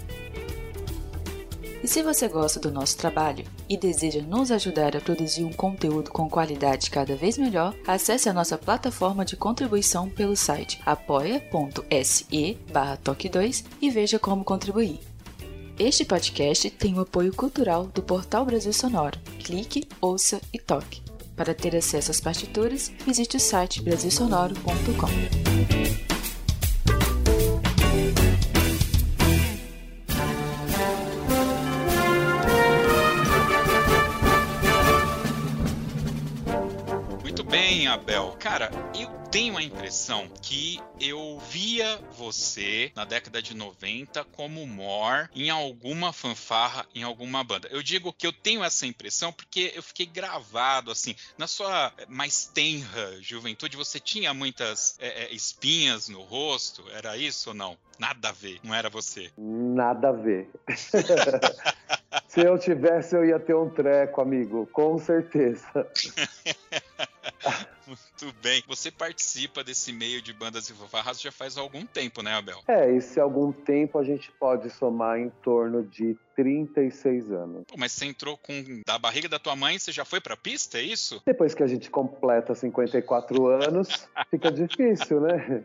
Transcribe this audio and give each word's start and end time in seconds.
E 1.83 1.87
se 1.87 2.01
você 2.01 2.27
gosta 2.27 2.59
do 2.59 2.71
nosso 2.71 2.97
trabalho 2.97 3.45
e 3.69 3.77
deseja 3.77 4.19
nos 4.21 4.51
ajudar 4.51 4.97
a 4.97 5.01
produzir 5.01 5.43
um 5.43 5.53
conteúdo 5.53 6.09
com 6.09 6.27
qualidade 6.27 6.89
cada 6.89 7.15
vez 7.15 7.37
melhor, 7.37 7.75
acesse 7.85 8.27
a 8.27 8.33
nossa 8.33 8.57
plataforma 8.57 9.23
de 9.23 9.37
contribuição 9.37 10.09
pelo 10.09 10.35
site 10.35 10.81
apoia.se 10.85 12.57
toque2 13.03 13.63
e 13.79 13.91
veja 13.91 14.17
como 14.17 14.43
contribuir. 14.43 14.99
Este 15.77 16.03
podcast 16.03 16.71
tem 16.71 16.95
o 16.95 17.01
apoio 17.01 17.31
cultural 17.33 17.85
do 17.85 18.01
Portal 18.01 18.43
Brasil 18.43 18.73
Sonoro. 18.73 19.19
Clique, 19.43 19.87
ouça 20.01 20.41
e 20.51 20.57
toque. 20.57 21.06
Para 21.37 21.53
ter 21.53 21.75
acesso 21.75 22.09
às 22.09 22.19
partituras, 22.19 22.91
visite 23.05 23.37
o 23.37 23.39
site 23.39 23.83
brasilsonoro.com. 23.83 26.16
Abel. 37.97 38.35
Cara, 38.39 38.69
eu 38.97 39.09
tenho 39.31 39.57
a 39.57 39.63
impressão 39.63 40.27
que 40.41 40.79
eu 40.99 41.39
via 41.49 41.99
você 42.11 42.91
na 42.95 43.03
década 43.03 43.41
de 43.41 43.55
90 43.55 44.23
como 44.25 44.65
Mor 44.67 45.29
em 45.35 45.49
alguma 45.49 46.13
fanfarra, 46.13 46.85
em 46.93 47.03
alguma 47.03 47.43
banda. 47.43 47.67
Eu 47.71 47.81
digo 47.81 48.13
que 48.13 48.25
eu 48.25 48.31
tenho 48.31 48.63
essa 48.63 48.85
impressão 48.85 49.33
porque 49.33 49.73
eu 49.75 49.81
fiquei 49.81 50.05
gravado 50.05 50.91
assim. 50.91 51.15
Na 51.37 51.47
sua 51.47 51.91
mais 52.07 52.45
tenra 52.45 53.19
juventude, 53.19 53.75
você 53.75 53.99
tinha 53.99 54.33
muitas 54.33 54.95
é, 54.99 55.23
é, 55.23 55.33
espinhas 55.33 56.07
no 56.07 56.21
rosto? 56.21 56.83
Era 56.91 57.17
isso 57.17 57.49
ou 57.49 57.55
não? 57.55 57.77
Nada 57.97 58.29
a 58.29 58.31
ver, 58.31 58.59
não 58.63 58.75
era 58.75 58.89
você. 58.89 59.31
Nada 59.37 60.09
a 60.09 60.11
ver. 60.11 60.49
Se 62.27 62.41
eu 62.41 62.59
tivesse, 62.59 63.15
eu 63.15 63.25
ia 63.25 63.39
ter 63.39 63.55
um 63.55 63.69
treco, 63.69 64.21
amigo, 64.21 64.67
com 64.71 64.99
certeza. 64.99 65.65
Muito 68.19 68.35
bem. 68.41 68.63
Você 68.67 68.89
participa 68.89 69.63
desse 69.63 69.93
meio 69.93 70.21
de 70.21 70.33
bandas 70.33 70.69
e 70.69 70.73
fanfarras 70.73 71.21
já 71.21 71.31
faz 71.31 71.55
algum 71.55 71.85
tempo, 71.85 72.23
né, 72.23 72.33
Abel? 72.33 72.59
É, 72.67 72.91
e 72.91 72.99
se 72.99 73.19
algum 73.19 73.51
tempo 73.51 73.99
a 73.99 74.03
gente 74.03 74.31
pode 74.39 74.69
somar 74.71 75.19
em 75.19 75.29
torno 75.43 75.83
de 75.83 76.17
36 76.47 77.31
anos. 77.31 77.63
Pô, 77.67 77.75
mas 77.77 77.91
você 77.91 78.05
entrou 78.05 78.37
com 78.37 78.81
da 78.85 78.97
barriga 78.99 79.27
da 79.27 79.39
tua 79.39 79.55
mãe, 79.55 79.77
você 79.79 79.91
já 79.91 80.05
foi 80.05 80.21
pra 80.21 80.37
pista, 80.37 80.77
é 80.77 80.83
isso? 80.83 81.19
Depois 81.25 81.55
que 81.55 81.63
a 81.63 81.67
gente 81.67 81.89
completa 81.89 82.53
54 82.53 83.47
anos, 83.47 84.07
fica 84.29 84.51
difícil, 84.51 85.19
né? 85.19 85.63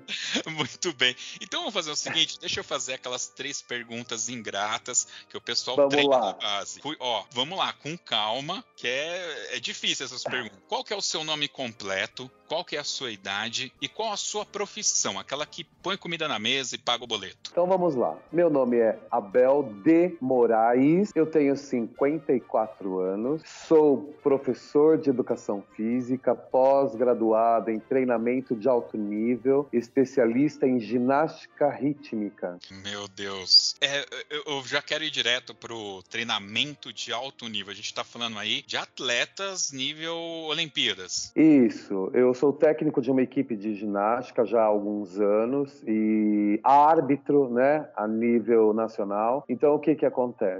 Muito 0.50 0.92
bem. 0.94 1.14
Então 1.42 1.60
vamos 1.60 1.74
fazer 1.74 1.90
o 1.90 1.96
seguinte, 1.96 2.40
deixa 2.40 2.60
eu 2.60 2.64
fazer 2.64 2.94
aquelas 2.94 3.28
três 3.28 3.60
perguntas 3.60 4.28
ingratas 4.30 5.06
que 5.28 5.36
o 5.36 5.40
pessoal 5.40 5.76
Vamos 5.76 5.92
treina 5.94 6.16
lá. 6.16 6.26
na 6.26 6.32
base. 6.32 6.80
Fui- 6.80 6.96
Ó, 6.98 7.24
vamos 7.32 7.58
lá, 7.58 7.72
com 7.74 7.96
calma, 7.98 8.64
que 8.76 8.88
é, 8.88 9.56
é 9.56 9.60
difícil 9.60 10.06
essas 10.06 10.24
perguntas. 10.24 10.58
Qual 10.68 10.82
que 10.82 10.92
é 10.92 10.96
o 10.96 11.02
seu 11.02 11.22
nome 11.22 11.48
completo? 11.48 12.30
Qual 12.48 12.64
que 12.64 12.76
é 12.76 12.80
a 12.80 12.84
sua 12.84 13.10
idade? 13.10 13.72
E 13.80 13.88
qual 13.88 14.12
a 14.12 14.16
sua 14.16 14.44
profissão? 14.44 15.18
Aquela 15.18 15.46
que 15.46 15.64
põe 15.64 15.96
comida 15.96 16.28
na 16.28 16.38
mesa 16.38 16.74
e 16.74 16.78
paga 16.78 17.02
o 17.04 17.06
boleto. 17.06 17.50
Então 17.50 17.66
vamos 17.66 17.94
lá. 17.94 18.16
Meu 18.30 18.50
nome 18.50 18.78
é 18.78 18.98
Abel 19.10 19.72
de 19.84 20.16
Moraes, 20.20 20.61
eu 21.14 21.26
tenho 21.26 21.56
54 21.56 22.98
anos, 22.98 23.42
sou 23.44 24.14
professor 24.22 24.96
de 24.96 25.10
educação 25.10 25.62
física, 25.74 26.34
pós-graduado 26.34 27.70
em 27.70 27.78
treinamento 27.78 28.54
de 28.54 28.68
alto 28.68 28.96
nível, 28.96 29.68
especialista 29.72 30.66
em 30.66 30.78
ginástica 30.78 31.68
rítmica. 31.68 32.58
Meu 32.84 33.08
Deus. 33.08 33.74
É, 33.80 34.04
eu, 34.30 34.62
já 34.64 34.80
quero 34.80 35.04
ir 35.04 35.10
direto 35.10 35.54
pro 35.54 36.02
treinamento 36.08 36.92
de 36.92 37.12
alto 37.12 37.48
nível. 37.48 37.72
A 37.72 37.76
gente 37.76 37.92
tá 37.92 38.04
falando 38.04 38.38
aí 38.38 38.62
de 38.66 38.76
atletas 38.76 39.72
nível 39.72 40.16
Olimpíadas. 40.48 41.32
Isso, 41.34 42.10
eu 42.14 42.32
sou 42.34 42.52
técnico 42.52 43.00
de 43.00 43.10
uma 43.10 43.22
equipe 43.22 43.56
de 43.56 43.74
ginástica 43.74 44.44
já 44.44 44.62
há 44.62 44.66
alguns 44.66 45.18
anos 45.18 45.82
e 45.86 46.60
árbitro, 46.62 47.50
né, 47.50 47.88
a 47.96 48.06
nível 48.06 48.72
nacional. 48.72 49.44
Então, 49.48 49.74
o 49.74 49.78
que 49.78 49.94
que 49.94 50.06
acontece? 50.06 50.51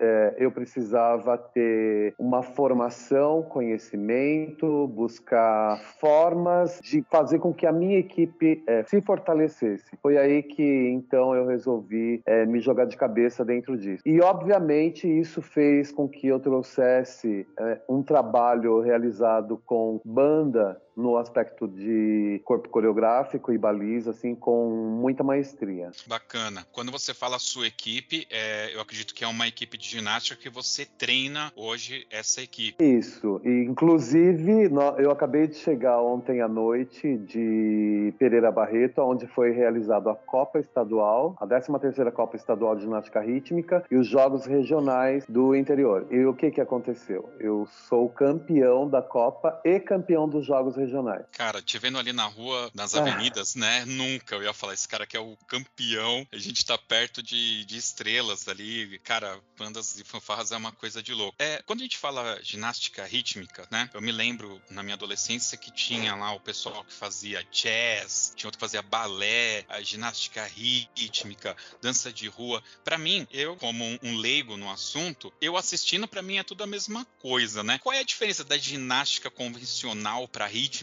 É, 0.00 0.34
eu 0.38 0.50
precisava 0.50 1.36
ter 1.36 2.14
uma 2.18 2.42
formação, 2.42 3.42
conhecimento, 3.42 4.86
buscar 4.88 5.78
formas 6.00 6.80
de 6.82 7.02
fazer 7.10 7.38
com 7.38 7.52
que 7.52 7.66
a 7.66 7.72
minha 7.72 7.98
equipe 7.98 8.62
é, 8.66 8.84
se 8.84 9.00
fortalecesse. 9.00 9.96
Foi 10.02 10.16
aí 10.16 10.42
que, 10.42 10.88
então, 10.90 11.34
eu 11.34 11.46
resolvi 11.46 12.22
é, 12.26 12.46
me 12.46 12.60
jogar 12.60 12.86
de 12.86 12.96
cabeça 12.96 13.44
dentro 13.44 13.76
disso. 13.76 14.02
E, 14.04 14.20
obviamente, 14.20 15.06
isso 15.06 15.42
fez 15.42 15.92
com 15.92 16.08
que 16.08 16.26
eu 16.26 16.40
trouxesse 16.40 17.46
é, 17.58 17.80
um 17.88 18.02
trabalho 18.02 18.80
realizado 18.80 19.60
com 19.64 20.00
banda 20.04 20.80
no 20.96 21.18
aspecto 21.18 21.68
de 21.68 22.40
corpo 22.44 22.70
coreográfico 22.70 23.52
e 23.52 23.58
baliza, 23.58 24.10
assim, 24.10 24.34
com 24.34 24.70
muita 24.70 25.22
maestria. 25.22 25.90
Bacana. 26.06 26.66
Quando 26.72 26.90
você 26.90 27.12
fala 27.12 27.38
sua 27.38 27.66
equipe, 27.66 28.26
é, 28.30 28.74
eu 28.74 28.80
acredito 28.80 29.14
que 29.14 29.22
é 29.22 29.26
uma 29.26 29.46
equipe 29.46 29.76
de 29.76 29.86
ginástica 29.86 30.40
que 30.40 30.48
você 30.48 30.86
treina 30.86 31.52
hoje 31.54 32.06
essa 32.10 32.40
equipe. 32.40 32.82
Isso, 32.82 33.40
e 33.44 33.64
inclusive 33.64 34.70
eu 34.98 35.10
acabei 35.10 35.46
de 35.46 35.56
chegar 35.56 36.00
ontem 36.00 36.40
à 36.40 36.48
noite 36.48 37.18
de 37.18 38.14
Pereira 38.18 38.50
Barreto, 38.50 39.02
onde 39.02 39.26
foi 39.26 39.50
realizado 39.50 40.08
a 40.08 40.14
Copa 40.14 40.58
Estadual, 40.58 41.36
a 41.38 41.46
13ª 41.46 42.10
Copa 42.12 42.36
Estadual 42.36 42.74
de 42.74 42.82
Ginástica 42.82 43.20
Rítmica 43.20 43.84
e 43.90 43.96
os 43.96 44.06
Jogos 44.06 44.46
Regionais 44.46 45.26
do 45.28 45.54
Interior. 45.54 46.06
E 46.10 46.24
o 46.24 46.32
que 46.32 46.50
que 46.50 46.60
aconteceu? 46.60 47.28
Eu 47.38 47.66
sou 47.66 48.08
campeão 48.08 48.88
da 48.88 49.02
Copa 49.02 49.60
e 49.64 49.78
campeão 49.78 50.28
dos 50.28 50.46
Jogos 50.46 50.76
Regionais 50.76 50.85
regionais. 50.86 51.24
Cara, 51.32 51.60
te 51.60 51.78
vendo 51.78 51.98
ali 51.98 52.12
na 52.12 52.24
rua, 52.24 52.70
nas 52.74 52.94
ah. 52.94 53.00
avenidas, 53.00 53.54
né? 53.54 53.84
Nunca 53.84 54.34
eu 54.34 54.42
ia 54.42 54.52
falar, 54.52 54.74
esse 54.74 54.88
cara 54.88 55.06
que 55.06 55.16
é 55.16 55.20
o 55.20 55.36
campeão. 55.46 56.26
A 56.32 56.38
gente 56.38 56.64
tá 56.64 56.78
perto 56.78 57.22
de, 57.22 57.64
de 57.64 57.76
estrelas 57.76 58.48
ali. 58.48 58.98
Cara, 59.00 59.38
bandas 59.58 59.98
e 59.98 60.04
fanfarras 60.04 60.52
é 60.52 60.56
uma 60.56 60.72
coisa 60.72 61.02
de 61.02 61.12
louco. 61.12 61.36
É, 61.38 61.62
quando 61.66 61.80
a 61.80 61.82
gente 61.82 61.98
fala 61.98 62.38
ginástica 62.42 63.04
rítmica, 63.04 63.66
né? 63.70 63.90
Eu 63.92 64.00
me 64.00 64.12
lembro 64.12 64.60
na 64.70 64.82
minha 64.82 64.94
adolescência 64.94 65.58
que 65.58 65.70
tinha 65.70 66.14
lá 66.14 66.32
o 66.32 66.40
pessoal 66.40 66.84
que 66.84 66.92
fazia 66.92 67.44
jazz, 67.50 68.32
tinha 68.36 68.48
outro 68.48 68.58
que 68.58 68.64
fazia 68.64 68.82
balé, 68.82 69.64
a 69.68 69.80
ginástica 69.82 70.44
rítmica, 70.46 71.56
dança 71.80 72.12
de 72.12 72.28
rua. 72.28 72.62
Para 72.84 72.98
mim, 72.98 73.26
eu 73.30 73.56
como 73.56 73.84
um 74.02 74.16
leigo 74.16 74.56
no 74.56 74.70
assunto, 74.70 75.32
eu 75.40 75.56
assistindo 75.56 76.06
para 76.06 76.22
mim 76.22 76.36
é 76.36 76.42
tudo 76.42 76.62
a 76.62 76.66
mesma 76.66 77.04
coisa, 77.20 77.62
né? 77.62 77.78
Qual 77.78 77.94
é 77.94 78.00
a 78.00 78.04
diferença 78.04 78.44
da 78.44 78.56
ginástica 78.56 79.30
convencional 79.30 80.28
para 80.28 80.46
rítmica? 80.46 80.75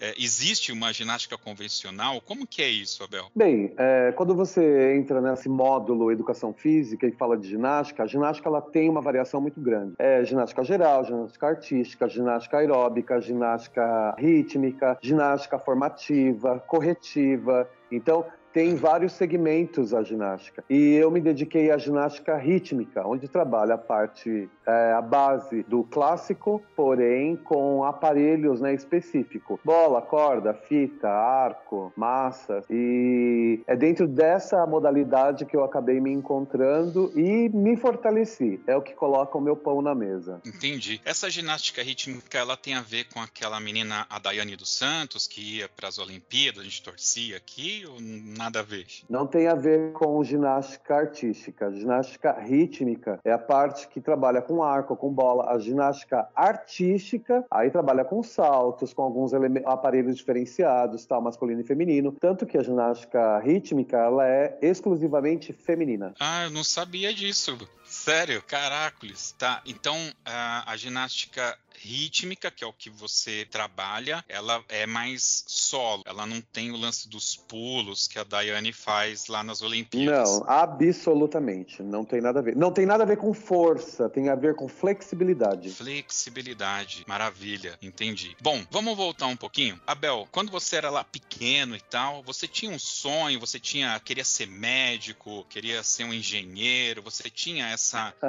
É, 0.00 0.14
existe 0.18 0.72
uma 0.72 0.92
ginástica 0.92 1.36
convencional? 1.38 2.20
Como 2.20 2.46
que 2.46 2.62
é 2.62 2.68
isso, 2.68 3.02
Abel? 3.04 3.26
Bem, 3.34 3.72
é, 3.76 4.12
quando 4.12 4.34
você 4.34 4.94
entra 4.96 5.20
nesse 5.20 5.48
módulo 5.48 6.10
educação 6.10 6.52
física 6.52 7.06
e 7.06 7.12
fala 7.12 7.36
de 7.36 7.48
ginástica, 7.48 8.02
a 8.02 8.06
ginástica 8.06 8.48
ela 8.48 8.60
tem 8.60 8.88
uma 8.88 9.00
variação 9.00 9.40
muito 9.40 9.60
grande. 9.60 9.94
É 9.98 10.24
ginástica 10.24 10.64
geral, 10.64 11.04
ginástica 11.04 11.46
artística, 11.46 12.08
ginástica 12.08 12.58
aeróbica, 12.58 13.20
ginástica 13.20 14.14
rítmica, 14.18 14.98
ginástica 15.00 15.58
formativa, 15.58 16.58
corretiva. 16.66 17.68
Então, 17.90 18.24
tem 18.52 18.74
vários 18.74 19.12
segmentos 19.12 19.94
a 19.94 20.02
ginástica. 20.02 20.64
E 20.68 20.94
eu 20.94 21.10
me 21.10 21.20
dediquei 21.20 21.70
à 21.70 21.78
ginástica 21.78 22.36
rítmica, 22.36 23.06
onde 23.06 23.28
trabalha 23.28 23.74
a 23.74 23.78
parte, 23.78 24.48
é, 24.66 24.92
a 24.92 25.02
base 25.02 25.62
do 25.64 25.84
clássico, 25.84 26.62
porém 26.74 27.36
com 27.36 27.84
aparelhos 27.84 28.60
né, 28.60 28.74
específicos. 28.74 29.58
Bola, 29.64 30.02
corda, 30.02 30.54
fita, 30.54 31.08
arco, 31.08 31.92
massa. 31.96 32.62
E 32.68 33.62
é 33.66 33.76
dentro 33.76 34.06
dessa 34.06 34.66
modalidade 34.66 35.44
que 35.44 35.56
eu 35.56 35.64
acabei 35.64 36.00
me 36.00 36.12
encontrando 36.12 37.12
e 37.16 37.48
me 37.50 37.76
fortaleci. 37.76 38.60
É 38.66 38.76
o 38.76 38.82
que 38.82 38.94
coloca 38.94 39.36
o 39.36 39.40
meu 39.40 39.56
pão 39.56 39.80
na 39.80 39.94
mesa. 39.94 40.40
Entendi. 40.44 41.00
Essa 41.04 41.30
ginástica 41.30 41.82
rítmica, 41.82 42.38
ela 42.38 42.56
tem 42.56 42.74
a 42.74 42.82
ver 42.82 43.04
com 43.12 43.20
aquela 43.20 43.60
menina, 43.60 44.06
a 44.08 44.18
Daiane 44.18 44.56
dos 44.56 44.76
Santos, 44.76 45.26
que 45.26 45.58
ia 45.58 45.68
para 45.68 45.88
as 45.88 45.98
Olimpíadas, 45.98 46.60
a 46.60 46.64
gente 46.64 46.82
torcia 46.82 47.36
aqui, 47.36 47.84
ou 47.86 48.00
nada 48.40 48.60
a 48.60 48.62
ver? 48.62 48.86
Não 49.08 49.26
tem 49.26 49.46
a 49.46 49.54
ver 49.54 49.92
com 49.92 50.22
ginástica 50.24 50.96
artística. 50.96 51.70
Ginástica 51.72 52.32
rítmica 52.40 53.20
é 53.22 53.32
a 53.32 53.38
parte 53.38 53.86
que 53.88 54.00
trabalha 54.00 54.40
com 54.40 54.62
arco, 54.62 54.96
com 54.96 55.12
bola. 55.12 55.52
A 55.52 55.58
ginástica 55.58 56.28
artística, 56.34 57.44
aí 57.50 57.70
trabalha 57.70 58.04
com 58.04 58.22
saltos, 58.22 58.94
com 58.94 59.02
alguns 59.02 59.32
aparelhos 59.66 60.16
diferenciados, 60.16 61.04
tal, 61.04 61.20
masculino 61.20 61.60
e 61.60 61.64
feminino. 61.64 62.16
Tanto 62.18 62.46
que 62.46 62.56
a 62.56 62.62
ginástica 62.62 63.38
rítmica, 63.40 63.98
ela 63.98 64.26
é 64.26 64.58
exclusivamente 64.62 65.52
feminina. 65.52 66.14
Ah, 66.18 66.44
eu 66.44 66.50
não 66.50 66.64
sabia 66.64 67.12
disso. 67.12 67.58
Sério? 67.90 68.42
Caracoles. 68.42 69.34
Tá, 69.36 69.60
então 69.66 69.96
a, 70.24 70.70
a 70.70 70.76
ginástica 70.76 71.58
rítmica, 71.80 72.50
que 72.50 72.62
é 72.62 72.66
o 72.66 72.72
que 72.72 72.90
você 72.90 73.46
trabalha, 73.50 74.24
ela 74.28 74.62
é 74.68 74.86
mais 74.86 75.44
solo. 75.46 76.02
Ela 76.06 76.26
não 76.26 76.40
tem 76.40 76.70
o 76.70 76.76
lance 76.76 77.08
dos 77.08 77.36
pulos 77.36 78.06
que 78.06 78.18
a 78.18 78.24
Daiane 78.24 78.72
faz 78.72 79.28
lá 79.28 79.42
nas 79.42 79.62
Olimpíadas. 79.62 80.28
Não, 80.28 80.44
absolutamente. 80.46 81.82
Não 81.82 82.04
tem 82.04 82.20
nada 82.20 82.40
a 82.40 82.42
ver. 82.42 82.56
Não 82.56 82.70
tem 82.70 82.84
nada 82.84 83.04
a 83.04 83.06
ver 83.06 83.16
com 83.16 83.32
força, 83.32 84.08
tem 84.08 84.28
a 84.28 84.34
ver 84.34 84.54
com 84.54 84.68
flexibilidade. 84.68 85.70
Flexibilidade. 85.70 87.04
Maravilha. 87.06 87.78
Entendi. 87.80 88.36
Bom, 88.40 88.62
vamos 88.70 88.96
voltar 88.96 89.26
um 89.26 89.36
pouquinho. 89.36 89.80
Abel, 89.86 90.28
quando 90.30 90.50
você 90.50 90.76
era 90.76 90.90
lá 90.90 91.02
pequeno 91.02 91.74
e 91.74 91.80
tal, 91.80 92.22
você 92.22 92.46
tinha 92.46 92.70
um 92.70 92.78
sonho, 92.78 93.40
você 93.40 93.58
tinha 93.58 93.98
queria 94.00 94.24
ser 94.24 94.46
médico, 94.46 95.46
queria 95.48 95.82
ser 95.82 96.04
um 96.04 96.12
engenheiro, 96.12 97.02
você 97.02 97.30
tinha 97.30 97.68
essa, 97.68 97.79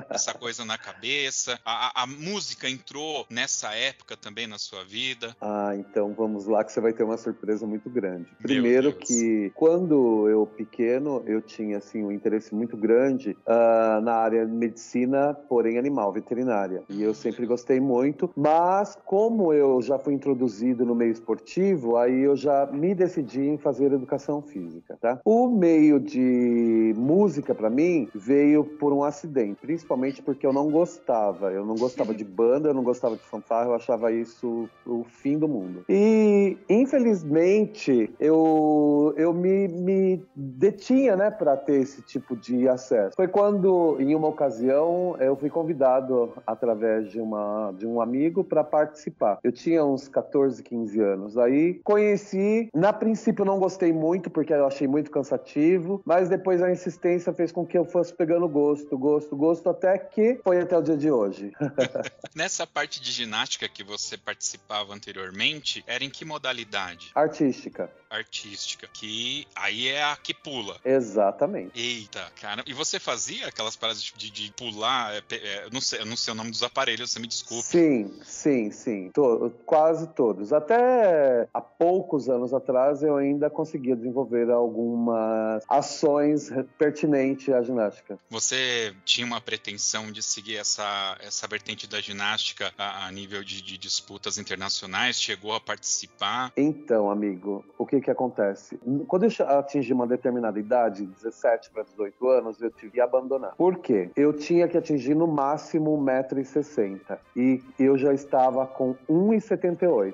essa 0.10 0.34
coisa 0.34 0.64
na 0.66 0.78
cabeça. 0.78 1.60
A, 1.66 2.02
a, 2.02 2.04
a 2.04 2.08
música 2.08 2.70
entrou 2.70 3.26
nessa 3.30 3.74
época 3.76 4.16
também 4.16 4.48
na 4.48 4.58
sua 4.58 4.84
vida? 4.84 5.36
Ah, 5.42 5.74
então 5.76 6.14
vamos 6.14 6.46
lá 6.46 6.64
que 6.64 6.72
você 6.72 6.80
vai 6.80 6.94
ter 6.94 7.04
uma 7.04 7.18
surpresa 7.18 7.66
muito 7.66 7.90
grande. 7.90 8.28
Primeiro 8.42 8.94
que 8.94 9.52
quando 9.56 10.28
eu 10.30 10.46
pequeno 10.46 11.24
eu 11.26 11.42
tinha 11.42 11.78
assim 11.78 12.04
um 12.04 12.12
interesse 12.12 12.54
muito 12.54 12.78
grande 12.78 13.38
uh, 13.46 14.02
na 14.02 14.14
área 14.14 14.46
de 14.46 14.52
medicina, 14.52 15.34
porém 15.34 15.78
animal, 15.78 16.12
veterinária. 16.12 16.84
E 16.90 17.02
eu 17.02 17.14
sempre 17.14 17.46
gostei 17.46 17.80
muito, 17.80 18.32
mas 18.36 18.98
como 19.06 19.54
eu 19.54 19.82
já 19.82 19.98
fui 20.00 20.14
introduzido 20.14 20.86
no 20.86 20.96
meio 20.96 21.12
esportivo, 21.12 21.98
aí 21.98 22.22
eu 22.22 22.36
já 22.36 22.66
me 22.68 22.94
decidi 22.94 23.42
em 23.42 23.58
fazer 23.58 23.92
educação 23.92 24.42
física, 24.42 24.98
tá? 25.00 25.20
O 25.26 25.48
meio 25.48 26.00
de 26.00 26.94
música 26.98 27.54
para 27.54 27.70
mim 27.70 28.08
veio 28.14 28.64
por 28.64 28.94
um 28.94 29.04
acidente, 29.04 29.41
principalmente 29.54 30.22
porque 30.22 30.46
eu 30.46 30.54
não 30.54 30.70
gostava, 30.70 31.52
eu 31.52 31.66
não 31.66 31.76
gostava 31.76 32.14
de 32.14 32.24
banda, 32.24 32.70
eu 32.70 32.74
não 32.74 32.84
gostava 32.84 33.16
de 33.16 33.24
fanfarra, 33.24 33.68
eu 33.68 33.76
achava 33.76 34.12
isso 34.12 34.70
o 34.86 35.04
fim 35.04 35.38
do 35.38 35.48
mundo. 35.48 35.84
E, 35.90 36.58
infelizmente, 36.70 38.14
eu, 38.20 39.14
eu 39.18 39.34
me, 39.34 39.68
me 39.68 40.24
detinha, 40.36 41.16
né, 41.16 41.32
para 41.32 41.58
ter 41.58 41.82
esse 41.82 42.02
tipo 42.02 42.36
de 42.36 42.68
acesso. 42.68 43.16
Foi 43.16 43.28
quando, 43.28 43.98
em 44.00 44.16
uma 44.16 44.28
ocasião, 44.28 45.16
eu 45.20 45.36
fui 45.36 45.50
convidado 45.50 46.34
através 46.46 47.10
de, 47.10 47.20
uma, 47.20 47.74
de 47.78 47.86
um 47.86 48.02
amigo 48.02 48.44
para 48.44 48.64
participar. 48.64 49.40
Eu 49.44 49.52
tinha 49.52 49.84
uns 49.84 50.08
14, 50.08 50.62
15 50.64 51.00
anos. 51.00 51.38
Aí 51.38 51.80
conheci, 51.84 52.70
na 52.74 52.94
princípio 52.94 53.46
não 53.46 53.60
gostei 53.60 53.92
muito, 53.94 54.30
porque 54.30 54.54
eu 54.54 54.66
achei 54.66 54.88
muito 54.88 55.12
cansativo, 55.12 56.02
mas 56.06 56.30
depois 56.30 56.62
a 56.62 56.72
insistência 56.72 57.34
fez 57.34 57.52
com 57.52 57.66
que 57.66 57.78
eu 57.78 57.86
fosse 57.86 58.14
pegando 58.14 58.48
gosto, 58.48 58.98
gosto, 58.98 59.31
gosto, 59.36 59.70
até 59.70 59.98
que 59.98 60.40
foi 60.44 60.60
até 60.62 60.78
o 60.78 60.82
dia 60.82 60.98
de 60.98 61.12
hoje. 61.12 61.52
Nessa 62.36 62.66
parte 62.66 63.02
de 63.02 63.12
ginástica 63.12 63.68
que 63.68 63.84
você 63.84 64.18
participava 64.18 64.94
anteriormente, 64.94 65.84
era 65.88 66.04
em 66.04 66.10
que 66.10 66.26
modalidade? 66.26 67.12
Artística 67.16 67.90
artística, 68.12 68.88
que 68.92 69.48
aí 69.56 69.88
é 69.88 70.04
a 70.04 70.18
que 70.18 70.34
pula. 70.34 70.76
Exatamente. 70.84 71.80
Eita, 71.80 72.20
cara. 72.42 72.62
E 72.68 72.74
você 72.74 73.00
fazia 73.00 73.48
aquelas 73.48 73.76
paradas 73.76 74.04
de, 74.04 74.30
de 74.30 74.52
pular? 74.52 75.16
É, 75.16 75.22
é, 75.32 75.70
não 75.72 75.80
sei, 75.80 76.02
eu 76.02 76.06
não 76.06 76.18
sei 76.18 76.34
o 76.34 76.36
nome 76.36 76.52
dos 76.52 76.62
aparelhos, 76.62 77.12
você 77.12 77.20
me 77.20 77.28
desculpe. 77.28 77.64
Sim, 77.64 78.12
sim, 78.24 78.70
sim. 78.72 79.10
To 79.14 79.52
quase 79.66 80.08
todos. 80.10 80.52
Até 80.52 81.48
há 81.54 81.62
poucos 81.62 82.30
anos 82.30 82.54
atrás 82.54 83.02
eu 83.02 83.16
ainda 83.16 83.50
conseguia 83.50 83.96
desenvolver 83.96 84.52
algumas 84.52 85.64
ações 85.70 86.50
pertinentes 86.78 87.54
à 87.54 87.62
ginástica. 87.62 88.20
Você 88.30 88.94
tinha 89.06 89.21
uma 89.24 89.42
pretensão 89.42 90.12
de 90.12 90.22
seguir 90.22 90.58
essa, 90.58 91.18
essa 91.22 91.48
vertente 91.48 91.88
da 91.88 92.00
ginástica 92.00 92.74
a, 92.78 93.08
a 93.08 93.12
nível 93.12 93.44
de, 93.44 93.62
de 93.62 93.78
disputas 93.78 94.38
internacionais? 94.38 95.22
Chegou 95.22 95.54
a 95.54 95.60
participar? 95.60 96.52
Então, 96.56 97.10
amigo, 97.10 97.66
o 97.78 97.86
que 97.86 98.02
que 98.02 98.12
acontece? 98.12 98.80
Quando 99.08 99.24
eu 99.24 99.32
atingi 99.48 99.94
uma 99.94 100.08
determinada 100.08 100.60
idade, 100.60 101.06
17 101.06 101.70
para 101.72 101.84
18 101.84 102.28
anos, 102.28 102.62
eu 102.62 102.72
tive 102.72 102.92
que 102.92 103.02
abandonar. 103.02 103.56
Por 103.56 103.80
quê? 103.80 104.10
Eu 104.16 104.34
tinha 104.34 104.68
que 104.68 104.78
atingir 104.78 105.16
no 105.16 105.28
máximo 105.28 105.98
1,60m 105.98 107.18
e 107.36 107.62
eu 107.80 107.98
já 107.98 108.14
estava 108.14 108.66
com 108.66 108.96
1,78. 109.10 110.14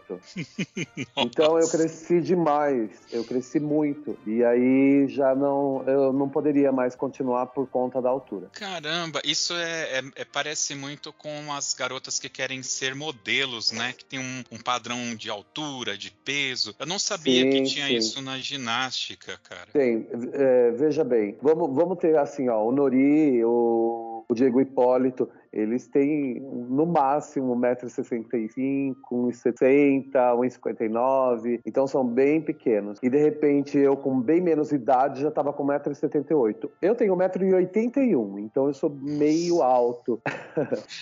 então 1.17 1.59
eu 1.59 1.69
cresci 1.69 2.21
demais, 2.21 2.89
eu 3.11 3.23
cresci 3.23 3.59
muito 3.59 4.17
e 4.25 4.43
aí 4.43 5.07
já 5.07 5.35
não 5.35 5.83
eu 5.87 6.11
não 6.13 6.29
poderia 6.29 6.71
mais 6.71 6.95
continuar 6.95 7.47
por 7.47 7.67
conta 7.67 8.01
da 8.01 8.09
altura. 8.09 8.47
Caramba, 8.53 8.96
isso 9.23 9.53
é, 9.53 9.99
é, 9.99 10.03
é 10.15 10.25
parece 10.25 10.75
muito 10.75 11.13
com 11.13 11.51
as 11.53 11.73
garotas 11.73 12.19
que 12.19 12.29
querem 12.29 12.61
ser 12.61 12.93
modelos, 12.93 13.71
né? 13.71 13.93
Que 13.97 14.05
tem 14.05 14.19
um, 14.19 14.43
um 14.51 14.57
padrão 14.59 15.15
de 15.15 15.29
altura, 15.29 15.97
de 15.97 16.11
peso. 16.11 16.75
Eu 16.77 16.85
não 16.85 16.99
sabia 16.99 17.43
sim, 17.43 17.49
que 17.49 17.63
tinha 17.63 17.77
tinha 17.77 17.87
sim. 17.87 17.95
isso 17.95 18.21
na 18.21 18.37
ginástica, 18.39 19.39
cara. 19.43 19.67
Tem. 19.71 20.07
É, 20.33 20.71
veja 20.71 21.03
bem, 21.03 21.37
vamos, 21.41 21.73
vamos 21.73 21.97
ter 21.99 22.17
assim, 22.17 22.49
ó, 22.49 22.63
o 22.63 22.71
Nori, 22.71 23.43
o, 23.43 24.25
o 24.27 24.33
Diego 24.33 24.59
Hipólito, 24.59 25.29
eles 25.51 25.87
têm 25.87 26.39
no 26.41 26.85
máximo 26.85 27.55
1,65m, 27.55 28.95
1,60m, 29.11 30.11
1,59m, 30.11 31.61
então 31.65 31.87
são 31.87 32.05
bem 32.05 32.41
pequenos. 32.41 32.99
E 33.01 33.09
de 33.09 33.17
repente 33.17 33.77
eu, 33.77 33.95
com 33.95 34.19
bem 34.19 34.41
menos 34.41 34.71
idade, 34.71 35.21
já 35.21 35.29
estava 35.29 35.53
com 35.53 35.65
1,78m. 35.65 36.69
Eu 36.81 36.95
tenho 36.95 37.15
1,81m, 37.15 38.39
então 38.39 38.67
eu 38.67 38.73
sou 38.73 38.89
meio 38.89 39.61
alto. 39.61 40.21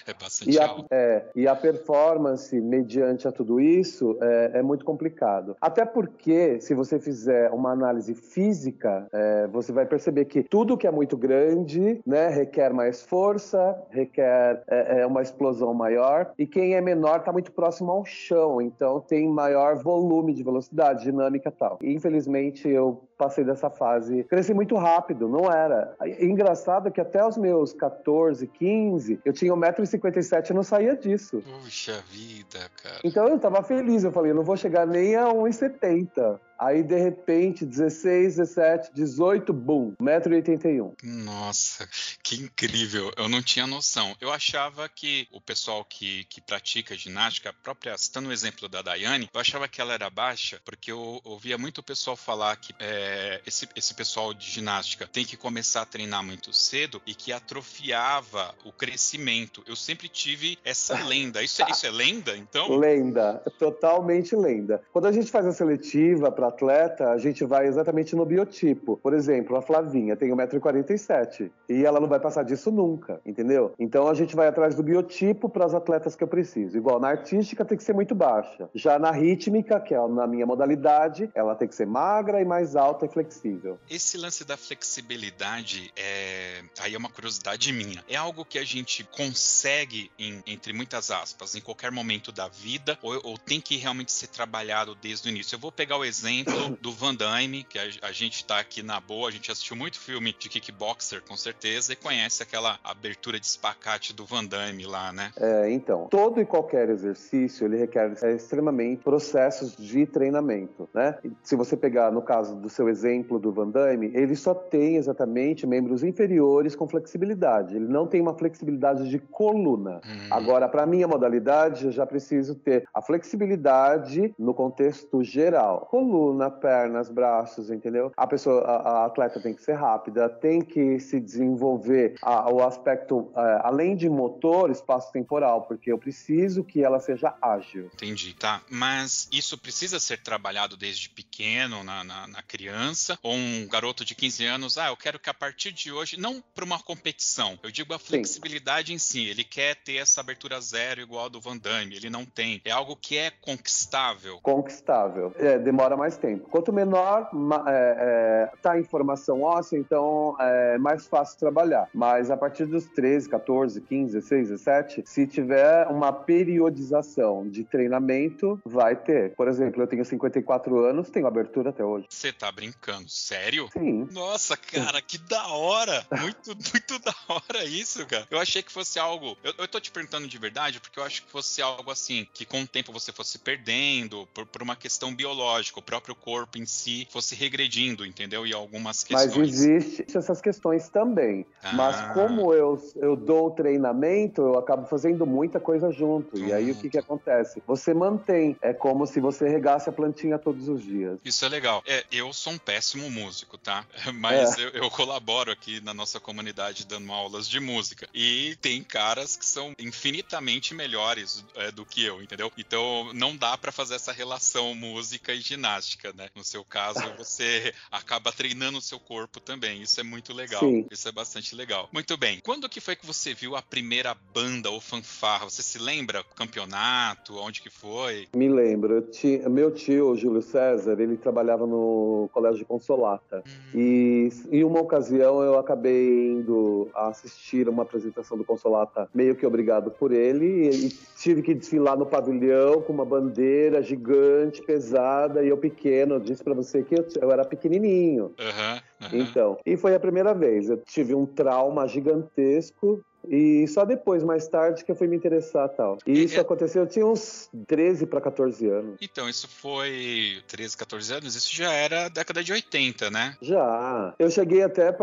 É 0.05 0.13
bastante 0.13 0.51
e 0.51 0.59
a, 0.59 0.67
alto. 0.67 0.85
É, 0.91 1.25
e 1.35 1.47
a 1.47 1.55
performance, 1.55 2.59
mediante 2.59 3.27
a 3.27 3.31
tudo 3.31 3.59
isso, 3.59 4.17
é, 4.21 4.51
é, 4.55 4.61
muito 4.61 4.85
complicado. 4.85 5.55
Até 5.61 5.85
porque, 5.85 6.59
se 6.59 6.73
você 6.73 6.99
fizer 6.99 7.49
uma 7.51 7.71
análise 7.71 8.13
física, 8.13 9.07
é, 9.11 9.47
você 9.47 9.71
vai 9.71 9.85
perceber 9.85 10.25
que 10.25 10.43
tudo 10.43 10.77
que 10.77 10.85
é 10.85 10.91
muito 10.91 11.17
grande 11.17 12.01
né, 12.05 12.27
requer 12.29 12.73
mais 12.73 13.01
força 13.01 13.25
força, 13.25 13.75
requer 13.89 14.34
é, 14.67 15.01
é 15.01 15.05
uma 15.05 15.21
explosão 15.21 15.73
maior, 15.73 16.31
e 16.37 16.45
quem 16.45 16.75
é 16.75 16.81
menor 16.81 17.19
está 17.19 17.31
muito 17.31 17.51
próximo 17.51 17.91
ao 17.91 18.05
chão, 18.05 18.61
então 18.61 18.99
tem 18.99 19.27
maior 19.27 19.75
volume 19.77 20.33
de 20.33 20.43
velocidade, 20.43 21.03
dinâmica 21.03 21.49
e 21.49 21.51
tal. 21.51 21.79
Infelizmente, 21.81 22.67
eu 22.67 23.03
passei 23.17 23.43
dessa 23.43 23.69
fase. 23.69 24.23
Cresci 24.25 24.53
muito 24.53 24.75
rápido, 24.75 25.27
não 25.27 25.51
era. 25.51 25.95
E, 26.03 26.25
engraçado 26.25 26.91
que 26.91 27.01
até 27.01 27.25
os 27.25 27.37
meus 27.37 27.73
14, 27.73 28.47
15, 28.47 29.19
eu 29.23 29.33
tinha 29.33 29.53
1,57m 29.53 30.49
e 30.49 30.53
não 30.53 30.63
saía 30.63 30.95
disso. 30.95 31.41
Puxa 31.63 32.03
vida, 32.11 32.59
cara. 32.81 32.99
Então 33.03 33.27
eu 33.27 33.39
tava 33.39 33.61
feliz, 33.63 34.03
eu 34.03 34.11
falei, 34.11 34.31
eu 34.31 34.35
não 34.35 34.43
vou 34.43 34.57
chegar 34.57 34.85
nem 34.85 35.15
a 35.15 35.27
1,70. 35.27 36.39
Aí, 36.57 36.83
de 36.83 36.97
repente, 36.97 37.65
16, 37.65 38.37
17, 38.37 38.91
18, 38.93 39.51
boom, 39.51 39.93
1,81m. 40.01 40.93
Nossa, 41.03 41.87
que 42.23 42.35
incrível. 42.35 43.11
Eu 43.17 43.27
não 43.27 43.41
tinha 43.41 43.67
noção. 43.67 44.15
Eu 44.21 44.31
achava 44.31 44.87
que 44.87 45.27
o 45.31 45.41
pessoal 45.41 45.83
que, 45.83 46.23
que 46.25 46.39
pratica 46.39 46.95
ginástica, 46.95 47.49
a 47.49 47.53
própria, 47.53 47.97
citando 47.97 48.29
o 48.29 48.31
exemplo 48.31 48.69
da 48.69 48.81
Daiane, 48.81 49.29
eu 49.33 49.39
achava 49.39 49.67
que 49.67 49.81
ela 49.81 49.93
era 49.93 50.09
baixa, 50.09 50.61
porque 50.63 50.91
eu 50.91 51.19
ouvia 51.25 51.57
muito 51.57 51.79
o 51.79 51.83
pessoal 51.83 52.15
falar 52.15 52.55
que 52.55 52.73
é, 52.79 53.04
esse, 53.45 53.67
esse 53.75 53.93
pessoal 53.93 54.33
de 54.33 54.45
ginástica 54.49 55.07
tem 55.11 55.25
que 55.25 55.37
começar 55.37 55.81
a 55.81 55.85
treinar 55.85 56.23
muito 56.23 56.53
cedo 56.53 57.01
e 57.05 57.13
que 57.13 57.31
atrofiava 57.31 58.53
o 58.63 58.71
crescimento. 58.71 59.63
Eu 59.67 59.75
sempre 59.75 60.07
tive 60.07 60.57
essa 60.63 60.95
lenda. 61.05 61.43
Isso, 61.43 61.61
é, 61.61 61.69
isso 61.69 61.85
é 61.85 61.91
lenda, 61.91 62.35
então? 62.37 62.77
Lenda, 62.77 63.41
totalmente 63.59 64.35
lenda. 64.35 64.81
Quando 64.91 65.05
a 65.07 65.11
gente 65.11 65.31
faz 65.31 65.45
a 65.45 65.51
seletiva 65.51 66.31
para 66.31 66.47
atleta, 66.47 67.11
a 67.11 67.17
gente 67.17 67.43
vai 67.43 67.67
exatamente 67.67 68.15
no 68.15 68.25
biotipo. 68.25 68.97
Por 68.97 69.13
exemplo, 69.13 69.55
a 69.55 69.61
Flavinha 69.61 70.15
tem 70.15 70.31
1,47m 70.31 71.51
e 71.69 71.85
ela 71.85 71.99
não 71.99 72.07
vai 72.07 72.19
passar 72.19 72.43
disso 72.43 72.71
nunca, 72.71 73.19
entendeu? 73.25 73.73
Então 73.79 74.07
a 74.07 74.13
gente 74.13 74.35
vai 74.35 74.47
atrás 74.47 74.75
do 74.75 74.83
biotipo 74.83 75.49
para 75.49 75.65
as 75.65 75.73
atletas 75.73 76.15
que 76.15 76.23
eu 76.23 76.27
preciso. 76.27 76.77
Igual 76.77 76.99
na 76.99 77.09
artística 77.09 77.65
tem 77.65 77.77
que 77.77 77.83
ser 77.83 77.93
muito 77.93 78.15
baixa. 78.15 78.69
Já 78.73 78.97
na 78.97 79.11
rítmica, 79.11 79.79
que 79.79 79.93
é 79.93 80.07
na 80.07 80.27
minha 80.27 80.45
modalidade, 80.45 81.29
ela 81.33 81.55
tem 81.55 81.67
que 81.67 81.75
ser 81.75 81.85
magra 81.85 82.41
e 82.41 82.45
mais 82.45 82.75
alta 82.75 82.94
e 83.03 83.07
flexível. 83.09 83.79
Esse 83.89 84.17
lance 84.17 84.45
da 84.45 84.55
flexibilidade 84.55 85.91
é 85.95 86.63
aí 86.79 86.93
é 86.93 86.97
uma 86.97 87.09
curiosidade 87.09 87.71
minha. 87.71 88.03
É 88.07 88.15
algo 88.15 88.45
que 88.45 88.59
a 88.59 88.63
gente 88.63 89.03
consegue 89.03 90.11
em, 90.19 90.41
entre 90.45 90.71
muitas 90.71 91.09
aspas 91.11 91.55
em 91.55 91.61
qualquer 91.61 91.91
momento 91.91 92.31
da 92.31 92.47
vida 92.47 92.97
ou, 93.01 93.19
ou 93.23 93.37
tem 93.37 93.59
que 93.59 93.75
realmente 93.75 94.11
ser 94.11 94.27
trabalhado 94.27 94.95
desde 94.95 95.27
o 95.27 95.29
início. 95.29 95.55
Eu 95.55 95.59
vou 95.59 95.71
pegar 95.71 95.97
o 95.97 96.05
exemplo 96.05 96.77
do 96.81 96.91
Van 96.91 97.15
Damme, 97.15 97.63
que 97.63 97.79
a, 97.79 97.83
a 98.03 98.11
gente 98.11 98.45
tá 98.45 98.59
aqui 98.59 98.83
na 98.83 98.99
boa, 98.99 99.29
a 99.29 99.31
gente 99.31 99.51
assistiu 99.51 99.75
muito 99.75 99.99
filme 99.99 100.35
de 100.37 100.49
kickboxer, 100.49 101.21
com 101.21 101.35
certeza, 101.35 101.93
e 101.93 101.95
conhece 101.95 102.43
aquela 102.43 102.79
abertura 102.83 103.39
de 103.39 103.45
espacate 103.45 104.13
do 104.13 104.25
Van 104.25 104.45
Damme 104.45 104.85
lá, 104.85 105.11
né? 105.11 105.31
É, 105.37 105.71
então, 105.71 106.07
todo 106.09 106.39
e 106.39 106.45
qualquer 106.45 106.89
exercício, 106.89 107.65
ele 107.65 107.77
requer 107.77 108.15
é, 108.21 108.33
extremamente 108.33 109.03
processos 109.03 109.75
de 109.75 110.05
treinamento, 110.05 110.89
né? 110.93 111.17
Se 111.43 111.55
você 111.55 111.75
pegar, 111.75 112.11
no 112.11 112.21
caso 112.21 112.55
do 112.55 112.69
seu 112.69 112.84
exemplo 112.89 113.39
do 113.39 113.51
Van 113.51 113.69
Damme, 113.69 114.11
ele 114.13 114.35
só 114.35 114.53
tem 114.53 114.95
exatamente 114.95 115.65
membros 115.67 116.03
inferiores 116.03 116.75
com 116.75 116.87
flexibilidade, 116.87 117.75
ele 117.75 117.87
não 117.87 118.07
tem 118.07 118.21
uma 118.21 118.33
flexibilidade 118.33 119.09
de 119.09 119.19
coluna. 119.19 120.01
Hum. 120.05 120.27
Agora, 120.31 120.67
para 120.67 120.85
minha 120.85 121.07
modalidade, 121.07 121.85
eu 121.85 121.91
já 121.91 122.05
preciso 122.05 122.55
ter 122.55 122.87
a 122.93 123.01
flexibilidade 123.01 124.33
no 124.37 124.53
contexto 124.53 125.23
geral. 125.23 125.87
Coluna 125.89 126.35
coluna, 126.35 126.51
pernas, 126.51 127.09
braços, 127.09 127.69
entendeu? 127.69 128.11
A 128.15 128.27
pessoa, 128.27 128.61
a, 128.61 128.75
a 128.75 129.05
atleta 129.05 129.39
tem 129.39 129.53
que 129.53 129.61
ser 129.61 129.73
rápida, 129.73 130.29
tem 130.29 130.61
que 130.61 130.99
se 130.99 131.19
desenvolver 131.19 132.15
a, 132.21 132.51
o 132.51 132.63
aspecto, 132.63 133.31
a, 133.35 133.41
é, 133.41 133.61
além 133.63 133.95
de 133.95 134.09
motor, 134.09 134.69
espaço 134.69 135.11
temporal, 135.11 135.63
porque 135.63 135.91
eu 135.91 135.97
preciso 135.97 136.63
que 136.63 136.83
ela 136.83 136.99
seja 136.99 137.35
ágil. 137.41 137.89
Entendi, 137.93 138.33
tá. 138.33 138.61
Mas 138.69 139.27
isso 139.31 139.57
precisa 139.57 139.99
ser 139.99 140.21
trabalhado 140.21 140.77
desde 140.77 141.09
pequeno, 141.09 141.83
na, 141.83 142.03
na, 142.03 142.27
na 142.27 142.43
criança, 142.43 142.74
ou 143.23 143.33
um 143.33 143.67
garoto 143.67 144.03
de 144.03 144.15
15 144.15 144.45
anos, 144.45 144.77
ah, 144.77 144.87
eu 144.87 144.97
quero 144.97 145.19
que 145.19 145.29
a 145.29 145.33
partir 145.33 145.71
de 145.71 145.91
hoje, 145.91 146.19
não 146.19 146.43
para 146.53 146.65
uma 146.65 146.79
competição, 146.79 147.57
eu 147.63 147.71
digo 147.71 147.93
a 147.93 147.99
flexibilidade 147.99 148.87
Sim. 148.87 148.93
em 148.93 148.97
si, 148.97 149.27
ele 149.27 149.43
quer 149.43 149.75
ter 149.75 149.95
essa 149.95 150.21
abertura 150.21 150.59
zero 150.59 151.01
igual 151.01 151.25
a 151.25 151.29
do 151.29 151.41
Van 151.41 151.57
Damme, 151.57 151.95
ele 151.95 152.09
não 152.09 152.25
tem. 152.25 152.61
É 152.65 152.71
algo 152.71 152.95
que 152.95 153.17
é 153.17 153.31
conquistável. 153.41 154.39
Conquistável. 154.41 155.33
É, 155.37 155.57
demora 155.57 155.95
mais 155.95 156.17
tempo. 156.17 156.49
Quanto 156.49 156.73
menor 156.73 157.29
é, 157.67 158.49
é, 158.51 158.57
tá 158.61 158.73
a 158.73 158.79
informação 158.79 159.41
óssea, 159.41 159.77
então 159.77 160.35
é 160.39 160.77
mais 160.77 161.07
fácil 161.07 161.39
trabalhar. 161.39 161.89
Mas 161.93 162.29
a 162.29 162.37
partir 162.37 162.65
dos 162.65 162.85
13, 162.85 163.29
14, 163.29 163.81
15, 163.81 164.13
16, 164.13 164.49
17, 164.49 165.03
se 165.05 165.27
tiver 165.27 165.87
uma 165.87 166.11
periodização 166.11 167.47
de 167.47 167.63
treinamento, 167.63 168.59
vai 168.65 168.95
ter. 168.95 169.33
Por 169.35 169.47
exemplo, 169.47 169.81
eu 169.81 169.87
tenho 169.87 170.03
54 170.03 170.79
anos, 170.85 171.09
tenho 171.09 171.27
abertura 171.27 171.69
até 171.69 171.83
hoje. 171.83 172.07
Você 172.09 172.31
tá 172.31 172.51
brincando? 172.51 172.64
Sério? 173.07 173.69
Sim. 173.73 174.07
Nossa, 174.11 174.55
cara, 174.55 175.01
que 175.01 175.17
da 175.17 175.47
hora! 175.47 176.05
Muito, 176.21 176.55
muito 176.71 176.99
da 176.99 177.15
hora 177.27 177.65
isso, 177.65 178.05
cara. 178.05 178.27
Eu 178.31 178.39
achei 178.39 178.63
que 178.63 178.71
fosse 178.71 178.99
algo. 178.99 179.37
Eu, 179.43 179.53
eu 179.57 179.67
tô 179.67 179.79
te 179.79 179.91
perguntando 179.91 180.27
de 180.27 180.37
verdade, 180.37 180.79
porque 180.79 180.99
eu 180.99 181.03
acho 181.03 181.23
que 181.23 181.31
fosse 181.31 181.61
algo 181.61 181.91
assim, 181.91 182.27
que 182.33 182.45
com 182.45 182.61
o 182.61 182.67
tempo 182.67 182.91
você 182.91 183.11
fosse 183.11 183.37
perdendo, 183.37 184.27
por, 184.33 184.45
por 184.45 184.61
uma 184.61 184.75
questão 184.75 185.13
biológica. 185.13 185.79
O 185.79 185.83
próprio 185.83 186.05
próprio 186.05 186.15
corpo 186.15 186.57
em 186.57 186.65
si 186.65 187.07
fosse 187.11 187.35
regredindo, 187.35 188.05
entendeu? 188.05 188.45
E 188.45 188.53
algumas 188.53 189.03
questões. 189.03 189.35
Mas 189.35 189.65
existe 189.65 190.17
essas 190.17 190.39
questões 190.39 190.87
também. 190.89 191.45
Ah. 191.63 191.73
Mas 191.73 192.13
como 192.13 192.53
eu, 192.53 192.79
eu 192.97 193.15
dou 193.15 193.51
treinamento, 193.51 194.41
eu 194.41 194.59
acabo 194.59 194.87
fazendo 194.87 195.25
muita 195.25 195.59
coisa 195.59 195.91
junto. 195.91 196.37
Uhum. 196.37 196.47
E 196.47 196.53
aí 196.53 196.71
o 196.71 196.75
que, 196.75 196.89
que 196.89 196.97
acontece? 196.97 197.61
Você 197.65 197.93
mantém. 197.93 198.55
É 198.61 198.73
como 198.73 199.07
se 199.07 199.19
você 199.19 199.49
regasse 199.49 199.89
a 199.89 199.91
plantinha 199.91 200.37
todos 200.37 200.67
os 200.67 200.83
dias. 200.83 201.19
Isso 201.25 201.43
é 201.45 201.49
legal. 201.49 201.83
É, 201.87 202.03
eu 202.11 202.31
sou 202.31 202.53
um 202.55 202.57
péssimo 202.57 203.09
músico, 203.09 203.57
tá? 203.57 203.85
Mas 204.15 204.57
é. 204.57 204.65
eu, 204.65 204.69
eu 204.69 204.89
colaboro 204.89 205.51
aqui 205.51 205.79
na 205.81 205.93
nossa 205.93 206.19
comunidade 206.19 206.85
dando 206.85 207.11
aulas 207.11 207.47
de 207.47 207.59
música. 207.59 208.07
E 208.13 208.57
tem 208.61 208.81
caras 208.81 209.35
que 209.35 209.45
são 209.45 209.73
infinitamente 209.77 210.73
melhores 210.73 211.43
é, 211.55 211.71
do 211.71 211.85
que 211.85 212.03
eu, 212.03 212.21
entendeu? 212.21 212.51
Então 212.57 213.11
não 213.13 213.35
dá 213.35 213.57
para 213.57 213.71
fazer 213.71 213.95
essa 213.95 214.11
relação 214.11 214.73
música 214.73 215.33
e 215.33 215.41
ginástica 215.41 216.05
né? 216.13 216.29
No 216.35 216.43
seu 216.43 216.63
caso, 216.63 216.99
você 217.17 217.73
acaba 217.91 218.31
treinando 218.31 218.77
o 218.77 218.81
seu 218.81 218.99
corpo 218.99 219.39
também. 219.39 219.81
Isso 219.81 219.99
é 219.99 220.03
muito 220.03 220.33
legal. 220.33 220.61
Sim. 220.61 220.85
Isso 220.91 221.07
é 221.07 221.11
bastante 221.11 221.55
legal. 221.55 221.89
Muito 221.91 222.17
bem. 222.17 222.39
Quando 222.43 222.69
que 222.69 222.79
foi 222.79 222.95
que 222.95 223.05
você 223.05 223.33
viu 223.33 223.55
a 223.55 223.61
primeira 223.61 224.15
banda 224.33 224.69
ou 224.69 224.79
fanfarra? 224.79 225.45
Você 225.45 225.61
se 225.61 225.77
lembra? 225.77 226.23
Campeonato? 226.35 227.37
Onde 227.37 227.61
que 227.61 227.69
foi? 227.69 228.27
Me 228.35 228.49
lembro. 228.49 229.01
Tinha, 229.01 229.47
meu 229.49 229.71
tio, 229.71 230.15
Júlio 230.15 230.41
César, 230.41 230.99
ele 230.99 231.17
trabalhava 231.17 231.65
no 231.65 232.29
Colégio 232.33 232.44
de 232.53 232.65
Consolata. 232.65 233.43
Hum. 233.45 233.79
E 233.79 234.29
em 234.51 234.63
uma 234.63 234.79
ocasião 234.79 235.41
eu 235.41 235.57
acabei 235.57 236.31
indo 236.31 236.89
assistir 236.93 237.69
uma 237.69 237.83
apresentação 237.83 238.37
do 238.37 238.43
Consolata 238.43 239.07
meio 239.13 239.35
que 239.35 239.45
obrigado 239.45 239.91
por 239.91 240.11
ele 240.11 240.69
e 240.69 240.89
tive 241.17 241.41
que 241.41 241.53
desfilar 241.53 241.97
no 241.97 242.05
pavilhão 242.05 242.81
com 242.81 242.91
uma 242.91 243.05
bandeira 243.05 243.81
gigante, 243.81 244.61
pesada 244.61 245.43
e 245.43 245.49
eu 245.49 245.57
pequeno 245.57 245.75
pequeno, 245.85 246.15
eu 246.15 246.19
disse 246.19 246.43
para 246.43 246.53
você 246.53 246.81
que 246.81 246.95
eu, 246.95 247.05
eu, 247.21 247.31
era 247.31 247.45
pequenininho. 247.45 248.33
Uhum, 248.39 249.07
uhum. 249.07 249.21
Então, 249.21 249.57
e 249.65 249.77
foi 249.77 249.93
a 249.93 249.99
primeira 249.99 250.33
vez. 250.33 250.69
Eu 250.69 250.77
tive 250.77 251.13
um 251.13 251.25
trauma 251.25 251.87
gigantesco 251.87 253.03
e 253.29 253.67
só 253.67 253.85
depois, 253.85 254.23
mais 254.23 254.47
tarde, 254.47 254.83
que 254.83 254.91
eu 254.91 254.95
fui 254.95 255.07
me 255.07 255.15
interessar 255.15 255.69
tal. 255.69 255.97
E 256.05 256.23
isso 256.23 256.37
é... 256.37 256.39
aconteceu, 256.39 256.83
eu 256.83 256.87
tinha 256.87 257.05
uns 257.05 257.49
13 257.67 258.05
para 258.05 258.21
14 258.21 258.67
anos. 258.67 258.97
Então, 259.01 259.27
isso 259.29 259.47
foi 259.47 260.41
13, 260.47 260.77
14 260.77 261.13
anos? 261.13 261.35
Isso 261.35 261.53
já 261.55 261.71
era 261.71 262.09
década 262.09 262.43
de 262.43 262.51
80, 262.51 263.09
né? 263.09 263.35
Já. 263.41 264.13
Eu 264.19 264.29
cheguei 264.29 264.61
até 264.61 264.95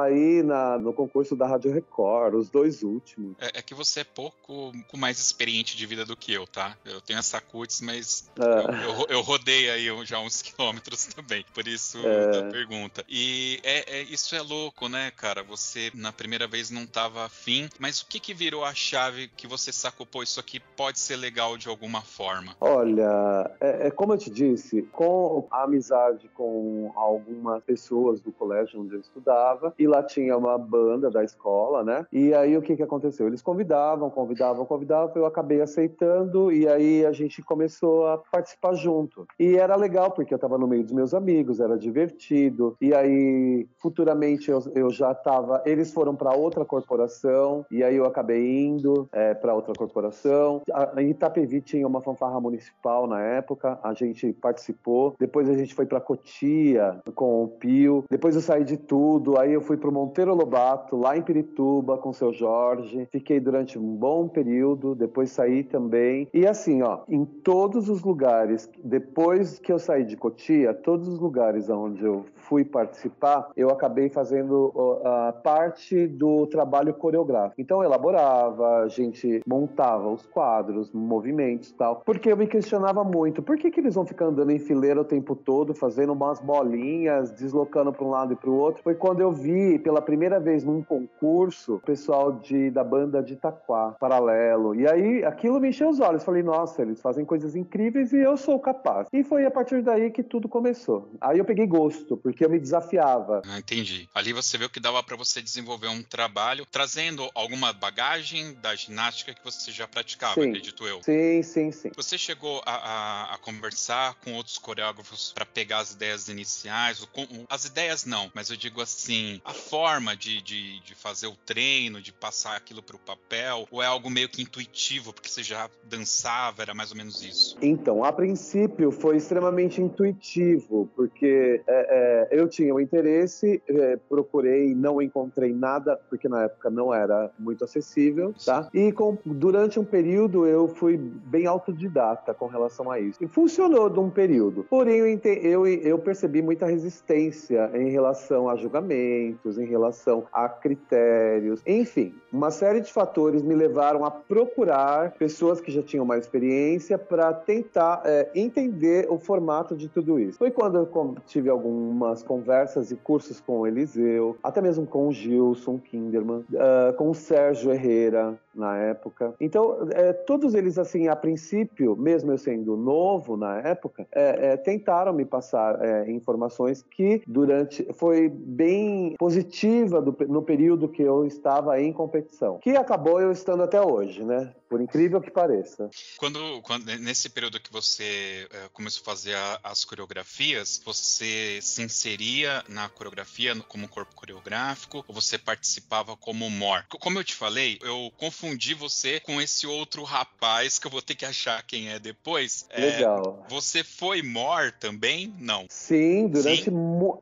aí 0.00 0.42
na, 0.42 0.78
no 0.78 0.92
concurso 0.92 1.34
da 1.34 1.46
Rádio 1.46 1.72
Record, 1.72 2.34
os 2.34 2.50
dois 2.50 2.82
últimos. 2.82 3.36
É, 3.40 3.58
é 3.58 3.62
que 3.62 3.74
você 3.74 4.00
é 4.00 4.04
pouco 4.04 4.72
mais 4.96 5.18
experiente 5.18 5.76
de 5.76 5.86
vida 5.86 6.04
do 6.04 6.16
que 6.16 6.32
eu, 6.32 6.46
tá? 6.46 6.76
Eu 6.84 7.00
tenho 7.00 7.18
essa 7.18 7.40
cutis, 7.40 7.80
mas 7.80 8.30
é. 8.38 8.44
eu, 8.84 8.90
eu, 8.90 9.06
eu, 9.08 9.20
rodei 9.20 9.70
aí 9.70 9.88
já 10.04 10.18
uns 10.20 10.42
quilômetros 10.42 11.06
também. 11.06 11.44
Por 11.54 11.66
isso 11.66 11.98
é. 12.06 12.40
a 12.40 12.50
pergunta. 12.50 13.04
E 13.08 13.60
é, 13.62 14.00
é, 14.00 14.02
isso 14.02 14.34
é 14.34 14.42
louco, 14.42 14.88
né, 14.88 15.10
cara? 15.16 15.42
Você 15.44 15.90
na 15.94 16.12
primeira 16.12 16.46
vez 16.46 16.70
não 16.70 16.86
tava 16.86 17.24
afim 17.24 17.68
mas 17.78 18.00
o 18.00 18.06
que 18.06 18.20
que 18.20 18.34
virou 18.34 18.64
a 18.64 18.74
chave 18.74 19.28
que 19.36 19.46
você 19.46 19.72
sacou, 19.72 20.06
pô, 20.06 20.22
isso 20.22 20.40
aqui 20.40 20.60
pode 20.76 20.98
ser 20.98 21.16
legal 21.16 21.56
de 21.56 21.68
alguma 21.68 22.00
forma? 22.00 22.54
Olha, 22.60 23.50
é, 23.60 23.88
é 23.88 23.90
como 23.90 24.14
eu 24.14 24.18
te 24.18 24.30
disse, 24.30 24.82
com 24.92 25.46
a 25.50 25.64
amizade 25.64 26.28
com 26.34 26.92
algumas 26.94 27.62
pessoas 27.64 28.20
do 28.20 28.32
colégio 28.32 28.80
onde 28.80 28.94
eu 28.94 29.00
estudava, 29.00 29.74
e 29.78 29.86
lá 29.86 30.02
tinha 30.02 30.36
uma 30.36 30.56
banda 30.58 31.10
da 31.10 31.22
escola, 31.22 31.84
né? 31.84 32.06
E 32.12 32.34
aí 32.34 32.56
o 32.56 32.62
que 32.62 32.76
que 32.76 32.82
aconteceu? 32.82 33.26
Eles 33.26 33.42
convidavam, 33.42 34.10
convidavam, 34.10 34.64
convidavam, 34.64 35.12
eu 35.16 35.26
acabei 35.26 35.60
aceitando, 35.60 36.52
e 36.52 36.68
aí 36.68 37.04
a 37.04 37.12
gente 37.12 37.42
começou 37.42 38.06
a 38.08 38.18
participar 38.18 38.74
junto. 38.74 39.26
E 39.38 39.56
era 39.56 39.76
legal, 39.76 40.10
porque 40.10 40.32
eu 40.32 40.36
estava 40.36 40.58
no 40.58 40.66
meio 40.66 40.82
dos 40.82 40.92
meus 40.92 41.14
amigos, 41.14 41.60
era 41.60 41.78
divertido, 41.78 42.76
e 42.80 42.94
aí 42.94 43.68
futuramente 43.78 44.50
eu, 44.50 44.60
eu 44.74 44.90
já 44.90 45.12
estava, 45.12 45.62
eles 45.64 45.92
foram 45.92 46.14
para 46.14 46.34
outra 46.34 46.64
corporação, 46.64 47.59
e 47.70 47.82
aí 47.82 47.96
eu 47.96 48.04
acabei 48.04 48.64
indo 48.64 49.08
é, 49.12 49.34
para 49.34 49.54
outra 49.54 49.74
corporação. 49.74 50.62
A, 50.72 51.02
Itapevi 51.02 51.60
tinha 51.60 51.86
uma 51.86 52.00
fanfarra 52.00 52.40
municipal 52.40 53.06
na 53.06 53.20
época, 53.20 53.78
a 53.82 53.92
gente 53.94 54.32
participou. 54.32 55.14
Depois 55.18 55.48
a 55.48 55.54
gente 55.54 55.74
foi 55.74 55.86
para 55.86 56.00
Cotia 56.00 57.00
com 57.14 57.44
o 57.44 57.48
Pio. 57.48 58.04
Depois 58.10 58.34
eu 58.34 58.40
saí 58.40 58.64
de 58.64 58.76
tudo, 58.76 59.38
aí 59.38 59.52
eu 59.52 59.60
fui 59.60 59.76
para 59.76 59.88
o 59.88 59.92
Monteiro 59.92 60.34
Lobato, 60.34 60.96
lá 60.96 61.16
em 61.16 61.22
Pirituba, 61.22 61.98
com 61.98 62.10
o 62.10 62.14
seu 62.14 62.32
Jorge. 62.32 63.08
Fiquei 63.10 63.40
durante 63.40 63.78
um 63.78 63.96
bom 63.96 64.28
período, 64.28 64.94
depois 64.94 65.30
saí 65.30 65.62
também. 65.64 66.28
E 66.32 66.46
assim, 66.46 66.82
ó, 66.82 67.00
em 67.08 67.24
todos 67.24 67.88
os 67.88 68.02
lugares, 68.02 68.70
depois 68.82 69.58
que 69.58 69.72
eu 69.72 69.78
saí 69.78 70.04
de 70.04 70.16
Cotia, 70.16 70.74
todos 70.74 71.08
os 71.08 71.18
lugares 71.18 71.68
onde 71.68 72.04
eu 72.04 72.24
fui 72.34 72.64
participar, 72.64 73.50
eu 73.56 73.70
acabei 73.70 74.08
fazendo 74.08 74.72
uh, 74.74 75.32
parte 75.42 76.06
do 76.06 76.46
trabalho 76.46 76.92
coreográfico. 76.94 77.39
Então 77.56 77.78
eu 77.78 77.84
elaborava, 77.84 78.82
a 78.82 78.88
gente 78.88 79.40
montava 79.46 80.08
os 80.08 80.26
quadros, 80.26 80.92
movimentos 80.92 81.72
tal. 81.72 82.02
Porque 82.04 82.30
eu 82.30 82.36
me 82.36 82.46
questionava 82.46 83.04
muito, 83.04 83.42
por 83.42 83.56
que, 83.56 83.70
que 83.70 83.80
eles 83.80 83.94
vão 83.94 84.04
ficar 84.04 84.26
andando 84.26 84.50
em 84.50 84.58
fileira 84.58 85.00
o 85.00 85.04
tempo 85.04 85.34
todo, 85.34 85.74
fazendo 85.74 86.12
umas 86.12 86.40
bolinhas, 86.40 87.30
deslocando 87.32 87.92
para 87.92 88.04
um 88.04 88.10
lado 88.10 88.32
e 88.32 88.36
para 88.36 88.50
o 88.50 88.54
outro? 88.54 88.82
Foi 88.82 88.94
quando 88.94 89.20
eu 89.20 89.30
vi 89.30 89.78
pela 89.78 90.00
primeira 90.00 90.38
vez 90.38 90.64
num 90.64 90.82
concurso 90.82 91.74
o 91.74 91.80
pessoal 91.80 92.32
de, 92.32 92.70
da 92.70 92.84
banda 92.84 93.22
de 93.22 93.34
Itaquá, 93.34 93.94
paralelo. 93.98 94.74
E 94.74 94.86
aí 94.86 95.24
aquilo 95.24 95.60
me 95.60 95.68
encheu 95.68 95.88
os 95.88 96.00
olhos. 96.00 96.24
Falei, 96.24 96.42
nossa, 96.42 96.82
eles 96.82 97.00
fazem 97.00 97.24
coisas 97.24 97.54
incríveis 97.54 98.12
e 98.12 98.18
eu 98.18 98.36
sou 98.36 98.58
capaz. 98.58 99.06
E 99.12 99.22
foi 99.22 99.44
a 99.44 99.50
partir 99.50 99.82
daí 99.82 100.10
que 100.10 100.22
tudo 100.22 100.48
começou. 100.48 101.10
Aí 101.20 101.38
eu 101.38 101.44
peguei 101.44 101.66
gosto, 101.66 102.16
porque 102.16 102.44
eu 102.44 102.50
me 102.50 102.58
desafiava. 102.58 103.42
Ah, 103.46 103.58
entendi. 103.58 104.08
Ali 104.14 104.32
você 104.32 104.58
viu 104.58 104.68
que 104.68 104.80
dava 104.80 105.02
para 105.02 105.16
você 105.16 105.40
desenvolver 105.40 105.88
um 105.88 106.02
trabalho 106.02 106.66
trazendo 106.70 107.29
alguma 107.34 107.72
bagagem 107.72 108.54
da 108.54 108.74
ginástica 108.74 109.34
que 109.34 109.44
você 109.44 109.70
já 109.70 109.86
praticava, 109.86 110.34
sim. 110.34 110.48
acredito 110.48 110.86
eu. 110.86 111.02
Sim, 111.02 111.42
sim, 111.42 111.72
sim. 111.72 111.90
Você 111.96 112.16
chegou 112.16 112.62
a, 112.64 112.74
a, 112.74 113.34
a 113.34 113.38
conversar 113.38 114.14
com 114.24 114.34
outros 114.34 114.58
coreógrafos 114.58 115.32
para 115.34 115.44
pegar 115.44 115.78
as 115.78 115.92
ideias 115.92 116.28
iniciais? 116.28 117.06
As 117.48 117.64
ideias 117.64 118.04
não, 118.04 118.30
mas 118.34 118.50
eu 118.50 118.56
digo 118.56 118.80
assim, 118.80 119.40
a 119.44 119.52
forma 119.52 120.16
de, 120.16 120.40
de, 120.42 120.80
de 120.80 120.94
fazer 120.94 121.26
o 121.26 121.36
treino, 121.36 122.00
de 122.00 122.12
passar 122.12 122.56
aquilo 122.56 122.82
para 122.82 122.96
o 122.96 122.98
papel, 122.98 123.66
ou 123.70 123.82
é 123.82 123.86
algo 123.86 124.10
meio 124.10 124.28
que 124.28 124.42
intuitivo, 124.42 125.12
porque 125.12 125.28
você 125.28 125.42
já 125.42 125.68
dançava, 125.84 126.62
era 126.62 126.74
mais 126.74 126.90
ou 126.90 126.96
menos 126.96 127.22
isso? 127.22 127.56
Então, 127.60 128.04
a 128.04 128.12
princípio 128.12 128.90
foi 128.90 129.16
extremamente 129.16 129.80
intuitivo, 129.80 130.88
porque 130.94 131.62
é, 131.66 132.28
é, 132.30 132.40
eu 132.40 132.48
tinha 132.48 132.74
o 132.74 132.80
interesse, 132.80 133.62
é, 133.68 133.96
procurei, 134.08 134.74
não 134.74 135.00
encontrei 135.02 135.52
nada, 135.52 135.96
porque 136.08 136.28
na 136.28 136.44
época 136.44 136.70
não 136.70 136.92
era 136.94 137.19
muito 137.38 137.64
acessível, 137.64 138.34
tá? 138.44 138.68
E 138.72 138.92
com, 138.92 139.16
durante 139.24 139.78
um 139.78 139.84
período 139.84 140.46
eu 140.46 140.68
fui 140.68 140.96
bem 140.96 141.46
autodidata 141.46 142.32
com 142.34 142.46
relação 142.46 142.90
a 142.90 142.98
isso. 142.98 143.22
E 143.22 143.26
funcionou 143.26 143.88
de 143.88 143.98
um 143.98 144.10
período. 144.10 144.64
Porém, 144.68 144.98
eu, 145.42 145.66
eu, 145.66 145.66
eu 145.66 145.98
percebi 145.98 146.42
muita 146.42 146.66
resistência 146.66 147.70
em 147.74 147.90
relação 147.90 148.48
a 148.48 148.56
julgamentos, 148.56 149.58
em 149.58 149.66
relação 149.66 150.24
a 150.32 150.48
critérios, 150.48 151.62
enfim, 151.66 152.14
uma 152.32 152.50
série 152.50 152.80
de 152.80 152.92
fatores 152.92 153.42
me 153.42 153.54
levaram 153.54 154.04
a 154.04 154.10
procurar 154.10 155.12
pessoas 155.12 155.60
que 155.60 155.70
já 155.70 155.82
tinham 155.82 156.04
mais 156.04 156.24
experiência 156.24 156.96
para 156.98 157.32
tentar 157.32 158.02
é, 158.04 158.28
entender 158.34 159.06
o 159.10 159.18
formato 159.18 159.76
de 159.76 159.88
tudo 159.88 160.18
isso. 160.18 160.38
Foi 160.38 160.50
quando 160.50 160.76
eu 160.76 161.16
tive 161.26 161.48
algumas 161.48 162.22
conversas 162.22 162.90
e 162.90 162.96
cursos 162.96 163.40
com 163.40 163.60
o 163.60 163.66
Eliseu, 163.66 164.36
até 164.42 164.60
mesmo 164.60 164.86
com 164.86 165.08
o 165.08 165.12
Gilson 165.12 165.78
Kinderman, 165.78 166.44
uh, 166.52 166.92
com 166.96 167.09
o 167.10 167.14
Sérgio 167.14 167.72
Herrera 167.72 168.40
na 168.54 168.76
época. 168.76 169.34
Então, 169.40 169.88
é, 169.92 170.12
todos 170.12 170.54
eles, 170.54 170.78
assim, 170.78 171.08
a 171.08 171.16
princípio, 171.16 171.96
mesmo 171.96 172.32
eu 172.32 172.38
sendo 172.38 172.76
novo 172.76 173.36
na 173.36 173.58
época, 173.58 174.06
é, 174.12 174.52
é, 174.52 174.56
tentaram 174.56 175.12
me 175.12 175.24
passar 175.24 175.82
é, 175.82 176.10
informações 176.10 176.82
que 176.82 177.22
durante 177.26 177.86
foi 177.94 178.28
bem 178.28 179.14
positiva 179.18 180.00
do, 180.00 180.16
no 180.28 180.42
período 180.42 180.88
que 180.88 181.02
eu 181.02 181.24
estava 181.24 181.80
em 181.80 181.92
competição, 181.92 182.58
que 182.58 182.70
acabou 182.70 183.20
eu 183.20 183.30
estando 183.30 183.62
até 183.62 183.80
hoje, 183.80 184.24
né? 184.24 184.52
Por 184.68 184.80
incrível 184.80 185.20
que 185.20 185.32
pareça. 185.32 185.90
Quando, 186.16 186.62
quando 186.62 186.86
nesse 186.98 187.28
período 187.28 187.58
que 187.60 187.72
você 187.72 188.46
é, 188.52 188.68
começou 188.72 189.02
a 189.02 189.04
fazer 189.04 189.34
a, 189.34 189.60
as 189.64 189.84
coreografias, 189.84 190.80
você 190.84 191.58
se 191.60 191.82
inseria 191.82 192.62
na 192.68 192.88
coreografia 192.88 193.54
como 193.66 193.88
corpo 193.88 194.14
coreográfico 194.14 195.04
ou 195.08 195.14
você 195.14 195.36
participava 195.36 196.16
como 196.16 196.48
mor? 196.48 196.84
Como 197.00 197.18
eu 197.18 197.24
te 197.24 197.34
falei, 197.34 197.78
eu 197.82 198.12
confundi 198.16 198.39
você 198.78 199.20
com 199.20 199.40
esse 199.40 199.66
outro 199.66 200.02
rapaz 200.02 200.78
que 200.78 200.86
eu 200.86 200.90
vou 200.90 201.02
ter 201.02 201.14
que 201.14 201.24
achar 201.24 201.62
quem 201.62 201.90
é 201.90 201.98
depois. 201.98 202.66
É, 202.70 202.80
Legal. 202.80 203.44
É, 203.46 203.50
você 203.50 203.82
foi 203.84 204.22
mor 204.22 204.72
também? 204.72 205.34
Não. 205.38 205.66
Sim, 205.68 206.28
durante. 206.28 206.64
Sim? 206.64 206.70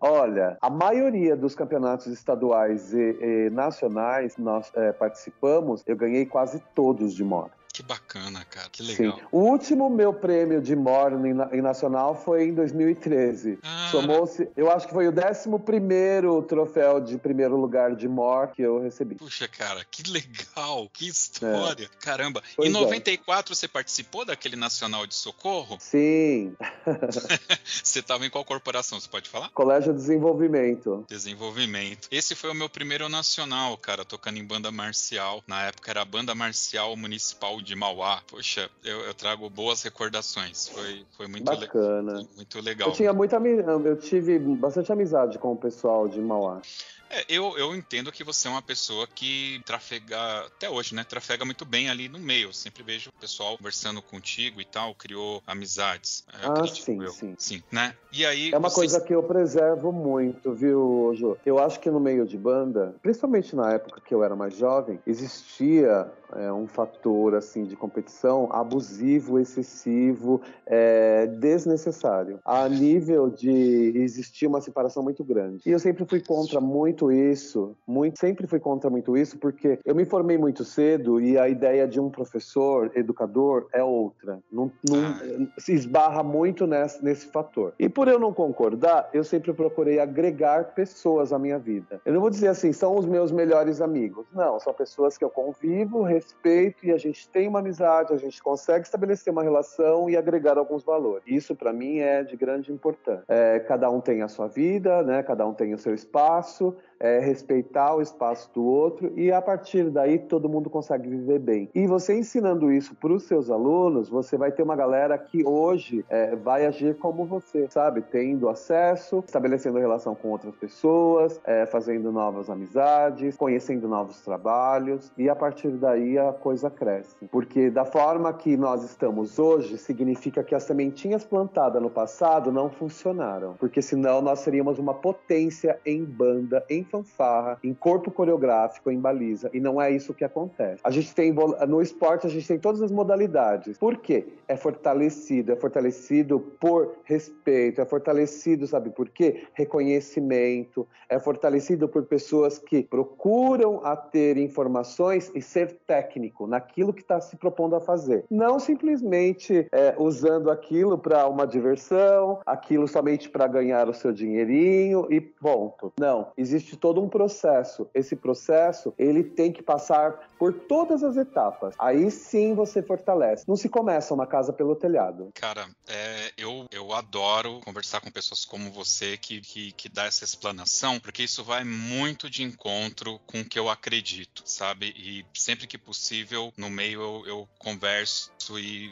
Olha, 0.01 0.57
a 0.61 0.71
maioria 0.71 1.37
dos 1.37 1.55
campeonatos 1.55 2.07
estaduais 2.07 2.93
e, 2.93 3.17
e 3.21 3.51
nacionais 3.51 4.37
nós 4.37 4.71
é, 4.75 4.93
participamos, 4.93 5.83
eu 5.87 5.97
ganhei 5.97 6.27
quase 6.27 6.63
todos 6.75 7.15
de 7.15 7.25
mor. 7.25 7.51
Que 7.79 7.83
bacana, 7.85 8.45
cara. 8.45 8.69
Que 8.71 8.83
legal. 8.83 9.17
Sim. 9.17 9.25
O 9.31 9.39
último 9.39 9.89
meu 9.89 10.13
prêmio 10.13 10.61
de 10.61 10.75
Morning 10.75 11.37
em 11.53 11.63
Nacional 11.63 12.21
foi 12.25 12.49
em 12.49 12.53
2013. 12.53 13.61
Ah. 13.63 13.89
Somou-se, 13.93 14.49
eu 14.57 14.69
acho 14.69 14.89
que 14.89 14.93
foi 14.93 15.07
o 15.07 15.13
11 15.13 16.45
troféu 16.49 17.01
de 17.01 17.17
primeiro 17.19 17.57
lugar 17.57 17.95
de 17.95 18.09
Mor 18.09 18.49
que 18.49 18.63
eu 18.63 18.81
recebi. 18.81 19.15
Puxa, 19.15 19.47
cara, 19.47 19.87
que 19.89 20.11
legal. 20.11 20.91
Que 20.93 21.07
história. 21.07 21.85
É. 21.85 22.05
Caramba. 22.05 22.43
Pois 22.57 22.69
em 22.69 22.73
94 22.73 23.53
é. 23.53 23.55
você 23.55 23.69
participou 23.69 24.25
daquele 24.25 24.57
Nacional 24.57 25.07
de 25.07 25.15
Socorro? 25.15 25.79
Sim. 25.79 26.57
você 27.63 28.01
estava 28.01 28.27
em 28.27 28.31
qual 28.31 28.45
corporação? 28.45 28.99
Você 28.99 29.09
pode 29.09 29.31
falar? 29.31 29.51
Colégio 29.51 29.95
Desenvolvimento. 29.95 31.07
Desenvolvimento. 31.09 32.09
Esse 32.11 32.35
foi 32.35 32.51
o 32.51 32.55
meu 32.55 32.69
primeiro 32.69 33.09
nacional, 33.09 33.79
cara, 33.79 34.05
tocando 34.05 34.37
em 34.37 34.45
banda 34.45 34.73
marcial. 34.73 35.45
Na 35.47 35.63
época 35.63 35.93
era 35.93 36.03
a 36.03 36.05
Banda 36.05 36.35
Marcial 36.35 36.97
Municipal 36.97 37.61
de 37.69 37.77
Mauá. 37.77 38.23
Poxa, 38.27 38.71
eu, 38.83 39.01
eu 39.01 39.15
trago 39.15 39.49
boas 39.51 39.83
recordações. 39.83 40.69
Foi, 40.69 41.05
foi 41.17 41.29
muito 41.29 41.45
bacana. 41.45 42.15
Le 42.15 42.29
muito 42.35 42.61
legal. 42.61 42.89
Eu 42.89 42.95
tinha 42.95 43.13
muita 43.13 43.39
eu 43.87 43.97
tive 43.97 44.39
bastante 44.39 44.91
amizade 44.91 45.39
com 45.39 45.53
o 45.53 45.57
pessoal 45.57 46.09
de 46.09 46.19
Mauá. 46.21 46.63
É, 47.11 47.25
eu, 47.29 47.57
eu 47.57 47.75
entendo 47.75 48.13
que 48.13 48.23
você 48.23 48.49
é 48.49 48.51
uma 48.51 48.63
pessoa 48.63 49.07
que 49.07 49.61
trafega, 49.65 50.47
até 50.47 50.69
hoje, 50.69 50.95
né? 50.95 51.05
Trafega 51.05 51.45
muito 51.45 51.65
bem 51.65 51.89
ali 51.89 52.09
no 52.09 52.19
meio. 52.19 52.49
Eu 52.49 52.53
sempre 52.53 52.83
vejo 52.83 53.11
o 53.11 53.21
pessoal 53.21 53.57
conversando 53.57 54.03
contigo 54.03 54.61
e 54.61 54.65
tal, 54.65 54.95
criou 54.95 55.43
amizades. 55.47 56.25
É, 56.33 56.47
ah, 56.47 56.67
sim, 56.67 57.03
eu. 57.03 57.11
sim. 57.11 57.35
Sim, 57.39 57.63
né? 57.73 57.95
E 58.13 58.25
aí. 58.27 58.53
É 58.53 58.59
uma 58.59 58.71
coisa 58.71 59.01
que 59.01 59.15
eu 59.15 59.23
preservo 59.23 59.93
muito, 59.93 60.53
viu, 60.53 61.13
Jô? 61.15 61.37
Eu 61.45 61.59
acho 61.59 61.81
que 61.81 61.91
no 61.91 62.01
meio 62.01 62.27
de 62.27 62.37
banda, 62.37 62.95
principalmente 63.03 63.57
na 63.57 63.73
época 63.73 64.01
que 64.01 64.15
eu 64.15 64.23
era 64.23 64.37
mais 64.37 64.57
jovem, 64.57 65.01
existia 65.07 66.11
é, 66.37 66.53
um 66.53 66.67
fator 66.67 67.35
assim 67.35 67.65
de 67.65 67.77
competição 67.77 68.49
abusivo, 68.53 69.39
excessivo, 69.39 70.41
é, 70.67 71.27
desnecessário, 71.27 72.41
a 72.45 72.69
nível 72.69 73.31
de 73.31 73.93
existir 73.97 74.47
uma 74.47 74.61
separação 74.61 75.03
muito 75.03 75.25
grande. 75.25 75.63
E 75.67 75.71
eu 75.71 75.79
sempre 75.79 76.05
fui 76.05 76.21
contra 76.21 76.61
muito 76.61 76.98
isso, 77.13 77.77
muito, 77.87 78.19
sempre 78.19 78.47
fui 78.47 78.59
contra 78.59 78.91
muito 78.91 79.17
isso, 79.17 79.39
porque 79.39 79.79
eu 79.85 79.95
me 79.95 80.05
formei 80.05 80.37
muito 80.37 80.65
cedo 80.65 81.21
e 81.21 81.39
a 81.39 81.49
ideia 81.49 81.87
de 81.87 82.01
um 82.01 82.11
professor, 82.11 82.91
educador, 82.95 83.69
é 83.73 83.83
outra. 83.83 84.41
Não, 84.51 84.71
não 84.89 84.99
ah. 84.99 85.61
se 85.61 85.73
esbarra 85.73 86.23
muito 86.23 86.67
nesse, 86.67 87.03
nesse 87.05 87.27
fator. 87.27 87.73
E 87.79 87.89
por 87.89 88.09
eu 88.09 88.19
não 88.19 88.33
concordar, 88.33 89.09
eu 89.13 89.23
sempre 89.23 89.53
procurei 89.53 90.01
agregar 90.01 90.75
pessoas 90.75 91.33
à 91.33 91.39
minha 91.39 91.59
vida. 91.59 92.01
Eu 92.05 92.13
não 92.13 92.21
vou 92.21 92.31
dizer 92.31 92.49
assim, 92.49 92.73
são 92.73 92.97
os 92.97 93.07
meus 93.07 93.31
melhores 93.31 93.81
amigos. 93.81 94.27
Não, 94.33 94.59
são 94.59 94.73
pessoas 94.75 95.17
que 95.17 95.25
eu 95.25 95.31
convivo, 95.31 96.03
respeito 96.03 96.85
e 96.85 96.93
a 96.93 96.99
gente 96.99 97.29
tem 97.29 97.49
uma 97.49 97.61
amizade, 97.61 98.13
a 98.13 98.17
gente 98.17 98.43
consegue 98.43 98.85
estabelecer 98.85 99.33
uma 99.33 99.43
relação 99.43 100.11
e 100.11 100.17
agregar 100.17 100.59
alguns 100.59 100.83
valores. 100.83 101.25
Isso 101.27 101.55
para 101.55 101.73
mim 101.73 101.99
é 101.99 102.23
de 102.23 102.37
grande 102.37 102.73
importância. 102.73 103.25
É, 103.29 103.61
cada 103.61 103.91
um 103.91 104.01
tem 104.01 104.23
a 104.23 104.29
sua 104.29 104.49
vida, 104.49 105.03
né? 105.03 105.23
Cada 105.23 105.47
um 105.47 105.55
tem 105.55 105.75
o 105.75 105.79
seu 105.79 105.95
espaço 105.95 106.77
é, 107.01 107.19
respeitar 107.21 107.95
o 107.95 108.03
espaço 108.03 108.51
do 108.55 108.65
outro 108.65 109.13
e 109.17 109.31
a 109.31 109.41
partir 109.41 109.91
daí 109.91 110.19
todo 110.19 110.49
mundo 110.49 110.69
consegue 110.71 111.09
viver 111.09 111.39
bem. 111.39 111.69
E 111.75 111.87
você 111.87 112.19
ensinando 112.19 112.73
isso 112.73 112.95
para 112.95 113.13
os 113.13 113.25
seus 113.25 113.51
alunos, 113.51 114.09
você 114.09 114.37
vai 114.37 114.53
ter 114.53 114.63
uma 114.63 114.77
galera 114.77 115.17
que 115.17 115.47
hoje 115.47 116.05
é, 116.09 116.35
vai 116.35 116.67
agir 116.67 116.97
como 116.97 117.25
você, 117.25 117.67
sabe? 117.71 118.03
Tendo 118.03 118.49
acesso, 118.49 119.23
estabelecendo 119.27 119.79
relação 119.79 120.15
com 120.15 120.29
outras 120.29 120.55
pessoas, 120.57 121.41
é, 121.45 121.67
fazendo 121.67 122.11
novas 122.11 122.51
amizades, 122.51 123.37
conhecendo 123.37 123.89
novos 123.89 124.21
trabalhos 124.23 125.13
e 125.17 125.29
a 125.29 125.37
partir 125.37 125.71
daí 125.71 126.19
a 126.19 126.33
coisa 126.33 126.71
cresce. 126.71 127.27
Porque 127.31 127.71
da 127.71 127.85
forma 127.85 128.33
que 128.33 128.57
nós 128.57 128.85
estamos 128.85 129.39
hoje, 129.39 129.79
significa 129.79 130.43
que 130.43 130.55
as 130.55 130.63
sementinhas 130.65 131.25
plantadas 131.25 131.81
no 131.81 131.91
passado 131.91 132.51
não 132.51 132.71
funcionaram. 132.71 133.55
Porque 133.59 133.81
senão 133.83 134.21
nós 134.21 134.41
seríamos 134.41 134.79
uma 134.79 134.95
potência 134.95 135.79
em 135.85 136.05
banda, 136.05 136.65
em 136.69 136.83
fanfarra, 136.89 137.59
em 137.63 137.75
corpo 137.75 138.11
coreográfico, 138.11 138.91
em 138.91 138.99
baliza, 138.99 139.51
e 139.53 139.61
não 139.61 139.81
é 139.81 139.91
isso 139.91 140.15
que 140.15 140.25
acontece. 140.25 140.81
A 140.83 140.91
gente 140.91 141.15
tem 141.15 141.33
no 141.69 141.81
esporte 141.81 142.27
a 142.27 142.31
gente 142.31 142.47
tem 142.47 142.59
todas 142.59 142.83
as 142.83 142.91
modalidades. 142.91 143.79
Por 143.79 143.99
quê? 143.99 144.27
É 144.47 144.57
fortalecido, 144.57 145.53
é 145.53 145.57
fortalecido 145.57 146.41
por 146.61 146.97
respeito, 147.05 147.81
é 147.81 147.85
fortalecido, 147.85 148.67
sabe 148.67 148.91
por 148.91 149.09
quê? 149.09 149.45
Reconhecimento, 149.55 150.87
é 151.09 151.19
fortalecido 151.19 151.89
por 151.89 152.05
pessoas 152.05 152.59
que 152.59 152.83
procuram 152.83 153.81
a 153.85 153.97
ter 153.97 154.37
informações 154.37 155.31
e 155.35 155.43
ser 155.43 155.79
técnico 155.87 156.47
naquilo 156.47 156.93
que 156.93 157.03
está 157.03 157.21
se 157.21 157.37
propondo 157.37 157.77
a 157.77 157.81
fazer. 157.81 158.25
Não 158.31 158.59
simplesmente 158.59 159.67
é, 159.73 159.95
usando 159.99 160.51
aquilo 160.51 160.99
para 160.99 161.27
uma 161.27 161.47
diversão, 161.47 162.41
aquilo 162.47 162.87
somente 162.89 163.29
para 163.29 163.47
ganhar 163.47 163.89
o 163.89 163.95
seu 163.95 164.13
dinheirinho 164.13 165.07
e 165.11 165.21
ponto. 165.21 165.93
Não, 165.99 166.29
existe 166.37 166.77
todo 166.81 167.03
um 167.03 167.09
processo. 167.09 167.89
Esse 167.95 168.17
processo 168.17 168.95
ele 168.99 169.23
tem 169.23 169.53
que 169.53 169.63
passar 169.63 170.29
por 170.39 170.53
todas 170.53 171.03
as 171.03 171.17
etapas. 171.17 171.75
Aí 171.79 172.11
sim 172.11 172.55
você 172.55 172.83
fortalece. 172.83 173.45
Não 173.47 173.57
se 173.57 173.69
começa 173.69 174.15
uma 174.15 174.27
casa 174.27 174.53
pelo 174.53 174.77
telhado. 174.77 175.31
Cara, 175.35 175.69
é, 175.89 176.33
eu, 176.37 176.67
eu 176.71 176.93
adoro 176.93 177.61
conversar 177.61 178.01
com 178.01 178.11
pessoas 178.11 178.45
como 178.45 178.71
você 178.71 179.17
que, 179.17 179.41
que, 179.41 179.73
que 179.73 179.89
dá 179.89 180.05
essa 180.05 180.25
explanação, 180.25 181.01
porque 181.01 181.23
isso 181.23 181.43
vai 181.45 181.65
muito 181.65 182.31
de 182.31 182.43
encontro 182.43 183.19
com 183.27 183.41
o 183.41 183.45
que 183.45 183.59
eu 183.59 183.69
acredito, 183.69 184.43
sabe? 184.45 184.93
E 184.97 185.25
sempre 185.35 185.67
que 185.67 185.79
possível, 185.79 186.53
no 186.57 186.71
meio 186.71 187.01
eu, 187.01 187.27
eu 187.27 187.49
converso 187.59 188.31
e 188.57 188.91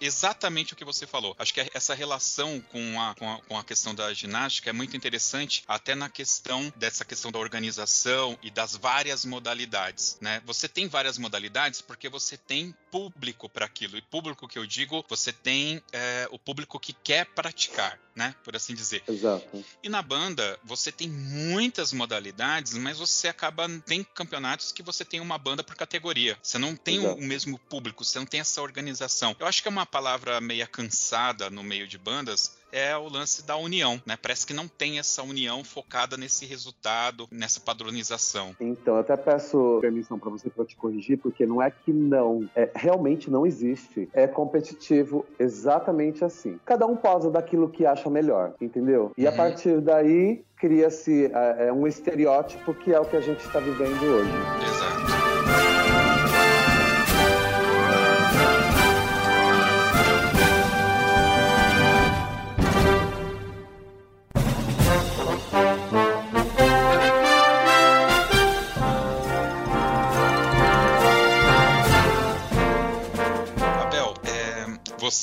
exatamente 0.00 0.72
o 0.72 0.76
que 0.76 0.84
você 0.84 1.06
falou. 1.06 1.34
Acho 1.38 1.52
que 1.52 1.70
essa 1.74 1.94
relação 1.94 2.60
com 2.60 3.00
a, 3.00 3.14
com 3.14 3.30
a, 3.30 3.40
com 3.42 3.58
a 3.58 3.64
questão 3.64 3.94
da 3.94 4.12
ginástica 4.14 4.70
é 4.70 4.72
muito 4.72 4.96
interessante, 4.96 5.64
até 5.66 5.94
na 5.94 6.08
questão 6.08 6.72
dessa 6.76 7.04
questão 7.04 7.15
da 7.16 7.38
organização 7.38 8.38
e 8.42 8.50
das 8.50 8.76
várias 8.76 9.24
modalidades, 9.24 10.18
né? 10.20 10.42
Você 10.44 10.68
tem 10.68 10.88
várias 10.88 11.18
modalidades 11.18 11.80
porque 11.80 12.08
você 12.08 12.36
tem 12.36 12.74
público 12.90 13.48
para 13.48 13.66
aquilo. 13.66 13.96
E 13.96 14.02
público 14.02 14.46
que 14.48 14.58
eu 14.58 14.66
digo, 14.66 15.04
você 15.08 15.32
tem 15.32 15.82
é, 15.92 16.28
o 16.30 16.38
público 16.38 16.78
que 16.78 16.92
quer 16.92 17.26
praticar, 17.26 17.98
né? 18.14 18.34
Por 18.44 18.56
assim 18.56 18.74
dizer. 18.74 19.02
Exato. 19.08 19.64
E 19.82 19.88
na 19.88 20.02
banda, 20.02 20.58
você 20.64 20.92
tem 20.92 21.08
muitas 21.08 21.92
modalidades, 21.92 22.74
mas 22.74 22.98
você 22.98 23.28
acaba. 23.28 23.66
Tem 23.84 24.02
campeonatos 24.02 24.72
que 24.72 24.82
você 24.82 25.04
tem 25.04 25.20
uma 25.20 25.38
banda 25.38 25.62
por 25.62 25.74
categoria. 25.74 26.38
Você 26.42 26.58
não 26.58 26.76
tem 26.76 26.98
o, 26.98 27.14
o 27.14 27.22
mesmo 27.22 27.58
público, 27.58 28.04
você 28.04 28.18
não 28.18 28.26
tem 28.26 28.40
essa 28.40 28.62
organização. 28.62 29.36
Eu 29.38 29.46
acho 29.46 29.62
que 29.62 29.68
é 29.68 29.70
uma 29.70 29.86
palavra 29.86 30.40
meia 30.40 30.66
cansada 30.66 31.50
no 31.50 31.62
meio 31.62 31.86
de 31.86 31.98
bandas, 31.98 32.56
é 32.72 32.96
o 32.96 33.08
lance 33.08 33.46
da 33.46 33.56
união, 33.56 34.00
né? 34.06 34.16
Parece 34.20 34.46
que 34.46 34.54
não 34.54 34.68
tem 34.68 34.98
essa 34.98 35.22
união 35.22 35.64
focada 35.64 36.16
nesse 36.16 36.44
resultado, 36.46 37.26
nessa 37.30 37.60
padronização. 37.60 38.54
Então, 38.60 38.94
eu 38.94 39.00
até 39.00 39.16
peço 39.16 39.78
permissão 39.80 40.18
para 40.18 40.30
você 40.30 40.50
para 40.50 40.64
te 40.64 40.76
corrigir, 40.76 41.18
porque 41.18 41.46
não 41.46 41.62
é 41.62 41.70
que 41.70 41.92
não, 41.92 42.48
é, 42.54 42.70
realmente 42.74 43.30
não 43.30 43.46
existe. 43.46 44.08
É 44.12 44.26
competitivo 44.26 45.24
exatamente 45.38 46.24
assim. 46.24 46.58
Cada 46.64 46.86
um 46.86 46.96
posa 46.96 47.30
daquilo 47.30 47.68
que 47.68 47.86
acha 47.86 48.10
melhor, 48.10 48.54
entendeu? 48.60 49.12
E 49.16 49.24
uhum. 49.24 49.28
a 49.28 49.32
partir 49.32 49.80
daí 49.80 50.44
cria-se 50.56 51.26
é, 51.26 51.66
é, 51.68 51.72
um 51.72 51.86
estereótipo 51.86 52.74
que 52.74 52.92
é 52.92 53.00
o 53.00 53.04
que 53.04 53.16
a 53.16 53.20
gente 53.20 53.40
está 53.40 53.60
vivendo 53.60 54.02
hoje. 54.02 54.30
Exato. 54.68 55.25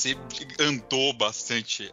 Você 0.04 0.16
andou 0.60 1.14
bastante 1.14 1.90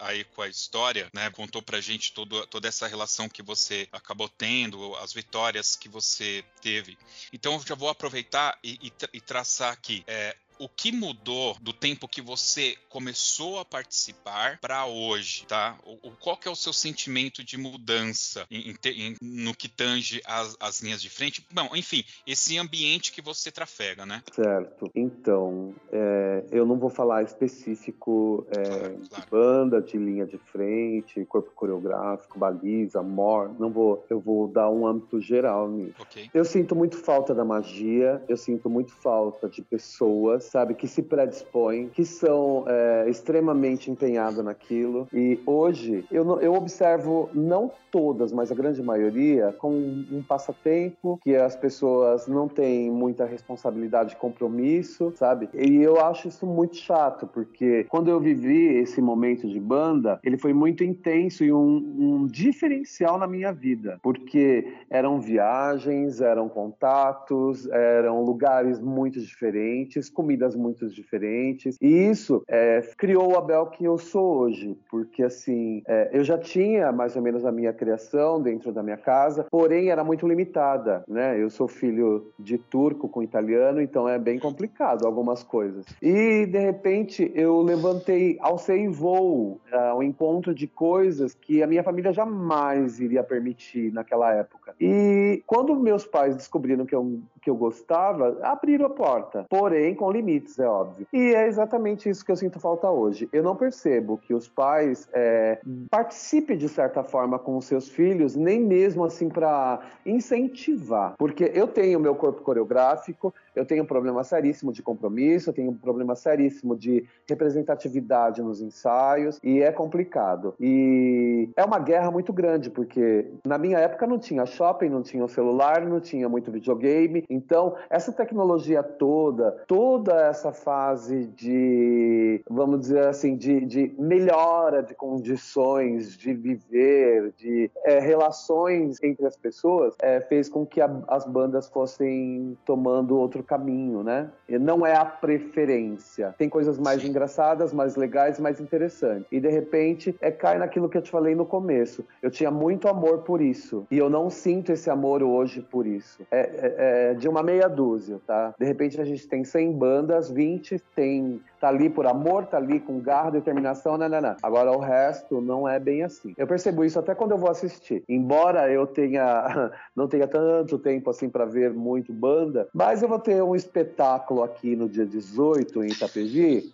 aí 0.00 0.24
com 0.24 0.42
a 0.42 0.48
história, 0.48 1.08
né? 1.14 1.30
Contou 1.30 1.62
pra 1.62 1.80
gente 1.80 2.12
todo, 2.12 2.44
toda 2.48 2.66
essa 2.66 2.88
relação 2.88 3.28
que 3.28 3.42
você 3.42 3.88
acabou 3.92 4.28
tendo, 4.28 4.96
as 4.96 5.12
vitórias 5.12 5.76
que 5.76 5.88
você 5.88 6.44
teve. 6.60 6.98
Então 7.32 7.54
eu 7.54 7.62
já 7.64 7.76
vou 7.76 7.88
aproveitar 7.88 8.58
e, 8.64 8.78
e, 8.82 8.92
e 9.12 9.20
traçar 9.20 9.72
aqui. 9.72 10.02
É, 10.08 10.36
o 10.62 10.68
que 10.68 10.92
mudou 10.92 11.56
do 11.60 11.72
tempo 11.72 12.06
que 12.06 12.22
você 12.22 12.76
começou 12.88 13.58
a 13.58 13.64
participar 13.64 14.60
para 14.60 14.86
hoje, 14.86 15.44
tá? 15.44 15.76
O, 15.84 16.12
qual 16.12 16.36
que 16.36 16.46
é 16.46 16.50
o 16.50 16.54
seu 16.54 16.72
sentimento 16.72 17.42
de 17.42 17.58
mudança 17.58 18.46
em, 18.48 18.72
em, 18.84 19.16
no 19.20 19.52
que 19.54 19.68
tange 19.68 20.22
as, 20.24 20.56
as, 20.60 20.80
linhas 20.80 21.02
de 21.02 21.10
frente? 21.10 21.44
Bom, 21.52 21.70
enfim, 21.74 22.04
esse 22.24 22.56
ambiente 22.58 23.10
que 23.10 23.20
você 23.20 23.50
trafega, 23.50 24.06
né? 24.06 24.22
Certo. 24.32 24.88
Então, 24.94 25.74
é, 25.90 26.44
eu 26.52 26.64
não 26.64 26.78
vou 26.78 26.90
falar 26.90 27.24
específico 27.24 28.46
é, 28.50 28.62
claro, 28.62 28.80
claro. 28.80 29.24
de 29.24 29.30
banda, 29.30 29.82
de 29.82 29.96
linha 29.96 30.26
de 30.26 30.38
frente, 30.38 31.24
corpo 31.24 31.50
coreográfico, 31.56 32.38
baliza, 32.38 33.02
mor. 33.02 33.52
Não 33.58 33.70
vou. 33.70 34.06
Eu 34.08 34.20
vou 34.20 34.46
dar 34.46 34.70
um 34.70 34.86
âmbito 34.86 35.20
geral 35.20 35.68
nisso. 35.68 36.00
Okay. 36.02 36.30
Eu 36.32 36.44
sinto 36.44 36.76
muito 36.76 36.96
falta 36.98 37.34
da 37.34 37.44
magia. 37.44 38.22
Eu 38.28 38.36
sinto 38.36 38.70
muito 38.70 38.92
falta 38.92 39.48
de 39.48 39.60
pessoas 39.60 40.51
sabe, 40.52 40.74
que 40.74 40.86
se 40.86 41.02
predispõem, 41.02 41.88
que 41.88 42.04
são 42.04 42.64
é, 42.68 43.08
extremamente 43.08 43.90
empenhados 43.90 44.44
naquilo. 44.44 45.08
E 45.10 45.40
hoje 45.46 46.04
eu, 46.12 46.38
eu 46.40 46.52
observo 46.52 47.30
não 47.32 47.70
todas, 47.90 48.32
mas 48.32 48.50
a 48.50 48.54
grande 48.54 48.82
maioria, 48.82 49.54
com 49.58 49.70
um 49.70 50.22
passatempo 50.26 51.18
que 51.22 51.36
as 51.36 51.54
pessoas 51.54 52.26
não 52.26 52.48
têm 52.48 52.90
muita 52.90 53.24
responsabilidade 53.24 54.14
e 54.14 54.16
compromisso, 54.16 55.12
sabe? 55.16 55.48
E 55.54 55.76
eu 55.76 56.00
acho 56.00 56.28
isso 56.28 56.46
muito 56.46 56.76
chato, 56.76 57.26
porque 57.26 57.84
quando 57.84 58.08
eu 58.08 58.18
vivi 58.18 58.76
esse 58.76 59.00
momento 59.00 59.46
de 59.46 59.60
banda, 59.60 60.18
ele 60.24 60.38
foi 60.38 60.52
muito 60.52 60.82
intenso 60.82 61.44
e 61.44 61.52
um, 61.52 61.76
um 61.98 62.26
diferencial 62.26 63.18
na 63.18 63.26
minha 63.26 63.52
vida, 63.52 63.98
porque 64.02 64.72
eram 64.88 65.20
viagens, 65.20 66.20
eram 66.20 66.48
contatos, 66.48 67.68
eram 67.68 68.22
lugares 68.22 68.80
muito 68.80 69.20
diferentes, 69.20 70.08
muito 70.54 70.88
diferentes. 70.88 71.76
E 71.80 71.86
isso 71.86 72.42
é, 72.48 72.80
criou 72.96 73.32
o 73.32 73.36
Abel 73.36 73.66
que 73.66 73.84
eu 73.84 73.98
sou 73.98 74.38
hoje, 74.38 74.76
porque 74.90 75.22
assim, 75.22 75.82
é, 75.86 76.10
eu 76.12 76.24
já 76.24 76.38
tinha 76.38 76.92
mais 76.92 77.16
ou 77.16 77.22
menos 77.22 77.44
a 77.44 77.52
minha 77.52 77.72
criação 77.72 78.40
dentro 78.40 78.72
da 78.72 78.82
minha 78.82 78.96
casa, 78.96 79.46
porém 79.50 79.90
era 79.90 80.04
muito 80.04 80.26
limitada, 80.26 81.04
né? 81.08 81.40
Eu 81.40 81.50
sou 81.50 81.68
filho 81.68 82.32
de 82.38 82.58
turco 82.58 83.08
com 83.08 83.22
italiano, 83.22 83.80
então 83.80 84.08
é 84.08 84.18
bem 84.18 84.38
complicado 84.38 85.06
algumas 85.06 85.42
coisas. 85.42 85.84
E 86.00 86.46
de 86.46 86.58
repente 86.58 87.30
eu 87.34 87.62
levantei, 87.62 88.38
alcei 88.40 88.88
voo 88.88 89.60
ao 89.72 89.98
uh, 89.98 90.02
encontro 90.02 90.54
de 90.54 90.66
coisas 90.66 91.34
que 91.34 91.62
a 91.62 91.66
minha 91.66 91.82
família 91.82 92.12
jamais 92.12 93.00
iria 93.00 93.22
permitir 93.22 93.92
naquela 93.92 94.32
época. 94.32 94.74
E 94.80 95.42
quando 95.46 95.74
meus 95.76 96.06
pais 96.06 96.36
descobriram 96.36 96.86
que 96.86 96.94
eu, 96.94 97.20
que 97.40 97.50
eu 97.50 97.56
gostava, 97.56 98.38
abriram 98.42 98.86
a 98.86 98.90
porta, 98.90 99.46
porém 99.48 99.94
com 99.94 100.04
limites, 100.22 100.58
é 100.58 100.66
óbvio. 100.66 101.06
E 101.12 101.34
é 101.34 101.46
exatamente 101.46 102.08
isso 102.08 102.24
que 102.24 102.30
eu 102.30 102.36
sinto 102.36 102.60
falta 102.60 102.88
hoje. 102.88 103.28
Eu 103.32 103.42
não 103.42 103.56
percebo 103.56 104.16
que 104.16 104.32
os 104.32 104.48
pais 104.48 105.08
é, 105.12 105.58
participem 105.90 106.56
de 106.56 106.68
certa 106.68 107.02
forma 107.02 107.38
com 107.38 107.56
os 107.56 107.64
seus 107.64 107.88
filhos, 107.88 108.36
nem 108.36 108.60
mesmo 108.60 109.04
assim 109.04 109.28
para 109.28 109.80
incentivar. 110.06 111.14
Porque 111.18 111.50
eu 111.52 111.66
tenho 111.66 111.98
meu 111.98 112.14
corpo 112.14 112.42
coreográfico, 112.42 113.34
eu 113.54 113.64
tenho 113.64 113.82
um 113.82 113.86
problema 113.86 114.24
seríssimo 114.24 114.72
de 114.72 114.82
compromisso, 114.82 115.50
eu 115.50 115.54
tenho 115.54 115.70
um 115.70 115.76
problema 115.76 116.14
seríssimo 116.14 116.76
de 116.76 117.04
representatividade 117.28 118.42
nos 118.42 118.60
ensaios, 118.60 119.38
e 119.42 119.60
é 119.60 119.70
complicado. 119.70 120.54
E 120.60 121.48
é 121.56 121.64
uma 121.64 121.78
guerra 121.78 122.10
muito 122.10 122.32
grande, 122.32 122.70
porque 122.70 123.30
na 123.44 123.58
minha 123.58 123.78
época 123.78 124.06
não 124.06 124.18
tinha 124.18 124.46
shopping, 124.46 124.88
não 124.88 125.02
tinha 125.02 125.26
celular, 125.28 125.86
não 125.86 126.00
tinha 126.00 126.28
muito 126.28 126.50
videogame, 126.50 127.24
então 127.28 127.74
essa 127.88 128.12
tecnologia 128.12 128.82
toda, 128.82 129.52
toda 129.66 130.14
essa 130.14 130.52
fase 130.52 131.26
de, 131.26 132.42
vamos 132.48 132.80
dizer 132.80 133.06
assim, 133.06 133.36
de, 133.36 133.64
de 133.64 133.94
melhora 133.98 134.82
de 134.82 134.94
condições 134.94 136.16
de 136.16 136.32
viver, 136.34 137.32
de 137.36 137.70
é, 137.84 137.98
relações 137.98 138.96
entre 139.02 139.26
as 139.26 139.36
pessoas, 139.36 139.94
é, 140.00 140.20
fez 140.20 140.48
com 140.48 140.66
que 140.66 140.80
a, 140.80 140.90
as 141.08 141.26
bandas 141.26 141.68
fossem 141.68 142.56
tomando 142.64 143.16
outro 143.16 143.41
caminho, 143.42 144.02
né? 144.02 144.30
Não 144.48 144.86
é 144.86 144.96
a 144.96 145.04
preferência. 145.04 146.34
Tem 146.38 146.48
coisas 146.48 146.78
mais 146.78 147.04
engraçadas, 147.04 147.72
mais 147.72 147.96
legais, 147.96 148.38
mais 148.38 148.60
interessantes. 148.60 149.26
E 149.30 149.40
de 149.40 149.48
repente, 149.48 150.14
é 150.20 150.30
cai 150.30 150.58
naquilo 150.58 150.88
que 150.88 150.96
eu 150.96 151.02
te 151.02 151.10
falei 151.10 151.34
no 151.34 151.46
começo. 151.46 152.04
Eu 152.20 152.30
tinha 152.30 152.50
muito 152.50 152.88
amor 152.88 153.18
por 153.18 153.40
isso. 153.40 153.86
E 153.90 153.98
eu 153.98 154.08
não 154.08 154.30
sinto 154.30 154.72
esse 154.72 154.90
amor 154.90 155.22
hoje 155.22 155.60
por 155.60 155.86
isso. 155.86 156.22
É, 156.30 156.40
é, 156.40 157.10
é 157.10 157.14
de 157.14 157.28
uma 157.28 157.42
meia 157.42 157.68
dúzia, 157.68 158.20
tá? 158.26 158.54
De 158.58 158.64
repente 158.64 159.00
a 159.00 159.04
gente 159.04 159.26
tem 159.26 159.44
100 159.44 159.72
bandas 159.72 160.02
bandas, 160.02 160.30
20 160.30 160.78
tem 160.94 161.40
tá 161.62 161.68
ali 161.68 161.88
por 161.88 162.08
amor, 162.08 162.46
tá 162.46 162.56
ali 162.56 162.80
com 162.80 162.98
garra, 162.98 163.30
determinação, 163.30 163.96
não, 163.96 164.08
não, 164.08 164.20
não. 164.20 164.36
Agora 164.42 164.72
o 164.72 164.80
resto 164.80 165.40
não 165.40 165.68
é 165.68 165.78
bem 165.78 166.02
assim. 166.02 166.34
Eu 166.36 166.44
percebo 166.44 166.84
isso 166.84 166.98
até 166.98 167.14
quando 167.14 167.30
eu 167.30 167.38
vou 167.38 167.48
assistir. 167.48 168.02
Embora 168.08 168.68
eu 168.68 168.84
tenha 168.84 169.70
não 169.94 170.08
tenha 170.08 170.26
tanto 170.26 170.76
tempo 170.76 171.08
assim 171.08 171.30
para 171.30 171.44
ver 171.44 171.72
muito 171.72 172.12
banda, 172.12 172.66
mas 172.74 173.00
eu 173.00 173.08
vou 173.08 173.20
ter 173.20 173.40
um 173.44 173.54
espetáculo 173.54 174.42
aqui 174.42 174.74
no 174.74 174.88
dia 174.88 175.06
18 175.06 175.84
em 175.84 175.86
Itapevi 175.86 176.72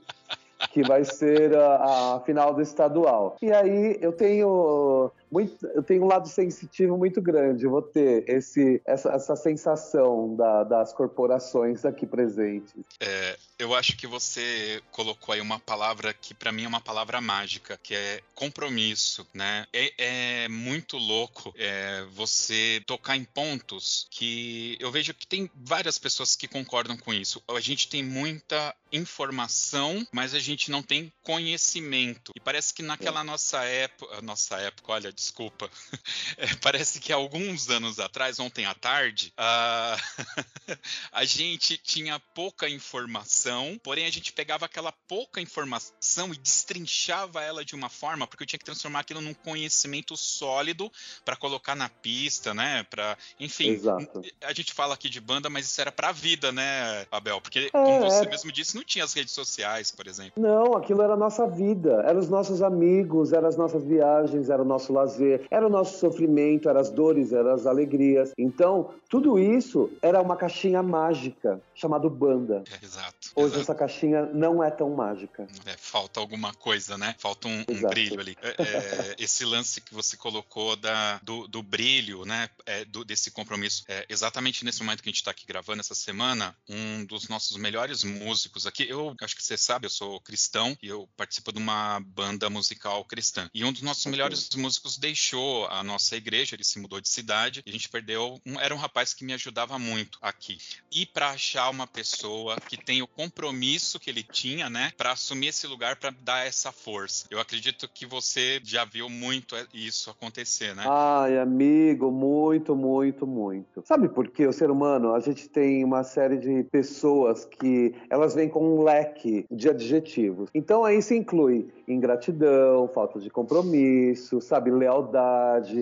que 0.73 0.83
vai 0.83 1.05
ser 1.05 1.55
a, 1.55 2.17
a, 2.17 2.21
final 2.21 2.53
do 2.55 2.61
estadual. 2.61 3.37
E 3.43 3.53
aí 3.53 3.97
eu 4.01 4.13
tenho 4.13 5.11
muito, 5.31 5.67
eu 5.67 5.83
tenho 5.83 6.05
um 6.05 6.07
lado 6.07 6.29
sensitivo 6.29 6.97
muito 6.97 7.21
grande. 7.21 7.65
Eu 7.65 7.71
vou 7.71 7.83
ter 7.83 8.25
esse, 8.29 8.81
essa, 8.87 9.11
essa 9.11 9.37
sensação 9.37 10.35
da, 10.35 10.65
das 10.65 10.93
corporações 10.93 11.85
aqui 11.85 12.07
presentes. 12.07 12.75
É, 13.01 13.37
eu 13.59 13.75
acho 13.75 13.97
que 13.97 14.07
você 14.07 14.81
colocou 14.91 15.35
aí 15.35 15.41
uma 15.41 15.59
palavra 15.59 16.15
que 16.15 16.33
para 16.35 16.53
mim 16.53 16.65
é 16.65 16.69
uma 16.69 16.81
palavra 16.81 17.21
mágica, 17.21 17.79
que 17.83 17.95
é 17.95 18.21
compromisso, 18.35 19.27
né? 19.35 19.67
É, 19.73 20.45
é 20.45 20.49
muito 20.49 20.97
louco 20.97 21.53
é, 21.57 22.05
você 22.13 22.83
tocar 22.87 23.17
em 23.17 23.25
pontos 23.25 24.07
que 24.11 24.77
eu 24.81 24.91
vejo 24.91 25.13
que 25.15 25.27
tem 25.27 25.51
várias 25.55 25.99
pessoas 25.99 26.37
que 26.37 26.49
concordam 26.49 26.97
com 26.97 27.13
isso. 27.13 27.43
A 27.49 27.61
gente 27.61 27.89
tem 27.89 28.03
muita 28.03 28.75
informação, 28.93 30.07
mas 30.13 30.35
a 30.35 30.39
gente 30.39 30.71
não 30.71 30.83
tem 30.83 31.13
conhecimento. 31.23 32.33
E 32.35 32.41
parece 32.41 32.73
que 32.73 32.83
naquela 32.83 33.21
é. 33.21 33.25
nossa 33.25 33.65
época, 33.65 34.23
nossa 34.23 34.57
época, 34.59 34.93
olha, 34.93 35.13
desculpa. 35.19 35.69
É, 36.37 36.47
parece 36.63 37.01
que 37.01 37.13
alguns 37.13 37.69
anos 37.69 37.99
atrás, 37.99 38.39
ontem 38.39 38.65
à 38.65 38.75
tarde, 38.75 39.33
a, 39.37 39.97
a 41.11 41.25
gente 41.25 41.77
tinha 41.77 42.21
pouca 42.33 42.69
informação, 42.69 43.81
porém 43.83 44.07
a 44.07 44.11
gente 44.11 44.33
pegava 44.33 44.67
aquela 44.67 44.93
pouca 45.09 45.41
informação 45.41 46.33
e 46.33 46.37
destrinchava 46.37 47.43
ela 47.43 47.65
de 47.65 47.75
uma 47.75 47.89
forma, 47.89 48.27
porque 48.27 48.45
eu 48.45 48.47
tinha 48.47 48.59
que 48.59 48.65
transformar 48.65 49.01
aquilo 49.01 49.21
num 49.21 49.35
conhecimento 49.35 50.17
sólido 50.17 50.93
para 51.25 51.35
colocar 51.35 51.75
na 51.75 51.89
pista, 51.89 52.55
né? 52.55 52.85
Para, 52.89 53.17
enfim, 53.41 53.71
Exato. 53.71 54.23
a 54.43 54.53
gente 54.53 54.73
fala 54.73 54.95
aqui 54.95 55.09
de 55.09 55.21
banda, 55.21 55.51
mas 55.51 55.67
isso 55.67 55.81
era 55.81 55.91
para 55.91 56.11
a 56.11 56.13
vida, 56.13 56.53
né, 56.53 57.05
Abel? 57.11 57.41
Porque 57.41 57.67
é, 57.67 57.71
como 57.71 58.01
você 58.01 58.25
é. 58.25 58.29
mesmo 58.29 58.53
disse, 58.53 58.77
não 58.77 58.85
tinha 58.85 59.05
as 59.05 59.13
redes 59.13 59.33
sociais, 59.35 59.91
por 59.91 60.07
exemplo. 60.07 60.41
Não, 60.41 60.77
aquilo 60.77 61.03
era 61.03 61.15
a 61.15 61.17
nossa 61.17 61.49
vida, 61.49 62.05
eram 62.07 62.21
os 62.21 62.29
nossos 62.29 62.63
amigos, 62.63 63.33
eram 63.33 63.49
as 63.49 63.57
nossas 63.57 63.83
viagens, 63.85 64.51
era 64.51 64.63
o 64.63 64.65
nosso 64.65 64.93
lazer 64.93 65.08
era 65.51 65.67
o 65.67 65.71
nosso 65.71 65.99
sofrimento, 65.99 66.69
eram 66.69 66.81
as 66.81 66.91
dores, 66.91 67.33
eram 67.33 67.53
as 67.53 67.67
alegrias. 67.67 68.33
Então, 68.37 68.91
tudo 69.09 69.39
isso 69.39 69.91
era 70.03 70.21
uma 70.21 70.37
caixinha 70.37 70.83
mágica 70.83 71.61
chamada 71.75 72.09
banda. 72.09 72.65
É, 72.71 72.85
exato. 72.85 73.31
Hoje 73.35 73.47
exato. 73.55 73.61
essa 73.61 73.75
caixinha 73.75 74.27
não 74.27 74.63
é 74.63 74.71
tão 74.71 74.91
mágica. 74.91 75.47
É, 75.65 75.77
falta 75.77 76.21
alguma 76.21 76.53
coisa, 76.53 76.99
né? 76.99 77.15
Falta 77.19 77.49
um, 77.49 77.65
um 77.69 77.89
brilho 77.89 78.21
ali. 78.21 78.37
É, 78.43 78.49
é, 78.49 79.17
esse 79.19 79.45
lance 79.45 79.81
que 79.81 79.95
você 79.95 80.17
colocou 80.17 80.77
da, 80.77 81.19
do, 81.23 81.47
do 81.47 81.63
brilho, 81.63 82.25
né? 82.25 82.51
É, 82.67 82.85
do, 82.85 83.05
desse 83.05 83.31
compromisso. 83.31 83.85
É, 83.89 84.05
exatamente 84.09 84.65
nesse 84.65 84.83
momento 84.83 85.03
que 85.03 85.09
a 85.09 85.13
gente 85.13 85.21
está 85.21 85.31
aqui 85.31 85.47
gravando 85.47 85.81
essa 85.81 85.95
semana, 85.95 86.55
um 86.69 87.05
dos 87.05 87.29
nossos 87.29 87.57
melhores 87.57 88.05
músicos 88.05 88.67
aqui, 88.67 88.87
eu 88.89 89.15
acho 89.23 89.37
que 89.37 89.43
você 89.43 89.57
sabe, 89.57 89.87
eu 89.87 89.91
sou 89.91 90.21
cristão 90.21 90.77
e 90.83 90.89
eu 90.89 91.09
participo 91.17 91.53
de 91.53 91.59
uma 91.59 92.01
banda 92.01 92.51
musical 92.51 93.05
cristã. 93.05 93.49
E 93.55 93.65
um 93.65 93.73
dos 93.73 93.83
nossos 93.83 94.03
okay. 94.03 94.13
melhores 94.13 94.49
músicos 94.57 94.98
deixou 94.99 95.67
a 95.69 95.83
nossa 95.83 96.17
igreja, 96.17 96.55
ele 96.55 96.65
se 96.65 96.79
mudou 96.79 97.01
de 97.01 97.09
cidade, 97.09 97.63
a 97.67 97.71
gente 97.71 97.89
perdeu. 97.89 98.39
Um, 98.47 98.59
era 98.61 98.75
um 98.75 98.79
rapaz 98.79 99.15
que 99.15 99.25
me 99.25 99.33
ajudava 99.33 99.79
muito 99.79 100.19
aqui. 100.21 100.59
E 100.93 101.07
para 101.07 101.31
achar 101.31 101.71
uma 101.71 101.87
pessoa 101.87 102.57
que 102.57 102.77
tem 102.77 103.03
o 103.03 103.07
compromisso 103.07 103.99
que 103.99 104.11
ele 104.11 104.23
tinha, 104.23 104.69
né, 104.69 104.93
para 104.97 105.13
assumir 105.13 105.49
esse 105.49 105.67
lugar, 105.67 105.97
para 105.97 106.11
dar 106.11 106.47
essa 106.47 106.73
força. 106.73 107.27
Eu 107.31 107.41
acredito 107.41 107.89
que 107.89 108.07
você 108.07 108.61
já 108.65 108.85
viu 108.85 109.09
muito 109.09 109.55
isso 109.73 110.11
acontecer, 110.11 110.75
né? 110.75 110.85
Ai, 110.87 111.39
amigo, 111.39 112.11
muito, 112.11 112.75
muito, 112.75 113.27
muito. 113.27 113.83
Sabe 113.85 114.09
por 114.09 114.29
quê? 114.29 114.47
O 114.47 114.53
ser 114.53 114.71
humano, 114.71 115.15
a 115.15 115.21
gente 115.21 115.49
tem 115.49 115.85
uma 115.85 116.03
série 116.03 116.37
de 116.37 116.65
pessoas 116.65 117.45
que 117.45 117.95
elas 118.11 118.35
vêm 118.35 118.49
com 118.49 118.77
um 118.77 118.83
leque 118.83 119.47
de 119.51 119.69
adjetivos. 119.69 120.51
Então 120.55 120.85
aí 120.85 121.01
se 121.03 121.17
inclui 121.17 121.69
ingratidão, 121.87 122.89
falta 122.89 123.19
de 123.19 123.31
compromisso, 123.31 124.41
sabe, 124.41 124.71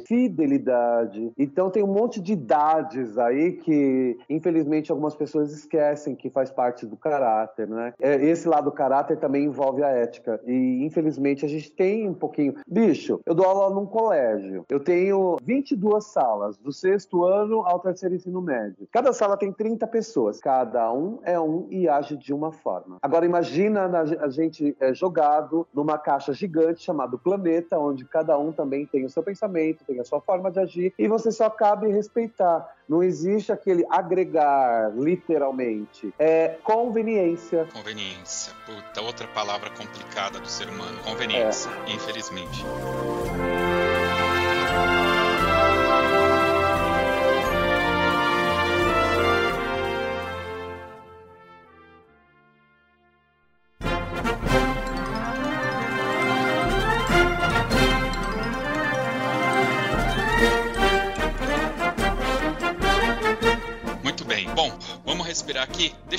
fidelidade. 0.07 1.33
Então 1.39 1.71
tem 1.71 1.83
um 1.83 1.93
monte 1.93 2.21
de 2.21 2.33
idades 2.33 3.19
aí 3.19 3.53
que, 3.53 4.19
infelizmente, 4.29 4.91
algumas 4.91 5.15
pessoas 5.15 5.53
esquecem 5.53 6.15
que 6.15 6.31
faz 6.31 6.51
parte 6.51 6.87
do 6.87 6.97
caráter, 6.97 7.69
né? 7.69 7.93
É, 8.01 8.15
esse 8.25 8.49
lado 8.49 8.67
do 8.67 8.73
caráter 8.73 9.17
também 9.19 9.45
envolve 9.45 9.83
a 9.83 9.89
ética. 9.89 10.41
E, 10.45 10.85
infelizmente, 10.85 11.45
a 11.45 11.49
gente 11.49 11.71
tem 11.71 12.09
um 12.09 12.15
pouquinho. 12.15 12.55
Bicho, 12.67 13.21
eu 13.25 13.35
dou 13.35 13.47
aula 13.47 13.75
num 13.75 13.87
colégio. 13.87 14.65
Eu 14.69 14.81
tenho 14.81 15.37
22 15.43 16.05
salas, 16.05 16.57
do 16.59 16.73
sexto 16.73 17.25
ano 17.25 17.63
ao 17.63 17.79
terceiro 17.79 18.15
ensino 18.15 18.43
médio. 18.43 18.89
Cada 18.91 19.13
sala 19.13 19.37
tem 19.37 19.53
30 19.53 19.87
pessoas. 19.87 20.41
Cada 20.41 20.93
um 20.93 21.21
é 21.23 21.39
um 21.39 21.67
e 21.71 21.89
age 21.89 22.17
de 22.17 22.35
uma 22.35 22.53
forma. 22.53 22.99
Agora, 23.01 23.25
imagina 23.25 23.87
a 24.21 24.29
gente 24.29 24.77
é, 24.81 24.93
jogado 24.93 25.67
numa 25.73 25.99
caixa 25.99 26.33
gigante 26.33 26.83
chamada 26.83 27.17
planeta, 27.17 27.79
onde 27.79 28.05
cada 28.05 28.39
um 28.39 28.53
também 28.53 28.87
tem 28.97 29.05
o 29.05 29.11
seu 29.11 29.23
pensamento, 29.23 29.85
tem 29.85 30.01
a 30.01 30.05
sua 30.05 30.23
forma 30.23 30.51
de 30.51 30.59
agir, 30.59 30.95
e 30.99 31.07
você 31.07 31.31
só 31.31 31.51
cabe 31.51 31.89
respeitar. 31.89 32.67
Não 32.89 33.03
existe 33.03 33.53
aquele 33.53 33.85
agregar, 33.91 34.91
literalmente. 34.97 36.15
É 36.19 36.57
conveniência. 36.65 37.69
Conveniência. 37.75 38.55
Puta, 38.65 39.03
outra 39.03 39.27
palavra 39.29 39.69
complicada 39.71 40.41
do 40.41 40.49
ser 40.49 40.69
humano. 40.69 40.99
Conveniência, 41.05 41.69
é. 41.87 41.93
infelizmente. 41.93 42.65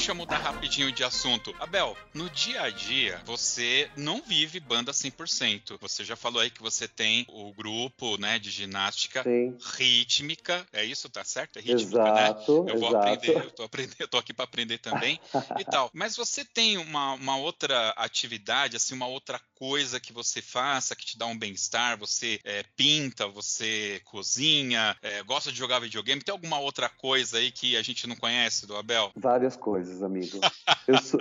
Deixa 0.08 0.16
eu 0.16 0.24
mudar 0.24 0.38
rapidinho 0.38 0.90
de 0.90 1.04
assunto. 1.04 1.54
Abel, 1.60 1.98
no 2.14 2.30
dia 2.30 2.62
a 2.62 2.70
dia, 2.70 3.20
você 3.26 3.92
não 3.98 4.22
vive 4.22 4.58
banda 4.58 4.94
100%. 4.94 5.78
Você 5.82 6.06
já 6.06 6.16
falou 6.16 6.42
aí 6.42 6.50
que 6.50 6.62
você 6.62 6.88
tem 6.88 7.26
o 7.28 7.52
grupo, 7.52 8.18
né, 8.18 8.40
de 8.40 8.50
ginástica 8.50 9.22
Sim. 9.24 9.58
rítmica. 9.76 10.66
É 10.72 10.86
isso, 10.86 11.10
tá 11.10 11.26
certo? 11.26 11.60
É 11.60 11.62
rítmica, 11.62 12.10
né? 12.14 12.30
exato, 12.30 12.64
né? 12.64 12.72
Eu 12.72 12.80
vou 12.80 12.88
exato. 12.88 12.96
aprender, 12.96 13.46
eu 13.48 13.52
tô 13.52 13.64
aprendendo, 13.64 13.96
eu 14.00 14.08
tô 14.08 14.18
aqui 14.18 14.34
para 14.34 14.46
aprender 14.46 14.78
também 14.78 15.20
e 15.60 15.66
tal. 15.66 15.90
Mas 15.94 16.16
você 16.16 16.46
tem 16.46 16.78
uma, 16.78 17.12
uma 17.16 17.36
outra 17.36 17.90
atividade, 17.98 18.78
assim, 18.78 18.96
uma 18.96 19.08
outra 19.08 19.42
coisa 19.58 20.00
que 20.00 20.14
você 20.14 20.42
faça 20.42 20.96
que 20.96 21.06
te 21.06 21.18
dá 21.18 21.26
um 21.26 21.38
bem-estar? 21.38 21.98
Você 21.98 22.40
é, 22.44 22.64
pinta, 22.76 23.28
você 23.28 24.00
cozinha, 24.06 24.96
é, 25.02 25.24
gosta 25.24 25.52
de 25.52 25.58
jogar 25.58 25.80
videogame? 25.80 26.22
Tem 26.22 26.32
alguma 26.32 26.60
outra 26.60 26.88
coisa 26.88 27.38
aí 27.38 27.52
que 27.52 27.76
a 27.76 27.82
gente 27.82 28.08
não 28.08 28.16
conhece 28.16 28.68
do 28.68 28.76
Abel? 28.76 29.12
Várias 29.16 29.56
coisas, 29.56 30.04
amigo. 30.04 30.40
Eu 30.88 30.98
sou, 31.00 31.20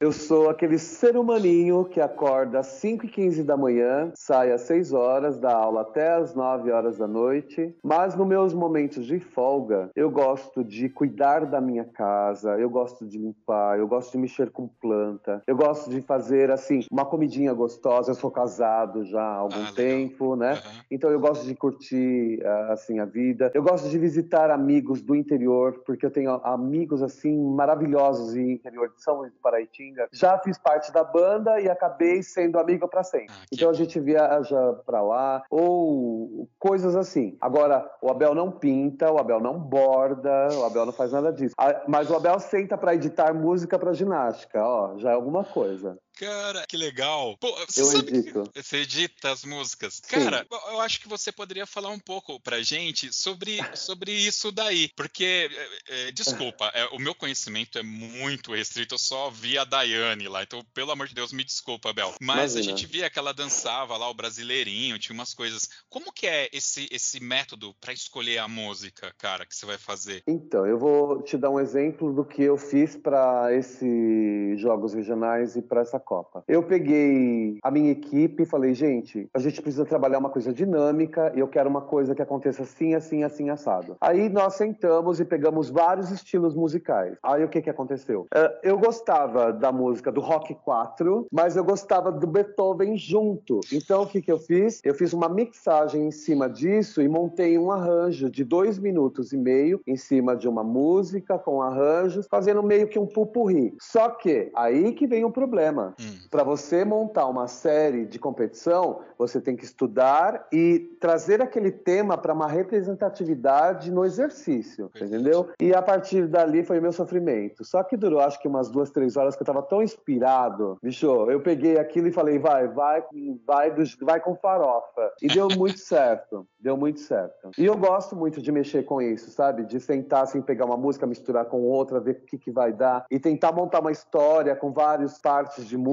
eu 0.00 0.12
sou 0.12 0.50
aquele 0.50 0.78
ser 0.78 1.16
humaninho 1.16 1.84
que 1.84 2.00
acorda 2.00 2.60
às 2.60 2.66
5 2.66 3.06
e 3.06 3.08
15 3.08 3.42
da 3.44 3.56
manhã, 3.56 4.12
sai 4.14 4.52
às 4.52 4.62
6 4.62 4.92
horas, 4.92 5.38
dá 5.38 5.54
aula 5.54 5.82
até 5.82 6.14
às 6.14 6.34
9 6.34 6.70
horas 6.70 6.98
da 6.98 7.06
noite, 7.06 7.74
mas 7.82 8.14
nos 8.14 8.26
meus 8.26 8.52
momentos 8.52 9.06
de 9.06 9.18
folga, 9.18 9.90
eu 9.94 10.10
gosto 10.10 10.64
de 10.64 10.88
cuidar 10.88 11.46
da 11.46 11.60
minha 11.60 11.84
casa, 11.84 12.58
eu 12.58 12.68
gosto 12.68 13.06
de 13.06 13.18
limpar, 13.18 13.78
eu 13.78 13.86
gosto 13.86 14.12
de 14.12 14.18
mexer 14.18 14.50
com 14.50 14.68
planta, 14.68 15.42
eu 15.46 15.56
gosto 15.56 15.90
de 15.90 16.02
fazer, 16.02 16.50
assim, 16.50 16.80
uma 16.90 17.04
comidinha 17.04 17.52
gostosa. 17.52 17.67
Eu 18.08 18.14
sou 18.14 18.30
casado 18.30 19.04
já 19.04 19.20
há 19.20 19.36
algum 19.36 19.62
ah, 19.62 19.72
tempo, 19.74 20.36
né? 20.36 20.54
Uhum. 20.54 20.80
Então 20.90 21.10
eu 21.10 21.20
gosto 21.20 21.44
de 21.44 21.54
curtir, 21.54 22.40
assim, 22.70 22.98
a 22.98 23.04
vida. 23.04 23.50
Eu 23.54 23.62
gosto 23.62 23.88
de 23.88 23.98
visitar 23.98 24.50
amigos 24.50 25.02
do 25.02 25.14
interior, 25.14 25.82
porque 25.84 26.06
eu 26.06 26.10
tenho 26.10 26.32
amigos, 26.44 27.02
assim, 27.02 27.36
maravilhosos 27.54 28.34
em 28.36 28.52
interior 28.52 28.92
de 28.94 29.02
São 29.02 29.18
Luís 29.18 29.32
do 29.32 29.38
Paraitinga. 29.40 30.08
Já 30.12 30.38
fiz 30.38 30.58
parte 30.58 30.92
da 30.92 31.04
banda 31.04 31.60
e 31.60 31.68
acabei 31.68 32.22
sendo 32.22 32.58
amigo 32.58 32.88
para 32.88 33.02
sempre. 33.02 33.28
Ah, 33.30 33.44
então 33.52 33.70
a 33.70 33.74
gente 33.74 33.98
viaja 34.00 34.72
para 34.86 35.02
lá 35.02 35.42
ou 35.50 36.48
coisas 36.58 36.96
assim. 36.96 37.36
Agora, 37.40 37.88
o 38.02 38.10
Abel 38.10 38.34
não 38.34 38.50
pinta, 38.50 39.10
o 39.12 39.18
Abel 39.18 39.40
não 39.40 39.58
borda, 39.58 40.48
o 40.52 40.64
Abel 40.64 40.86
não 40.86 40.92
faz 40.92 41.12
nada 41.12 41.32
disso. 41.32 41.54
Mas 41.86 42.10
o 42.10 42.16
Abel 42.16 42.38
senta 42.38 42.76
para 42.76 42.94
editar 42.94 43.32
música 43.34 43.78
para 43.78 43.92
ginástica, 43.92 44.62
ó, 44.64 44.96
já 44.96 45.10
é 45.10 45.14
alguma 45.14 45.44
coisa. 45.44 45.98
Cara, 46.18 46.66
que 46.66 46.76
legal. 46.76 47.36
Pô, 47.38 47.54
você 47.64 47.80
eu 47.80 47.84
sabe 47.86 48.08
edito. 48.08 48.50
Que 48.52 48.60
você 48.60 48.78
edita 48.78 49.30
as 49.30 49.44
músicas. 49.44 50.00
Sim. 50.02 50.24
Cara, 50.24 50.44
eu 50.50 50.80
acho 50.80 51.00
que 51.00 51.08
você 51.08 51.30
poderia 51.30 51.64
falar 51.64 51.90
um 51.90 51.98
pouco 51.98 52.40
pra 52.40 52.60
gente 52.60 53.12
sobre, 53.12 53.58
sobre 53.76 54.10
isso 54.10 54.50
daí. 54.50 54.90
Porque, 54.96 55.48
é, 55.88 56.08
é, 56.08 56.12
desculpa, 56.12 56.72
é, 56.74 56.86
o 56.86 56.98
meu 56.98 57.14
conhecimento 57.14 57.78
é 57.78 57.84
muito 57.84 58.52
restrito. 58.52 58.94
Eu 58.94 58.98
só 58.98 59.30
vi 59.30 59.56
a 59.56 59.62
Daiane 59.64 60.26
lá. 60.26 60.42
Então, 60.42 60.64
pelo 60.74 60.90
amor 60.90 61.06
de 61.06 61.14
Deus, 61.14 61.32
me 61.32 61.44
desculpa, 61.44 61.92
Bel. 61.92 62.12
Mas 62.20 62.54
Imagina. 62.54 62.60
a 62.60 62.62
gente 62.62 62.86
via 62.86 63.08
que 63.08 63.18
ela 63.18 63.32
dançava 63.32 63.96
lá, 63.96 64.10
o 64.10 64.14
brasileirinho, 64.14 64.98
tinha 64.98 65.14
umas 65.14 65.32
coisas. 65.32 65.68
Como 65.88 66.12
que 66.12 66.26
é 66.26 66.48
esse, 66.52 66.88
esse 66.90 67.20
método 67.22 67.72
pra 67.80 67.92
escolher 67.92 68.38
a 68.38 68.48
música, 68.48 69.14
cara, 69.18 69.46
que 69.46 69.54
você 69.54 69.64
vai 69.64 69.78
fazer? 69.78 70.24
Então, 70.26 70.66
eu 70.66 70.78
vou 70.78 71.22
te 71.22 71.36
dar 71.36 71.50
um 71.50 71.60
exemplo 71.60 72.12
do 72.12 72.24
que 72.24 72.42
eu 72.42 72.56
fiz 72.56 72.96
para 72.96 73.54
esses 73.54 74.60
jogos 74.60 74.94
regionais 74.94 75.54
e 75.54 75.62
para 75.62 75.82
essa 75.82 76.00
Copa. 76.08 76.42
Eu 76.48 76.62
peguei 76.62 77.58
a 77.62 77.70
minha 77.70 77.90
equipe 77.90 78.42
e 78.42 78.46
falei, 78.46 78.72
gente, 78.72 79.28
a 79.34 79.38
gente 79.38 79.60
precisa 79.60 79.84
trabalhar 79.84 80.18
uma 80.18 80.30
coisa 80.30 80.54
dinâmica 80.54 81.30
e 81.36 81.40
eu 81.40 81.46
quero 81.46 81.68
uma 81.68 81.82
coisa 81.82 82.14
que 82.14 82.22
aconteça 82.22 82.62
assim, 82.62 82.94
assim, 82.94 83.24
assim, 83.24 83.50
assado. 83.50 83.94
Aí 84.00 84.30
nós 84.30 84.54
sentamos 84.54 85.20
e 85.20 85.24
pegamos 85.26 85.68
vários 85.68 86.10
estilos 86.10 86.54
musicais. 86.54 87.18
Aí 87.22 87.44
o 87.44 87.48
que 87.48 87.60
que 87.60 87.68
aconteceu? 87.68 88.26
Eh, 88.34 88.60
eu 88.62 88.78
gostava 88.78 89.52
da 89.52 89.70
música 89.70 90.10
do 90.10 90.22
Rock 90.22 90.54
4, 90.54 91.26
mas 91.30 91.56
eu 91.56 91.64
gostava 91.64 92.10
do 92.10 92.26
Beethoven 92.26 92.96
junto. 92.96 93.60
Então 93.70 94.04
o 94.04 94.06
que 94.06 94.22
que 94.22 94.32
eu 94.32 94.38
fiz? 94.38 94.80
Eu 94.82 94.94
fiz 94.94 95.12
uma 95.12 95.28
mixagem 95.28 96.06
em 96.06 96.10
cima 96.10 96.48
disso 96.48 97.02
e 97.02 97.08
montei 97.08 97.58
um 97.58 97.70
arranjo 97.70 98.30
de 98.30 98.44
dois 98.44 98.78
minutos 98.78 99.34
e 99.34 99.36
meio 99.36 99.82
em 99.86 99.96
cima 99.96 100.34
de 100.34 100.48
uma 100.48 100.64
música 100.64 101.38
com 101.38 101.60
arranjos, 101.60 102.26
fazendo 102.30 102.62
meio 102.62 102.88
que 102.88 102.98
um 102.98 103.06
pupurri. 103.06 103.74
Só 103.78 104.08
que 104.08 104.50
aí 104.54 104.92
que 104.92 105.06
vem 105.06 105.22
o 105.22 105.30
problema. 105.30 105.94
Hum. 106.00 106.18
Para 106.30 106.44
você 106.44 106.84
montar 106.84 107.26
uma 107.26 107.48
série 107.48 108.06
de 108.06 108.18
competição, 108.18 109.00
você 109.18 109.40
tem 109.40 109.56
que 109.56 109.64
estudar 109.64 110.46
e 110.52 110.96
trazer 111.00 111.42
aquele 111.42 111.72
tema 111.72 112.16
para 112.16 112.32
uma 112.32 112.46
representatividade 112.46 113.90
no 113.90 114.04
exercício, 114.04 114.90
Verdade. 114.94 115.14
entendeu? 115.14 115.48
E 115.60 115.74
a 115.74 115.82
partir 115.82 116.28
dali 116.28 116.62
foi 116.62 116.78
o 116.78 116.82
meu 116.82 116.92
sofrimento. 116.92 117.64
Só 117.64 117.82
que 117.82 117.96
durou 117.96 118.20
acho 118.20 118.40
que 118.40 118.46
umas 118.46 118.70
duas, 118.70 118.90
três 118.90 119.16
horas 119.16 119.34
que 119.34 119.42
eu 119.42 119.46
tava 119.46 119.62
tão 119.62 119.82
inspirado. 119.82 120.78
Bicho, 120.82 121.06
eu 121.30 121.40
peguei 121.40 121.78
aquilo 121.78 122.08
e 122.08 122.12
falei, 122.12 122.38
vai, 122.38 122.68
vai, 122.68 123.02
vai, 123.44 123.72
vai 124.00 124.20
com 124.20 124.36
farofa. 124.36 125.12
E 125.20 125.26
deu 125.26 125.48
muito 125.56 125.78
certo. 125.80 126.46
Deu 126.60 126.76
muito 126.76 127.00
certo. 127.00 127.50
E 127.58 127.64
eu 127.64 127.76
gosto 127.76 128.14
muito 128.14 128.40
de 128.40 128.52
mexer 128.52 128.84
com 128.84 129.02
isso, 129.02 129.30
sabe? 129.30 129.64
De 129.64 129.80
sentar 129.80 130.22
assim, 130.22 130.40
pegar 130.40 130.64
uma 130.64 130.76
música, 130.76 131.06
misturar 131.06 131.46
com 131.46 131.62
outra, 131.62 131.98
ver 131.98 132.12
o 132.12 132.26
que, 132.26 132.38
que 132.38 132.50
vai 132.50 132.72
dar. 132.72 133.04
E 133.10 133.18
tentar 133.18 133.52
montar 133.52 133.80
uma 133.80 133.92
história 133.92 134.54
com 134.54 134.72
várias 134.72 135.18
partes 135.18 135.66
de 135.66 135.76
música. 135.76 135.87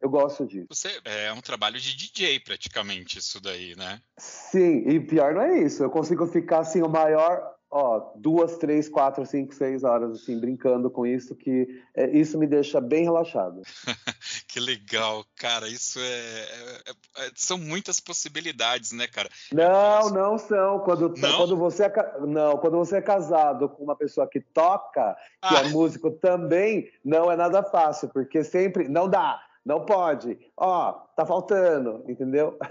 Eu 0.00 0.10
gosto 0.10 0.46
disso. 0.46 0.66
Você 0.68 1.00
é 1.04 1.32
um 1.32 1.40
trabalho 1.40 1.78
de 1.78 1.96
DJ 1.96 2.40
praticamente 2.40 3.18
isso 3.18 3.40
daí, 3.40 3.74
né? 3.76 4.00
Sim, 4.18 4.88
e 4.88 5.00
pior 5.00 5.34
não 5.34 5.42
é 5.42 5.58
isso. 5.60 5.82
Eu 5.82 5.90
consigo 5.90 6.26
ficar 6.26 6.60
assim, 6.60 6.82
o 6.82 6.88
maior, 6.88 7.55
ó, 7.70 8.12
duas, 8.16 8.56
três, 8.58 8.88
quatro, 8.88 9.26
cinco, 9.26 9.54
seis 9.54 9.82
horas, 9.84 10.12
assim, 10.22 10.38
brincando 10.38 10.90
com 10.90 11.06
isso, 11.06 11.34
que 11.34 11.82
é, 11.94 12.08
isso 12.16 12.38
me 12.38 12.46
deixa 12.46 12.80
bem 12.80 13.04
relaxado. 13.04 13.62
Que 14.48 14.60
legal, 14.60 15.22
cara. 15.36 15.68
Isso 15.68 15.98
é, 15.98 16.02
é- 16.02 17.26
é- 17.26 17.30
são 17.34 17.58
muitas 17.58 18.00
possibilidades, 18.00 18.90
né, 18.92 19.06
cara? 19.06 19.28
Não, 19.52 20.08
não 20.08 20.38
são. 20.38 20.78
Quando, 20.80 21.12
Não? 21.16 21.36
quando 21.36 21.56
você 21.58 21.84
é, 21.84 21.92
não, 22.26 22.56
quando 22.56 22.78
você 22.78 22.96
é 22.96 23.02
casado 23.02 23.68
com 23.68 23.84
uma 23.84 23.94
pessoa 23.94 24.26
que 24.26 24.40
toca, 24.40 25.14
que 25.46 25.54
Ah. 25.56 25.60
é 25.60 25.68
músico 25.68 26.10
também, 26.10 26.90
não 27.04 27.30
é 27.30 27.36
nada 27.36 27.62
fácil, 27.62 28.08
porque 28.08 28.42
sempre 28.42 28.88
não 28.88 29.08
dá, 29.08 29.38
não 29.64 29.84
pode. 29.84 30.38
Ó, 30.56 30.92
tá 31.14 31.26
faltando, 31.26 32.02
entendeu? 32.08 32.58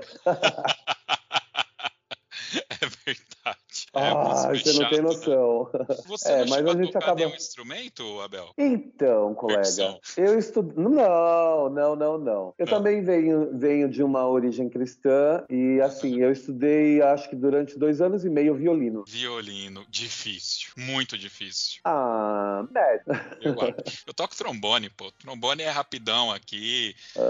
É 2.82 2.86
verdade. 3.06 3.65
É 3.96 4.10
ah, 4.10 4.50
você 4.54 4.74
não 4.74 4.90
tem 4.90 4.98
né? 4.98 5.04
noção. 5.04 5.70
Você 6.06 6.32
É, 6.36 6.46
mas 6.46 6.66
a 6.68 6.76
gente 6.76 6.98
acaba- 6.98 7.16
nenhum 7.16 7.34
instrumento, 7.36 8.20
Abel? 8.22 8.50
Então, 8.58 9.34
colega, 9.36 10.00
eu 10.18 10.38
estudo. 10.38 10.74
Não, 10.80 11.70
não, 11.70 11.96
não, 11.96 12.18
não. 12.18 12.54
Eu 12.58 12.66
Não. 12.66 12.74
também 12.74 13.02
venho, 13.04 13.58
venho 13.58 13.88
de 13.90 14.04
uma 14.04 14.28
origem 14.28 14.68
cristã 14.70 15.44
e, 15.50 15.80
assim, 15.82 16.20
eu 16.20 16.32
estudei, 16.32 17.02
acho 17.02 17.30
que 17.30 17.36
durante 17.36 17.80
dois 17.80 18.02
anos 18.02 18.26
e 18.26 18.30
meio, 18.30 18.54
violino. 18.56 19.04
Violino, 19.08 19.86
difícil, 19.90 20.72
muito 20.78 21.18
difícil. 21.18 21.80
Ah, 21.86 22.66
médio. 22.72 23.06
Eu. 23.42 23.56
Eu 24.08 24.14
toco 24.14 24.36
trombone, 24.36 24.90
pô. 24.90 25.12
Trombone 25.14 25.64
é 25.64 25.70
rapidão 25.70 26.32
aqui. 26.32 26.96
É, 27.16 27.22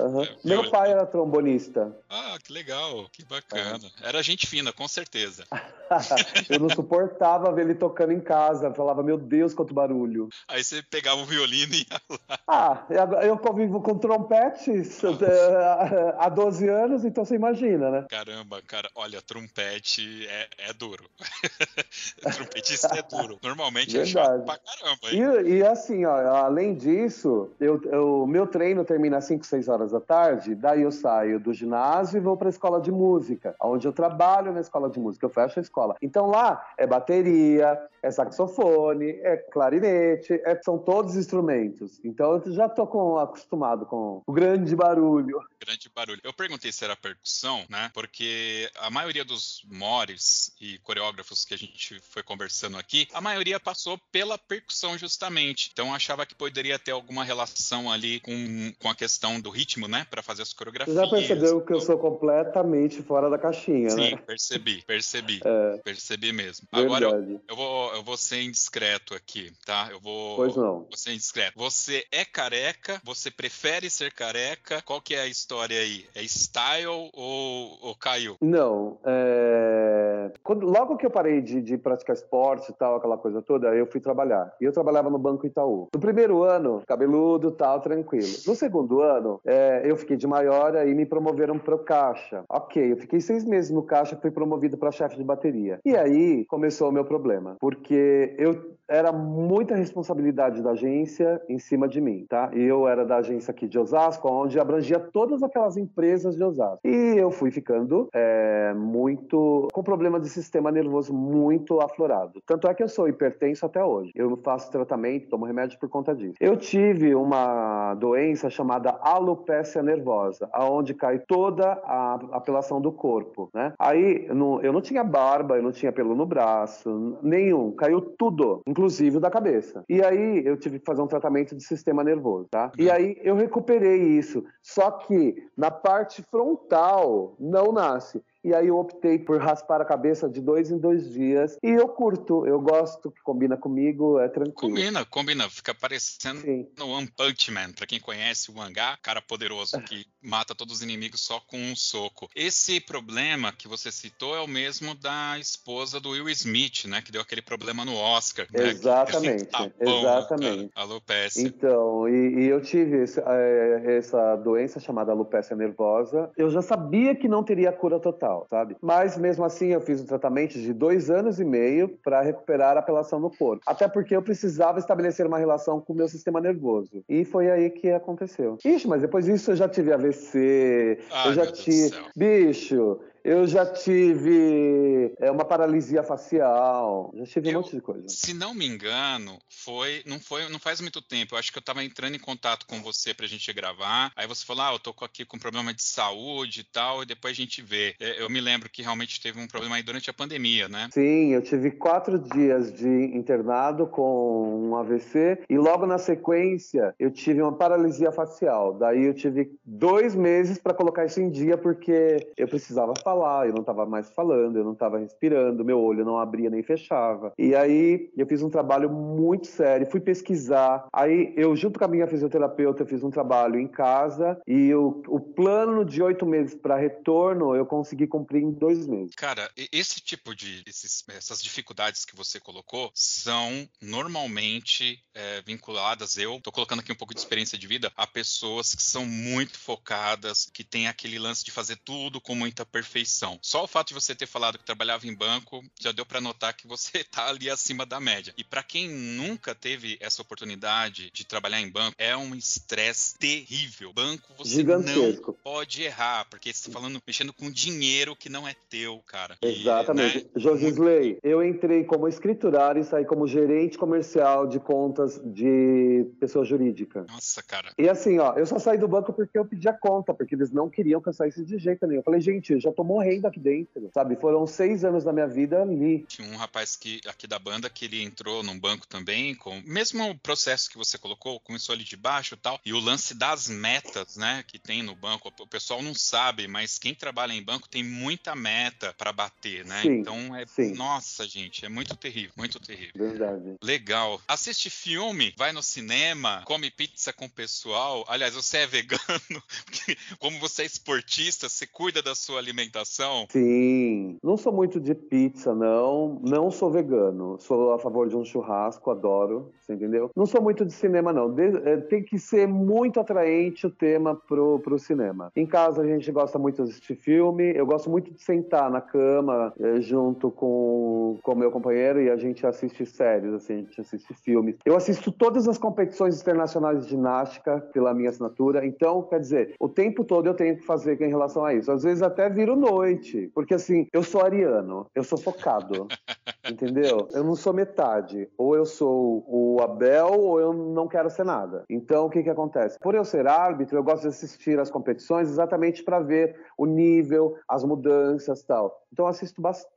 Meu 0.43 0.69
pai 0.69 0.91
era 0.91 1.05
trombonista. 1.05 1.95
Ah, 2.09 2.37
que 2.43 2.51
legal, 2.51 3.07
que 3.11 3.23
bacana. 3.23 3.89
Era 4.01 4.21
gente 4.23 4.47
fina, 4.47 4.73
com 4.73 4.87
certeza. 4.87 5.45
eu 6.55 6.59
não 6.61 6.69
suportava 6.69 7.51
ver 7.51 7.61
ele 7.61 7.75
tocando 7.75 8.11
em 8.13 8.19
casa. 8.19 8.73
Falava, 8.73 9.03
meu 9.03 9.17
Deus, 9.17 9.53
quanto 9.53 9.73
barulho. 9.73 10.29
Aí 10.47 10.63
você 10.63 10.81
pegava 10.83 11.21
o 11.21 11.25
violino 11.25 11.73
e 11.73 11.79
ia 11.79 12.01
lá. 12.29 12.39
Ah, 12.47 12.85
eu- 13.23 13.35
convivo 13.37 13.81
com 13.81 13.97
trompetes 13.97 15.03
eh, 15.03 16.15
há 16.17 16.29
12 16.29 16.67
anos, 16.67 17.05
então 17.05 17.23
você 17.23 17.35
imagina, 17.35 17.91
né? 17.91 18.05
Caramba, 18.09 18.61
cara, 18.65 18.89
olha, 18.95 19.21
trompete 19.21 20.25
é, 20.27 20.69
é 20.69 20.73
duro. 20.73 21.03
Trompetista 22.21 22.87
é 22.97 23.01
duro. 23.03 23.37
Normalmente 23.43 23.97
é 23.99 24.05
chato 24.05 24.29
Verdade. 24.37 24.45
pra 24.45 24.59
caramba? 24.59 25.43
E, 25.45 25.57
e 25.57 25.63
assim, 25.63 26.05
ó, 26.05 26.15
além 26.35 26.73
disso, 26.75 27.49
eu- 27.59 28.25
meu 28.27 28.47
treino 28.47 28.83
termina 28.83 29.17
às 29.17 29.25
5, 29.25 29.45
6 29.45 29.67
horas 29.67 29.91
da 29.91 29.99
tarde, 29.99 30.55
daí 30.55 30.81
eu 30.81 30.91
saio 30.91 31.39
do 31.39 31.53
ginásio 31.53 32.17
e 32.17 32.21
vou 32.21 32.35
para 32.37 32.47
a 32.47 32.49
escola 32.49 32.81
de 32.81 32.91
música, 32.91 33.55
onde 33.61 33.87
eu 33.87 33.93
trabalho 33.93 34.51
na 34.53 34.61
escola 34.61 34.89
de 34.89 34.99
música, 34.99 35.25
eu 35.25 35.29
fecho 35.29 35.59
a 35.59 35.61
escola. 35.61 35.95
Então 36.01 36.27
lá 36.27 36.44
é 36.77 36.85
bateria, 36.87 37.77
é 38.01 38.11
saxofone, 38.11 39.09
é 39.23 39.37
clarinete, 39.51 40.33
é- 40.45 40.59
são 40.63 40.77
todos 40.77 41.15
instrumentos. 41.15 41.99
Então 42.03 42.41
eu 42.45 42.53
já 42.53 42.69
tô 42.69 42.85
com- 42.87 43.17
acostumado 43.17 43.85
com 43.85 44.21
o 44.25 44.31
grande 44.33 44.75
barulho. 44.75 45.39
grande 45.65 45.89
barulho. 45.95 46.21
Eu 46.23 46.31
perguntei 46.33 46.71
se 46.71 46.83
era 46.85 46.95
percussão, 46.95 47.63
né? 47.69 47.89
Porque 47.93 48.69
a 48.77 48.89
maioria 48.91 49.25
dos 49.25 49.63
mores 49.71 50.53
e 50.61 50.77
coreógrafos 50.79 51.43
que 51.43 51.55
a 51.55 51.57
gente 51.57 51.99
foi 52.01 52.21
conversando 52.21 52.77
aqui, 52.77 53.07
a 53.13 53.19
maioria 53.19 53.59
passou 53.59 53.97
pela 54.11 54.37
percussão 54.37 54.95
justamente. 54.97 55.69
Então 55.73 55.87
eu 55.87 55.93
achava 55.95 56.25
que 56.25 56.35
poderia 56.35 56.77
ter 56.77 56.91
alguma 56.91 57.23
relação 57.23 57.91
ali 57.91 58.19
com, 58.19 58.31
com 58.79 58.89
a 58.89 58.95
questão 58.95 59.39
do 59.39 59.49
ritmo, 59.49 59.87
né? 59.87 60.05
Pra 60.11 60.21
fazer 60.21 60.43
as 60.43 60.49
Você 60.49 60.55
coreografias. 60.55 60.95
já 60.95 61.07
percebeu 61.09 61.61
que 61.65 61.73
eu 61.73 61.81
sou 61.81 61.97
completamente 61.97 63.01
fora 63.01 63.27
da 63.29 63.37
caixinha, 63.39 63.89
Sim, 63.89 64.11
né? 64.11 64.17
percebi, 64.17 64.83
percebi. 64.85 65.41
É, 65.43 65.77
Percebi 65.83 66.24
mesmo. 66.31 66.67
Agora 66.71 67.05
eu, 67.05 67.11
verdade. 67.11 67.39
eu 67.47 67.55
vou, 67.55 67.93
eu 67.93 68.03
vou 68.03 68.17
ser 68.17 68.41
indiscreto 68.41 69.13
aqui, 69.13 69.51
tá? 69.65 69.89
Eu 69.91 69.99
vou. 69.99 70.35
Pois 70.35 70.55
não. 70.55 70.79
Vou 70.79 70.97
ser 70.97 71.11
indiscreto. 71.13 71.53
Você 71.57 72.05
é 72.11 72.23
careca? 72.25 73.01
Você 73.03 73.29
prefere 73.31 73.89
ser 73.89 74.11
careca? 74.13 74.81
Qual 74.83 75.01
que 75.01 75.15
é 75.15 75.21
a 75.21 75.27
história 75.27 75.79
aí? 75.79 76.05
É 76.15 76.23
style 76.23 76.87
ou, 77.13 77.77
ou 77.81 77.95
caiu? 77.95 78.35
Não, 78.41 78.97
é... 79.05 80.31
Quando- 80.43 80.65
logo 80.65 80.97
que 80.97 81.05
eu 81.05 81.11
parei 81.11 81.41
de, 81.41 81.61
de 81.61 81.77
praticar 81.77 82.15
esporte 82.15 82.71
e 82.71 82.73
tal, 82.75 82.95
aquela 82.95 83.17
coisa 83.17 83.41
toda, 83.41 83.67
eu 83.75 83.85
fui 83.85 83.99
trabalhar. 83.99 84.53
E 84.59 84.65
eu 84.65 84.71
trabalhava 84.71 85.09
no 85.09 85.17
Banco 85.17 85.45
Itaú. 85.45 85.87
No 85.93 85.99
primeiro 85.99 86.43
ano, 86.43 86.81
cabeludo, 86.87 87.51
tal, 87.51 87.81
tranquilo. 87.81 88.27
No 88.45 88.55
segundo 88.55 89.01
ano, 89.01 89.39
é, 89.45 89.81
eu 89.85 89.95
fiquei 89.97 90.17
de 90.17 90.27
maior 90.27 90.75
e 90.87 90.93
me 90.93 91.05
promoveram 91.05 91.57
para 91.57 91.75
o 91.75 91.79
caixa. 91.79 92.43
Ok, 92.49 92.91
eu 92.91 92.97
fiquei 92.97 93.19
seis 93.21 93.43
meses 93.43 93.71
no 93.71 93.83
caixa, 93.83 94.15
fui 94.15 94.31
promovido 94.31 94.77
para 94.77 94.91
chefe 94.91 95.15
de 95.15 95.23
bateria. 95.23 95.79
E 95.85 95.95
aí 95.95 96.14
começou 96.47 96.89
o 96.89 96.91
meu 96.91 97.05
problema, 97.05 97.55
porque 97.59 98.35
eu 98.37 98.75
era 98.87 99.11
muita 99.11 99.75
responsabilidade 99.75 100.61
da 100.61 100.71
agência 100.71 101.41
em 101.49 101.57
cima 101.57 101.87
de 101.87 101.99
mim, 101.99 102.25
tá? 102.29 102.51
E 102.53 102.61
eu 102.61 102.87
era 102.87 103.05
da 103.05 103.17
agência 103.17 103.51
aqui 103.51 103.67
de 103.67 103.79
Osasco, 103.79 104.29
onde 104.29 104.59
abrangia 104.59 104.99
todas 104.99 105.41
aquelas 105.41 105.75
empresas 105.77 106.35
de 106.35 106.43
Osasco. 106.43 106.79
E 106.83 107.17
eu 107.17 107.31
fui 107.31 107.51
ficando 107.51 108.09
é, 108.13 108.73
muito 108.75 109.67
com 109.73 109.83
problema 109.83 110.19
de 110.19 110.29
sistema 110.29 110.71
nervoso 110.71 111.13
muito 111.13 111.79
aflorado. 111.81 112.41
Tanto 112.45 112.67
é 112.67 112.73
que 112.73 112.83
eu 112.83 112.87
sou 112.87 113.07
hipertenso 113.07 113.65
até 113.65 113.83
hoje. 113.83 114.11
Eu 114.15 114.37
faço 114.37 114.71
tratamento, 114.71 115.29
tomo 115.29 115.45
remédio 115.45 115.79
por 115.79 115.89
conta 115.89 116.13
disso. 116.13 116.35
Eu 116.39 116.55
tive 116.55 117.15
uma 117.15 117.95
doença 117.95 118.49
chamada 118.49 118.97
alopécia 119.01 119.81
nervosa, 119.81 120.47
aonde 120.51 120.93
cai 120.93 121.19
toda 121.19 121.71
a 121.83 122.19
apelação 122.31 122.79
do 122.79 122.91
corpo, 122.91 123.49
né? 123.53 123.73
Aí 123.79 124.25
eu 124.27 124.35
não, 124.35 124.61
eu 124.61 124.71
não 124.71 124.81
tinha 124.81 125.03
barba, 125.03 125.57
eu 125.57 125.63
não 125.63 125.71
tinha 125.71 125.91
pelo 125.91 126.04
no 126.13 126.25
braço, 126.25 127.17
nenhum, 127.23 127.71
caiu 127.71 128.01
tudo, 128.01 128.61
inclusive 128.67 129.17
o 129.17 129.19
da 129.19 129.31
cabeça. 129.31 129.83
E 129.89 130.03
aí 130.03 130.45
eu 130.45 130.57
tive 130.57 130.79
que 130.79 130.85
fazer 130.85 131.01
um 131.01 131.07
tratamento 131.07 131.55
de 131.55 131.63
sistema 131.63 132.03
nervoso, 132.03 132.47
tá? 132.51 132.71
E 132.77 132.91
aí 132.91 133.17
eu 133.21 133.35
recuperei 133.35 134.01
isso, 134.01 134.43
só 134.61 134.91
que 134.91 135.35
na 135.57 135.71
parte 135.71 136.21
frontal 136.29 137.35
não 137.39 137.71
nasce. 137.71 138.21
E 138.45 138.53
aí 138.53 138.67
eu 138.67 138.77
optei 138.77 139.17
por 139.17 139.41
raspar 139.41 139.81
a 139.81 139.85
cabeça 139.85 140.29
de 140.29 140.39
dois 140.39 140.69
em 140.69 140.77
dois 140.77 141.09
dias. 141.11 141.57
E 141.63 141.69
eu 141.69 141.87
curto, 141.87 142.45
eu 142.45 142.61
gosto, 142.61 143.09
que 143.09 143.21
combina 143.23 143.57
comigo, 143.57 144.19
é 144.19 144.27
tranquilo. 144.27 144.75
Combina, 144.75 145.05
combina. 145.05 145.49
Fica 145.49 145.73
parecendo 145.73 146.41
Sim. 146.41 146.67
no 146.77 146.89
One 146.89 147.09
Punch 147.17 147.51
Man, 147.51 147.71
pra 147.75 147.87
quem 147.87 147.99
conhece 147.99 148.51
o 148.51 148.55
mangá, 148.55 148.97
cara 149.01 149.19
poderoso 149.19 149.81
que 149.81 150.05
mata 150.21 150.53
todos 150.53 150.75
os 150.75 150.83
inimigos 150.83 151.21
só 151.21 151.39
com 151.39 151.57
um 151.57 151.75
soco. 151.75 152.29
Esse 152.35 152.79
problema 152.79 153.51
que 153.51 153.67
você 153.67 153.91
citou 153.91 154.35
é 154.35 154.41
o 154.41 154.47
mesmo 154.47 154.93
da 154.93 155.39
esposa 155.39 155.99
do 155.99 156.11
Will 156.11 156.29
Smith, 156.29 156.85
né? 156.85 157.01
Que 157.01 157.11
deu 157.11 157.21
aquele 157.21 157.41
problema 157.41 157.83
no 157.83 157.95
Oscar. 157.95 158.45
Né? 158.53 158.67
Exatamente, 158.67 159.49
exatamente. 159.79 160.69
Cara, 160.69 160.71
a 160.75 160.81
alopecia. 160.81 161.47
Então, 161.47 162.07
e, 162.07 162.43
e 162.43 162.47
eu 162.47 162.61
tive 162.61 163.03
esse, 163.03 163.19
é, 163.19 163.97
essa 163.97 164.35
doença 164.35 164.79
chamada 164.79 165.11
alopecia 165.11 165.55
nervosa. 165.55 166.29
Eu 166.37 166.49
já 166.49 166.61
sabia 166.61 167.15
que 167.15 167.27
não 167.27 167.43
teria 167.43 167.71
cura 167.71 167.99
total, 167.99 168.34
sabe? 168.49 168.75
Mas 168.81 169.17
mesmo 169.17 169.45
assim 169.45 169.67
eu 169.67 169.81
fiz 169.81 170.01
um 170.01 170.05
tratamento 170.05 170.53
de 170.53 170.73
dois 170.73 171.09
anos 171.09 171.39
e 171.39 171.45
meio 171.45 171.89
para 172.03 172.21
recuperar 172.21 172.75
a 172.75 172.79
apelação 172.79 173.19
no 173.19 173.29
corpo. 173.29 173.63
Até 173.65 173.87
porque 173.87 174.15
eu 174.15 174.21
precisava 174.21 174.79
estabelecer 174.79 175.25
uma 175.25 175.37
relação 175.37 175.79
com 175.79 175.93
o 175.93 175.95
meu 175.95 176.07
sistema 176.07 176.41
nervoso. 176.41 177.03
E 177.07 177.23
foi 177.23 177.49
aí 177.49 177.69
que 177.69 177.89
aconteceu. 177.91 178.57
Ixi, 178.63 178.87
mas 178.87 179.01
depois 179.01 179.25
disso 179.25 179.51
eu 179.51 179.55
já 179.55 179.69
tive 179.69 179.93
AVC, 179.93 180.99
eu 181.25 181.33
já 181.33 181.51
tive. 181.51 181.95
Bicho, 182.15 182.99
eu 183.25 183.47
já 183.47 183.65
tive 183.65 185.11
é, 185.19 185.31
uma 185.31 185.43
paralisia 185.43 186.03
facial, 186.03 187.11
já 187.15 187.25
tive 187.25 187.49
eu, 187.49 187.57
um 187.57 187.61
monte 187.63 187.75
de 187.75 187.81
coisa. 187.81 188.07
Se 188.07 188.35
não 188.35 188.53
me 188.53 188.67
engano, 188.67 189.39
foi 189.49 190.03
não 190.05 190.19
foi 190.19 190.47
não 190.47 190.59
faz 190.59 190.79
muito 190.79 191.01
tempo. 191.01 191.33
Eu 191.33 191.39
acho 191.39 191.51
que 191.51 191.57
eu 191.57 191.61
estava 191.61 191.83
entrando 191.83 192.15
em 192.15 192.19
contato 192.19 192.67
com 192.67 192.83
você 192.83 193.15
para 193.15 193.25
a 193.25 193.29
gente 193.29 193.51
gravar. 193.51 194.11
Aí 194.15 194.27
você 194.27 194.45
falou, 194.45 194.63
ah, 194.63 194.73
eu 194.73 194.79
tô 194.79 194.93
aqui 195.03 195.25
com 195.25 195.39
problema 195.39 195.73
de 195.73 195.81
saúde 195.81 196.59
e 196.59 196.63
tal, 196.63 197.01
e 197.01 197.05
depois 197.07 197.33
a 197.33 197.35
gente 197.35 197.63
vê. 197.63 197.95
É, 197.99 198.21
eu 198.21 198.29
me 198.29 198.39
lembro 198.39 198.69
que 198.69 198.83
realmente 198.83 199.19
teve 199.19 199.39
um 199.39 199.47
problema 199.47 199.77
aí 199.77 199.81
durante 199.81 200.07
a 200.07 200.13
pandemia, 200.13 200.69
né? 200.69 200.89
Sim, 200.91 201.33
eu 201.33 201.41
tive 201.41 201.71
quatro 201.71 202.19
dias 202.19 202.71
de 202.71 202.87
internado 202.87 203.87
com 203.87 204.69
um 204.69 204.75
AVC 204.75 205.39
e 205.49 205.57
logo 205.57 205.87
na 205.87 205.97
sequência 205.97 206.93
eu 206.99 207.09
tive 207.09 207.41
uma 207.41 207.53
paralisia 207.53 208.11
facial. 208.11 208.75
Daí 208.75 209.03
eu 209.03 209.15
tive 209.15 209.51
dois 209.65 210.13
meses 210.13 210.59
para 210.59 210.75
colocar 210.75 211.05
isso 211.05 211.19
em 211.19 211.31
dia 211.31 211.57
porque 211.57 212.27
eu 212.37 212.47
precisava 212.47 212.93
falar 213.03 213.14
falar, 213.15 213.47
eu 213.47 213.53
não 213.53 213.61
estava 213.61 213.85
mais 213.85 214.09
falando, 214.11 214.57
eu 214.57 214.63
não 214.63 214.73
estava 214.73 214.99
respirando, 214.99 215.63
meu 215.63 215.79
olho 215.79 216.03
não 216.03 216.19
abria 216.19 216.49
nem 216.49 216.61
fechava. 216.61 217.33
E 217.37 217.55
aí 217.55 218.11
eu 218.17 218.27
fiz 218.27 218.41
um 218.41 218.49
trabalho 218.49 218.89
muito 218.89 219.47
sério, 219.47 219.89
fui 219.89 220.01
pesquisar. 220.01 220.87
Aí 220.91 221.33
eu, 221.37 221.55
junto 221.55 221.79
com 221.79 221.85
a 221.85 221.87
minha 221.87 222.07
fisioterapeuta, 222.07 222.85
fiz 222.85 223.03
um 223.03 223.09
trabalho 223.09 223.59
em 223.59 223.67
casa 223.67 224.39
e 224.45 224.73
o, 224.73 225.01
o 225.07 225.19
plano 225.19 225.85
de 225.85 226.03
oito 226.03 226.25
meses 226.25 226.53
para 226.53 226.75
retorno 226.75 227.55
eu 227.55 227.65
consegui 227.65 228.05
cumprir 228.05 228.43
em 228.43 228.51
dois 228.51 228.85
meses. 228.85 229.15
Cara, 229.15 229.49
esse 229.71 230.01
tipo 230.01 230.35
de 230.35 230.63
esses, 230.67 231.03
essas 231.15 231.41
dificuldades 231.41 232.03
que 232.03 232.15
você 232.15 232.39
colocou 232.39 232.91
são 232.93 233.67
normalmente 233.81 234.99
é, 235.13 235.41
vinculadas, 235.41 236.17
eu 236.17 236.35
estou 236.35 236.51
colocando 236.51 236.79
aqui 236.79 236.91
um 236.91 236.95
pouco 236.95 237.13
de 237.13 237.19
experiência 237.19 237.57
de 237.57 237.67
vida, 237.67 237.91
a 237.95 238.05
pessoas 238.05 238.75
que 238.75 238.83
são 238.83 239.05
muito 239.05 239.57
focadas, 239.57 240.49
que 240.53 240.63
têm 240.63 240.87
aquele 240.87 241.17
lance 241.17 241.43
de 241.43 241.51
fazer 241.51 241.77
tudo 241.77 242.19
com 242.19 242.35
muita 242.35 242.65
perfeição 242.65 243.04
só 243.41 243.63
o 243.63 243.67
fato 243.67 243.89
de 243.89 243.93
você 243.93 244.15
ter 244.15 244.27
falado 244.27 244.57
que 244.57 244.65
trabalhava 244.65 245.07
em 245.07 245.13
banco 245.13 245.63
já 245.79 245.91
deu 245.91 246.05
para 246.05 246.21
notar 246.21 246.53
que 246.53 246.67
você 246.67 246.99
está 246.99 247.27
ali 247.29 247.49
acima 247.49 247.85
da 247.85 247.99
média. 247.99 248.33
E 248.37 248.43
para 248.43 248.63
quem 248.63 248.89
nunca 248.89 249.53
teve 249.53 249.97
essa 249.99 250.21
oportunidade 250.21 251.11
de 251.11 251.25
trabalhar 251.25 251.61
em 251.61 251.69
banco, 251.69 251.95
é 251.97 252.15
um 252.15 252.35
estresse 252.35 253.17
terrível. 253.17 253.93
Banco 253.93 254.33
você 254.37 254.55
Gigantesco. 254.55 255.31
não 255.31 255.33
pode 255.43 255.83
errar, 255.83 256.25
porque 256.29 256.51
você 256.51 256.67
está 256.67 256.71
falando, 256.71 257.01
mexendo 257.05 257.33
com 257.33 257.49
dinheiro 257.51 258.15
que 258.15 258.29
não 258.29 258.47
é 258.47 258.55
teu, 258.69 259.01
cara. 259.05 259.37
Exatamente. 259.41 260.17
né? 260.17 260.29
Josisley, 260.35 261.17
eu 261.23 261.43
entrei 261.43 261.83
como 261.83 262.07
escriturário 262.07 262.81
e 262.81 262.85
saí 262.85 263.05
como 263.05 263.27
gerente 263.27 263.77
comercial 263.77 264.47
de 264.47 264.59
contas 264.59 265.19
de 265.23 266.05
pessoa 266.19 266.45
jurídica. 266.45 267.05
Nossa, 267.07 267.41
cara. 267.43 267.71
E 267.77 267.87
assim, 267.89 268.19
ó, 268.19 268.33
eu 268.33 268.45
só 268.45 268.59
saí 268.59 268.77
do 268.77 268.87
banco 268.87 269.13
porque 269.13 269.37
eu 269.37 269.45
pedi 269.45 269.67
a 269.67 269.73
conta, 269.73 270.13
porque 270.13 270.35
eles 270.35 270.51
não 270.51 270.69
queriam 270.69 271.01
que 271.01 271.09
eu 271.09 271.13
saísse 271.13 271.43
de 271.43 271.57
jeito 271.57 271.85
nenhum. 271.85 271.99
Eu 271.99 272.03
falei, 272.03 272.21
gente, 272.21 272.53
eu 272.53 272.59
já 272.59 272.71
tomou 272.71 272.94
morrendo 272.95 273.27
aqui 273.27 273.39
dentro, 273.39 273.89
sabe? 273.93 274.15
Foram 274.15 274.47
seis 274.47 274.85
anos 274.85 275.03
da 275.03 275.11
minha 275.11 275.27
vida 275.27 275.61
ali. 275.61 276.05
Tinha 276.07 276.27
um 276.27 276.37
rapaz 276.37 276.75
que, 276.77 277.01
aqui 277.05 277.27
da 277.27 277.37
banda 277.37 277.69
que 277.69 277.85
ele 277.85 278.01
entrou 278.01 278.41
num 278.41 278.57
banco 278.57 278.87
também, 278.87 279.35
com 279.35 279.61
mesmo 279.65 280.09
o 280.09 280.17
processo 280.17 280.69
que 280.69 280.77
você 280.77 280.97
colocou, 280.97 281.39
começou 281.41 281.73
ali 281.73 281.83
de 281.83 281.97
baixo 281.97 282.35
e 282.35 282.37
tal, 282.37 282.59
e 282.65 282.71
o 282.71 282.79
lance 282.79 283.13
das 283.13 283.49
metas, 283.49 284.15
né, 284.15 284.43
que 284.47 284.57
tem 284.57 284.81
no 284.81 284.95
banco, 284.95 285.31
o 285.39 285.47
pessoal 285.47 285.81
não 285.81 285.93
sabe, 285.93 286.47
mas 286.47 286.79
quem 286.79 286.95
trabalha 286.95 287.33
em 287.33 287.43
banco 287.43 287.67
tem 287.67 287.83
muita 287.83 288.33
meta 288.35 288.93
para 288.97 289.11
bater, 289.11 289.65
né? 289.65 289.81
Sim, 289.81 289.99
então 289.99 290.35
é, 290.35 290.45
sim. 290.45 290.73
nossa, 290.73 291.27
gente, 291.27 291.65
é 291.65 291.69
muito 291.69 291.95
terrível, 291.97 292.31
muito 292.37 292.59
terrível. 292.59 292.93
Verdade. 292.95 293.55
Legal. 293.61 294.21
Assiste 294.27 294.69
filme, 294.69 295.33
vai 295.37 295.51
no 295.51 295.61
cinema, 295.61 296.43
come 296.45 296.71
pizza 296.71 297.11
com 297.11 297.25
o 297.25 297.29
pessoal. 297.29 298.05
Aliás, 298.07 298.33
você 298.33 298.59
é 298.59 298.67
vegano, 298.67 299.43
como 300.17 300.39
você 300.39 300.63
é 300.63 300.65
esportista, 300.65 301.49
você 301.49 301.67
cuida 301.67 302.01
da 302.01 302.15
sua 302.15 302.39
alimentação 302.39 302.84
Sim. 303.29 304.17
Não 304.23 304.37
sou 304.37 304.53
muito 304.53 304.79
de 304.79 304.93
pizza, 304.93 305.53
não. 305.53 306.19
Não 306.23 306.51
sou 306.51 306.69
vegano. 306.69 307.37
Sou 307.39 307.73
a 307.73 307.79
favor 307.79 308.07
de 308.07 308.15
um 308.15 308.23
churrasco, 308.23 308.91
adoro. 308.91 309.51
Você 309.61 309.73
entendeu? 309.73 310.09
Não 310.15 310.25
sou 310.25 310.41
muito 310.41 310.65
de 310.65 310.71
cinema, 310.71 311.11
não. 311.11 311.31
De, 311.31 311.43
é, 311.67 311.77
tem 311.77 312.03
que 312.03 312.19
ser 312.19 312.47
muito 312.47 312.99
atraente 312.99 313.65
o 313.65 313.69
tema 313.69 314.15
pro, 314.15 314.59
pro 314.59 314.77
cinema. 314.77 315.31
Em 315.35 315.45
casa 315.45 315.81
a 315.81 315.87
gente 315.87 316.11
gosta 316.11 316.37
muito 316.37 316.63
de 316.63 316.69
assistir 316.69 316.95
filme. 316.95 317.53
Eu 317.55 317.65
gosto 317.65 317.89
muito 317.89 318.11
de 318.11 318.21
sentar 318.21 318.69
na 318.69 318.81
cama 318.81 319.53
é, 319.59 319.81
junto 319.81 320.29
com 320.31 321.19
o 321.25 321.35
meu 321.35 321.51
companheiro 321.51 322.01
e 322.01 322.09
a 322.09 322.17
gente 322.17 322.45
assiste 322.45 322.85
séries, 322.85 323.33
assim, 323.33 323.53
a 323.53 323.57
gente 323.57 323.81
assiste 323.81 324.13
filmes. 324.13 324.55
Eu 324.65 324.75
assisto 324.75 325.11
todas 325.11 325.47
as 325.47 325.57
competições 325.57 326.21
internacionais 326.21 326.83
de 326.83 326.91
ginástica 326.91 327.59
pela 327.73 327.93
minha 327.93 328.09
assinatura. 328.09 328.65
Então, 328.65 329.01
quer 329.03 329.19
dizer, 329.19 329.55
o 329.59 329.67
tempo 329.67 330.03
todo 330.03 330.27
eu 330.27 330.33
tenho 330.33 330.57
que 330.57 330.65
fazer 330.65 331.01
em 331.01 331.09
relação 331.09 331.43
a 331.43 331.53
isso. 331.53 331.71
Às 331.71 331.83
vezes 331.83 332.01
até 332.01 332.29
viro 332.29 332.55
noite. 332.71 333.31
Porque 333.33 333.53
assim, 333.53 333.87
eu 333.93 334.03
sou 334.03 334.21
ariano, 334.21 334.87
eu 334.95 335.03
sou 335.03 335.17
focado. 335.17 335.87
entendeu? 336.49 337.07
Eu 337.11 337.23
não 337.23 337.35
sou 337.35 337.53
metade. 337.53 338.29
Ou 338.37 338.55
eu 338.55 338.65
sou 338.65 339.25
o 339.27 339.61
Abel 339.61 340.11
ou 340.11 340.39
eu 340.39 340.53
não 340.53 340.87
quero 340.87 341.09
ser 341.09 341.25
nada. 341.25 341.63
Então, 341.69 342.05
o 342.05 342.09
que 342.09 342.23
que 342.23 342.29
acontece? 342.29 342.77
Por 342.79 342.95
eu 342.95 343.03
ser 343.03 343.27
árbitro, 343.27 343.77
eu 343.77 343.83
gosto 343.83 344.03
de 344.03 344.09
assistir 344.09 344.59
as 344.59 344.69
competições 344.69 345.29
exatamente 345.29 345.83
para 345.83 345.99
ver 345.99 346.35
o 346.57 346.65
nível, 346.65 347.35
as 347.47 347.63
mudanças 347.63 348.43
tal. 348.43 348.81
Então, 348.91 349.05
eu 349.05 349.09
assisto 349.09 349.41
bastante, 349.41 349.74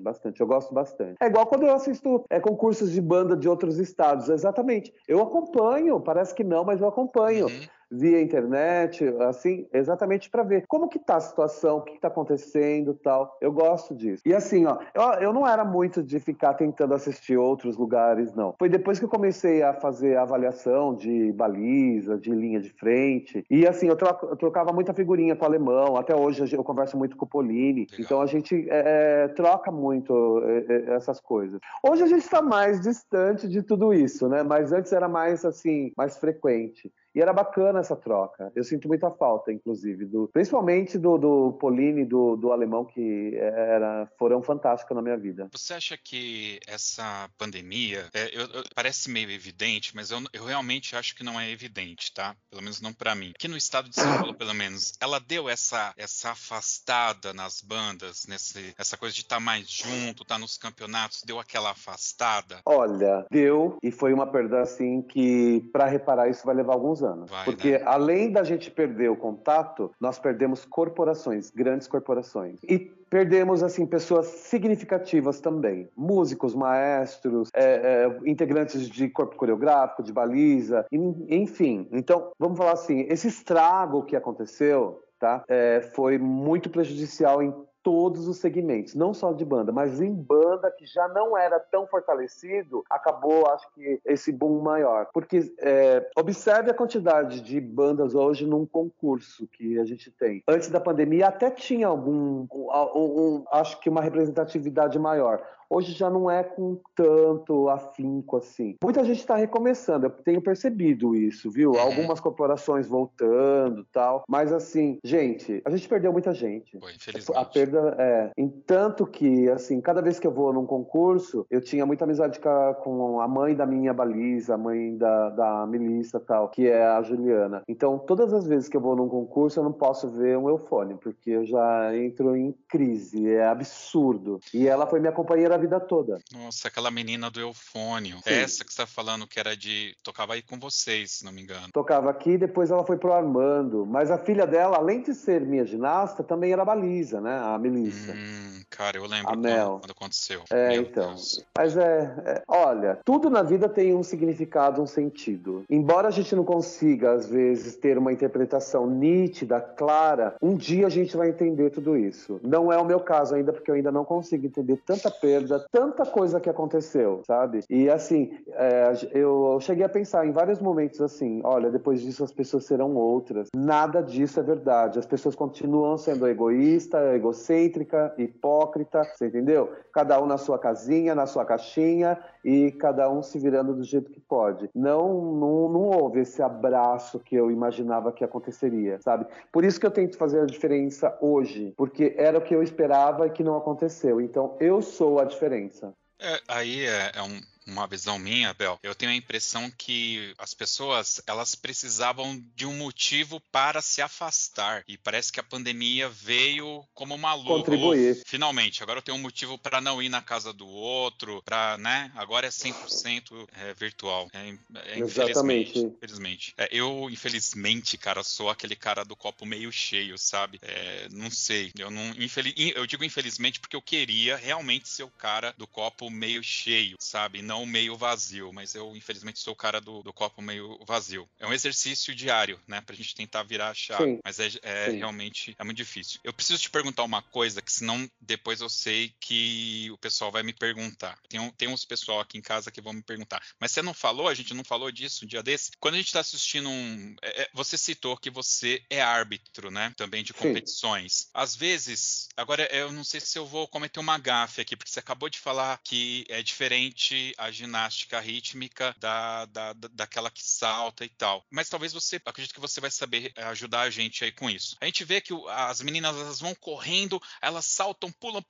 bastante. 0.00 0.40
Eu 0.40 0.46
gosto 0.46 0.72
bastante. 0.72 1.16
É 1.20 1.26
igual 1.26 1.46
quando 1.46 1.64
eu 1.64 1.74
assisto 1.74 2.24
é, 2.30 2.40
concursos 2.40 2.90
de 2.90 3.00
banda 3.00 3.36
de 3.36 3.48
outros 3.48 3.78
estados. 3.78 4.28
Exatamente. 4.28 4.92
Eu 5.06 5.20
acompanho, 5.20 6.00
parece 6.00 6.34
que 6.34 6.44
não, 6.44 6.64
mas 6.64 6.80
eu 6.80 6.88
acompanho. 6.88 7.46
Uhum 7.46 7.82
via 7.92 8.22
internet, 8.22 9.04
assim, 9.20 9.66
exatamente 9.72 10.30
para 10.30 10.42
ver 10.42 10.64
como 10.66 10.88
que 10.88 10.98
tá 10.98 11.16
a 11.16 11.20
situação, 11.20 11.78
o 11.78 11.82
que 11.82 11.92
está 11.92 12.08
acontecendo 12.08 12.94
tal. 12.94 13.36
Eu 13.40 13.52
gosto 13.52 13.94
disso. 13.94 14.22
E 14.24 14.34
assim, 14.34 14.64
ó, 14.64 14.78
eu, 14.94 15.02
eu 15.20 15.32
não 15.32 15.46
era 15.46 15.64
muito 15.64 16.02
de 16.02 16.18
ficar 16.18 16.54
tentando 16.54 16.94
assistir 16.94 17.36
outros 17.36 17.76
lugares, 17.76 18.32
não. 18.34 18.54
Foi 18.58 18.68
depois 18.68 18.98
que 18.98 19.04
eu 19.04 19.08
comecei 19.08 19.62
a 19.62 19.74
fazer 19.74 20.16
a 20.16 20.22
avaliação 20.22 20.94
de 20.94 21.32
baliza, 21.32 22.16
de 22.16 22.30
linha 22.30 22.60
de 22.60 22.70
frente. 22.70 23.44
E 23.50 23.66
assim, 23.66 23.88
eu, 23.88 23.96
troco, 23.96 24.26
eu 24.26 24.36
trocava 24.36 24.72
muita 24.72 24.94
figurinha 24.94 25.36
com 25.36 25.44
o 25.44 25.48
alemão. 25.48 25.96
Até 25.96 26.16
hoje 26.16 26.50
eu 26.54 26.64
converso 26.64 26.96
muito 26.96 27.16
com 27.16 27.26
o 27.26 27.28
Polini. 27.28 27.86
Então 27.98 28.22
a 28.22 28.26
gente 28.26 28.66
é, 28.70 29.24
é 29.24 29.28
troca 29.42 29.72
muito 29.72 30.40
é, 30.44 30.72
é, 30.72 30.94
essas 30.94 31.20
coisas. 31.20 31.60
Hoje 31.82 32.04
a 32.04 32.06
gente 32.06 32.22
está 32.22 32.40
mais 32.40 32.80
distante 32.80 33.48
de 33.48 33.60
tudo 33.60 33.92
isso, 33.92 34.28
né? 34.28 34.44
Mas 34.44 34.72
antes 34.72 34.92
era 34.92 35.08
mais 35.08 35.44
assim, 35.44 35.92
mais 35.96 36.16
frequente. 36.16 36.92
E 37.14 37.20
era 37.20 37.32
bacana 37.32 37.80
essa 37.80 37.94
troca. 37.94 38.50
Eu 38.54 38.64
sinto 38.64 38.88
muita 38.88 39.10
falta, 39.10 39.52
inclusive, 39.52 40.06
do, 40.06 40.28
principalmente 40.32 40.98
do, 40.98 41.18
do 41.18 41.52
Polini, 41.54 42.04
do, 42.04 42.36
do 42.36 42.52
alemão, 42.52 42.84
que 42.84 43.36
era, 43.36 44.10
foram 44.18 44.42
fantásticos 44.42 44.96
na 44.96 45.02
minha 45.02 45.16
vida. 45.16 45.48
Você 45.52 45.74
acha 45.74 45.96
que 45.96 46.58
essa 46.66 47.28
pandemia, 47.36 48.06
é, 48.14 48.28
eu, 48.34 48.42
eu, 48.42 48.62
parece 48.74 49.10
meio 49.10 49.30
evidente, 49.30 49.94
mas 49.94 50.10
eu, 50.10 50.18
eu, 50.32 50.44
realmente 50.44 50.96
acho 50.96 51.14
que 51.14 51.24
não 51.24 51.38
é 51.38 51.50
evidente, 51.50 52.12
tá? 52.14 52.34
Pelo 52.50 52.62
menos 52.62 52.80
não 52.80 52.92
para 52.92 53.14
mim. 53.14 53.32
Aqui 53.34 53.48
no 53.48 53.56
estado 53.56 53.88
de 53.90 53.96
São 53.96 54.16
Paulo, 54.16 54.34
pelo 54.34 54.54
menos, 54.54 54.92
ela 55.00 55.20
deu 55.20 55.48
essa, 55.48 55.92
essa 55.96 56.30
afastada 56.30 57.34
nas 57.34 57.60
bandas, 57.60 58.24
nesse, 58.26 58.74
essa 58.78 58.96
coisa 58.96 59.14
de 59.14 59.20
estar 59.20 59.36
tá 59.36 59.40
mais 59.40 59.68
junto, 59.68 60.22
estar 60.22 60.36
tá 60.36 60.38
nos 60.38 60.56
campeonatos, 60.56 61.22
deu 61.26 61.38
aquela 61.38 61.72
afastada? 61.72 62.60
Olha, 62.64 63.26
deu, 63.30 63.76
e 63.82 63.90
foi 63.90 64.12
uma 64.14 64.26
perda 64.26 64.62
assim 64.62 65.02
que, 65.02 65.68
para 65.72 65.86
reparar 65.86 66.28
isso, 66.28 66.46
vai 66.46 66.54
levar 66.54 66.72
alguns 66.72 67.01
anos. 67.02 67.30
Vai, 67.30 67.44
Porque 67.44 67.72
né? 67.72 67.82
além 67.84 68.30
da 68.30 68.42
gente 68.42 68.70
perder 68.70 69.10
o 69.10 69.16
contato, 69.16 69.90
nós 70.00 70.18
perdemos 70.18 70.64
corporações, 70.64 71.50
grandes 71.50 71.86
corporações. 71.86 72.60
E 72.68 72.78
perdemos 72.78 73.62
assim 73.62 73.84
pessoas 73.84 74.26
significativas 74.26 75.38
também, 75.38 75.88
músicos, 75.94 76.54
maestros, 76.54 77.50
é, 77.54 77.64
é, 77.64 78.30
integrantes 78.30 78.88
de 78.88 79.08
corpo 79.10 79.36
coreográfico, 79.36 80.02
de 80.02 80.12
baliza, 80.12 80.86
enfim. 80.90 81.86
Então, 81.92 82.32
vamos 82.38 82.56
falar 82.56 82.72
assim, 82.72 83.06
esse 83.10 83.28
estrago 83.28 84.02
que 84.02 84.16
aconteceu, 84.16 85.02
tá, 85.18 85.44
é, 85.46 85.82
foi 85.94 86.16
muito 86.16 86.70
prejudicial 86.70 87.42
em 87.42 87.54
todos 87.82 88.28
os 88.28 88.38
segmentos, 88.38 88.94
não 88.94 89.12
só 89.12 89.32
de 89.32 89.44
banda, 89.44 89.72
mas 89.72 90.00
em 90.00 90.12
banda 90.12 90.70
que 90.70 90.86
já 90.86 91.08
não 91.08 91.36
era 91.36 91.58
tão 91.58 91.86
fortalecido, 91.86 92.84
acabou, 92.88 93.46
acho 93.48 93.70
que, 93.72 94.00
esse 94.04 94.32
boom 94.32 94.60
maior. 94.60 95.08
Porque 95.12 95.52
é, 95.58 96.08
observe 96.16 96.70
a 96.70 96.74
quantidade 96.74 97.40
de 97.40 97.60
bandas 97.60 98.14
hoje 98.14 98.46
num 98.46 98.64
concurso 98.64 99.46
que 99.46 99.78
a 99.78 99.84
gente 99.84 100.10
tem. 100.10 100.42
Antes 100.48 100.68
da 100.68 100.80
pandemia 100.80 101.28
até 101.28 101.50
tinha 101.50 101.86
algum, 101.86 102.46
um, 102.52 102.68
um, 102.94 103.44
acho 103.52 103.80
que 103.80 103.88
uma 103.88 104.00
representatividade 104.00 104.98
maior. 104.98 105.42
Hoje 105.72 105.92
já 105.92 106.10
não 106.10 106.30
é 106.30 106.44
com 106.44 106.78
tanto 106.94 107.70
afinco 107.70 108.36
assim. 108.36 108.76
Muita 108.84 109.02
gente 109.04 109.20
está 109.20 109.36
recomeçando, 109.36 110.04
eu 110.04 110.10
tenho 110.10 110.42
percebido 110.42 111.16
isso, 111.16 111.50
viu? 111.50 111.70
Uhum. 111.70 111.80
Algumas 111.80 112.20
corporações 112.20 112.86
voltando 112.86 113.82
tal. 113.90 114.22
Mas 114.28 114.52
assim, 114.52 114.98
gente, 115.02 115.62
a 115.64 115.70
gente 115.70 115.88
perdeu 115.88 116.12
muita 116.12 116.34
gente. 116.34 116.78
Pô, 116.78 116.90
infelizmente. 116.90 117.38
A 117.38 117.44
perda 117.72 117.96
é. 117.98 118.30
Entanto 118.36 119.06
que, 119.06 119.48
assim, 119.48 119.80
cada 119.80 120.02
vez 120.02 120.18
que 120.18 120.26
eu 120.26 120.32
vou 120.32 120.52
num 120.52 120.66
concurso, 120.66 121.46
eu 121.50 121.60
tinha 121.60 121.86
muita 121.86 122.04
amizade 122.04 122.38
com 122.82 123.20
a 123.20 123.26
mãe 123.26 123.54
da 123.54 123.66
minha 123.66 123.94
baliza, 123.94 124.54
a 124.54 124.58
mãe 124.58 124.96
da, 124.96 125.30
da 125.30 125.66
Melissa 125.66 126.20
tal, 126.20 126.48
que 126.48 126.68
é 126.68 126.84
a 126.84 127.02
Juliana. 127.02 127.62
Então, 127.66 127.98
todas 127.98 128.32
as 128.32 128.46
vezes 128.46 128.68
que 128.68 128.76
eu 128.76 128.80
vou 128.80 128.94
num 128.94 129.08
concurso, 129.08 129.58
eu 129.58 129.64
não 129.64 129.72
posso 129.72 130.10
ver 130.10 130.36
um 130.36 130.48
eufone, 130.48 130.94
porque 130.94 131.30
eu 131.30 131.46
já 131.46 131.96
entro 131.96 132.36
em 132.36 132.54
crise. 132.68 133.30
É 133.30 133.46
absurdo. 133.46 134.40
E 134.52 134.68
ela 134.68 134.86
foi 134.86 135.00
minha 135.00 135.12
companheira 135.12 135.58
vida 135.58 135.80
toda. 135.80 136.18
Nossa, 136.32 136.68
aquela 136.68 136.90
menina 136.90 137.30
do 137.30 137.40
Eufônio. 137.40 138.18
Sim. 138.18 138.30
Essa 138.30 138.64
que 138.64 138.72
você 138.72 138.82
tá 138.82 138.86
falando 138.86 139.26
que 139.26 139.38
era 139.38 139.56
de. 139.56 139.94
tocava 140.02 140.34
aí 140.34 140.42
com 140.42 140.58
vocês, 140.58 141.12
se 141.12 141.24
não 141.24 141.32
me 141.32 141.42
engano. 141.42 141.68
Tocava 141.72 142.10
aqui, 142.10 142.36
depois 142.36 142.70
ela 142.70 142.84
foi 142.84 142.96
pro 142.96 143.12
Armando. 143.12 143.86
Mas 143.86 144.10
a 144.10 144.18
filha 144.18 144.46
dela, 144.46 144.76
além 144.76 145.02
de 145.02 145.14
ser 145.14 145.40
minha 145.42 145.64
ginasta, 145.64 146.22
também 146.22 146.52
era 146.52 146.64
baliza, 146.64 147.20
né? 147.20 147.38
A 147.38 147.58
Melissa. 147.70 148.12
Hum, 148.12 148.62
cara, 148.70 148.96
eu 148.96 149.06
lembro 149.06 149.32
a 149.32 149.36
Mel. 149.36 149.78
quando 149.80 149.92
aconteceu. 149.92 150.42
É, 150.50 150.70
Meu 150.70 150.82
então. 150.82 151.08
Deus. 151.10 151.44
Mas 151.56 151.76
é, 151.76 152.14
é. 152.24 152.42
Olha, 152.46 152.98
tudo 153.04 153.30
na 153.30 153.42
vida 153.42 153.68
tem 153.68 153.94
um 153.94 154.02
significado, 154.02 154.82
um 154.82 154.86
sentido. 154.86 155.64
Embora 155.68 156.08
a 156.08 156.10
gente 156.10 156.34
não 156.34 156.44
consiga, 156.44 157.12
às 157.12 157.26
vezes, 157.26 157.76
ter 157.76 157.98
uma 157.98 158.12
interpretação 158.12 158.86
nítida, 158.86 159.60
clara, 159.60 160.34
um 160.42 160.56
dia 160.56 160.86
a 160.86 160.90
gente 160.90 161.16
vai 161.16 161.28
entender 161.28 161.70
tudo 161.70 161.96
isso. 161.96 162.40
Não 162.42 162.72
é 162.72 162.78
o 162.78 162.84
meu 162.84 163.00
caso 163.00 163.34
ainda, 163.34 163.52
porque 163.52 163.70
eu 163.70 163.74
ainda 163.74 163.92
não 163.92 164.04
consigo 164.04 164.46
entender 164.46 164.80
tanta 164.84 165.10
perda 165.10 165.62
tanta 165.70 166.04
coisa 166.04 166.40
que 166.40 166.50
aconteceu, 166.50 167.22
sabe? 167.26 167.60
E 167.68 167.88
assim, 167.88 168.38
é, 168.50 168.92
eu 169.12 169.58
cheguei 169.60 169.84
a 169.84 169.88
pensar 169.88 170.26
em 170.26 170.32
vários 170.32 170.60
momentos 170.60 171.00
assim: 171.00 171.40
olha, 171.44 171.70
depois 171.70 172.00
disso 172.00 172.24
as 172.24 172.32
pessoas 172.32 172.64
serão 172.64 172.94
outras. 172.94 173.48
Nada 173.54 174.02
disso 174.02 174.40
é 174.40 174.42
verdade. 174.42 174.98
As 174.98 175.06
pessoas 175.06 175.34
continuam 175.34 175.96
sendo 175.96 176.26
egoísta, 176.26 177.14
egocêntrica, 177.52 178.14
hipócrita, 178.18 179.04
você 179.04 179.26
entendeu? 179.26 179.72
Cada 179.92 180.20
um 180.20 180.26
na 180.26 180.38
sua 180.38 180.58
casinha, 180.58 181.14
na 181.14 181.26
sua 181.26 181.44
caixinha 181.44 182.18
e 182.44 182.72
cada 182.72 183.10
um 183.10 183.22
se 183.22 183.38
virando 183.38 183.74
do 183.74 183.84
jeito 183.84 184.10
que 184.10 184.20
pode. 184.20 184.70
Não, 184.74 185.08
não, 185.34 185.68
não 185.68 185.82
houve 185.82 186.20
esse 186.20 186.42
abraço 186.42 187.20
que 187.20 187.36
eu 187.36 187.50
imaginava 187.50 188.12
que 188.12 188.24
aconteceria, 188.24 188.98
sabe? 189.02 189.26
Por 189.52 189.64
isso 189.64 189.78
que 189.78 189.86
eu 189.86 189.90
tento 189.90 190.16
fazer 190.16 190.40
a 190.40 190.46
diferença 190.46 191.16
hoje, 191.20 191.74
porque 191.76 192.14
era 192.16 192.38
o 192.38 192.42
que 192.42 192.54
eu 192.54 192.62
esperava 192.62 193.26
e 193.26 193.30
que 193.30 193.44
não 193.44 193.56
aconteceu. 193.56 194.20
Então 194.20 194.56
eu 194.58 194.80
sou 194.80 195.18
a 195.18 195.24
diferença. 195.24 195.92
É, 196.20 196.40
aí 196.48 196.86
é, 196.86 197.12
é 197.16 197.22
um, 197.22 197.40
uma 197.66 197.86
visão 197.86 198.18
minha, 198.18 198.52
Bel, 198.54 198.78
eu 198.82 198.94
tenho 198.94 199.12
a 199.12 199.14
impressão 199.14 199.70
que 199.70 200.34
as 200.38 200.54
pessoas 200.54 201.22
elas 201.26 201.54
precisavam 201.54 202.42
de 202.54 202.66
um 202.66 202.76
motivo 202.76 203.40
para 203.52 203.80
se 203.80 204.02
afastar 204.02 204.84
e 204.88 204.96
parece 204.98 205.32
que 205.32 205.40
a 205.40 205.44
pandemia 205.44 206.08
veio 206.08 206.84
como 206.94 207.14
uma 207.14 207.34
luva. 207.34 207.48
Contribuir. 207.48 208.22
Finalmente, 208.26 208.82
agora 208.82 208.98
eu 208.98 209.02
tenho 209.02 209.16
um 209.16 209.20
motivo 209.20 209.58
para 209.58 209.80
não 209.80 210.02
ir 210.02 210.08
na 210.08 210.22
casa 210.22 210.52
do 210.52 210.66
outro, 210.66 211.42
para, 211.44 211.78
né? 211.78 212.10
Agora 212.14 212.46
é 212.46 212.50
100% 212.50 213.48
é, 213.52 213.74
virtual. 213.74 214.28
É, 214.32 214.54
é, 214.86 214.98
Exatamente. 214.98 215.78
Infelizmente. 215.78 216.54
É, 216.56 216.68
eu, 216.70 217.08
infelizmente, 217.10 217.96
cara, 217.96 218.22
sou 218.22 218.50
aquele 218.50 218.76
cara 218.76 219.04
do 219.04 219.14
copo 219.14 219.46
meio 219.46 219.70
cheio, 219.70 220.18
sabe? 220.18 220.58
É, 220.62 221.08
não 221.12 221.30
sei. 221.30 221.72
Eu 221.78 221.90
não, 221.90 222.10
infeliz, 222.18 222.54
eu 222.74 222.86
digo 222.86 223.04
infelizmente 223.04 223.60
porque 223.60 223.76
eu 223.76 223.82
queria 223.82 224.36
realmente 224.36 224.88
ser 224.88 225.02
o 225.02 225.10
cara 225.10 225.54
do 225.56 225.66
copo 225.66 226.10
meio 226.10 226.42
cheio, 226.42 226.96
sabe? 226.98 227.42
não 227.51 227.51
meio 227.66 227.96
vazio, 227.96 228.52
mas 228.52 228.74
eu 228.74 228.94
infelizmente 228.96 229.38
sou 229.38 229.52
o 229.52 229.56
cara 229.56 229.80
do, 229.80 230.02
do 230.02 230.12
copo 230.12 230.40
meio 230.40 230.78
vazio. 230.86 231.28
É 231.38 231.46
um 231.46 231.52
exercício 231.52 232.14
diário, 232.14 232.60
né, 232.66 232.80
pra 232.80 232.96
gente 232.96 233.14
tentar 233.14 233.42
virar 233.42 233.70
a 233.70 233.74
chave, 233.74 234.04
Sim. 234.04 234.20
mas 234.24 234.38
é, 234.38 234.50
é 234.62 234.90
realmente 234.90 235.54
é 235.58 235.64
muito 235.64 235.76
difícil. 235.76 236.20
Eu 236.24 236.32
preciso 236.32 236.60
te 236.60 236.70
perguntar 236.70 237.02
uma 237.04 237.22
coisa 237.22 237.60
que 237.60 237.72
senão 237.72 238.08
depois 238.20 238.60
eu 238.60 238.68
sei 238.68 239.14
que 239.20 239.90
o 239.90 239.98
pessoal 239.98 240.30
vai 240.30 240.42
me 240.42 240.52
perguntar. 240.52 241.18
Tem, 241.28 241.50
tem 241.52 241.68
uns 241.68 241.84
pessoal 241.84 242.20
aqui 242.20 242.38
em 242.38 242.42
casa 242.42 242.70
que 242.70 242.80
vão 242.80 242.92
me 242.92 243.02
perguntar, 243.02 243.42
mas 243.60 243.72
você 243.72 243.82
não 243.82 243.94
falou, 243.94 244.28
a 244.28 244.34
gente 244.34 244.54
não 244.54 244.64
falou 244.64 244.90
disso 244.90 245.24
um 245.24 245.28
dia 245.28 245.42
desse? 245.42 245.72
Quando 245.78 245.94
a 245.94 245.98
gente 245.98 246.12
tá 246.12 246.20
assistindo 246.20 246.68
um... 246.68 247.14
É, 247.22 247.42
é 247.42 247.48
você 247.52 247.76
citou 247.76 248.16
que 248.16 248.30
você 248.30 248.82
é 248.88 249.00
árbitro, 249.00 249.70
né, 249.70 249.92
também 249.96 250.22
de 250.22 250.32
competições. 250.32 251.12
Sim. 251.12 251.26
Às 251.34 251.54
vezes, 251.56 252.28
agora 252.36 252.68
eu 252.74 252.92
não 252.92 253.04
sei 253.04 253.20
se 253.20 253.38
eu 253.38 253.46
vou 253.46 253.68
cometer 253.68 254.00
uma 254.00 254.18
gafe 254.18 254.60
aqui, 254.60 254.76
porque 254.76 254.90
você 254.90 255.00
acabou 255.00 255.28
de 255.28 255.38
falar 255.38 255.80
que 255.84 256.24
é 256.28 256.42
diferente 256.42 257.34
a 257.42 257.50
ginástica 257.50 258.20
rítmica 258.20 258.94
da, 258.98 259.44
da, 259.46 259.72
daquela 259.72 260.30
que 260.30 260.42
salta 260.42 261.04
e 261.04 261.08
tal. 261.08 261.44
Mas 261.50 261.68
talvez 261.68 261.92
você, 261.92 262.20
acredito 262.24 262.54
que 262.54 262.60
você 262.60 262.80
vai 262.80 262.90
saber 262.90 263.32
eh, 263.36 263.42
ajudar 263.44 263.82
a 263.82 263.90
gente 263.90 264.24
aí 264.24 264.32
com 264.32 264.48
isso. 264.48 264.76
A 264.80 264.86
gente 264.86 265.04
vê 265.04 265.20
que 265.20 265.32
as 265.48 265.80
meninas 265.80 266.16
elas 266.16 266.40
vão 266.40 266.54
correndo, 266.54 267.20
elas 267.40 267.66
saltam, 267.66 268.12
pulam 268.12 268.42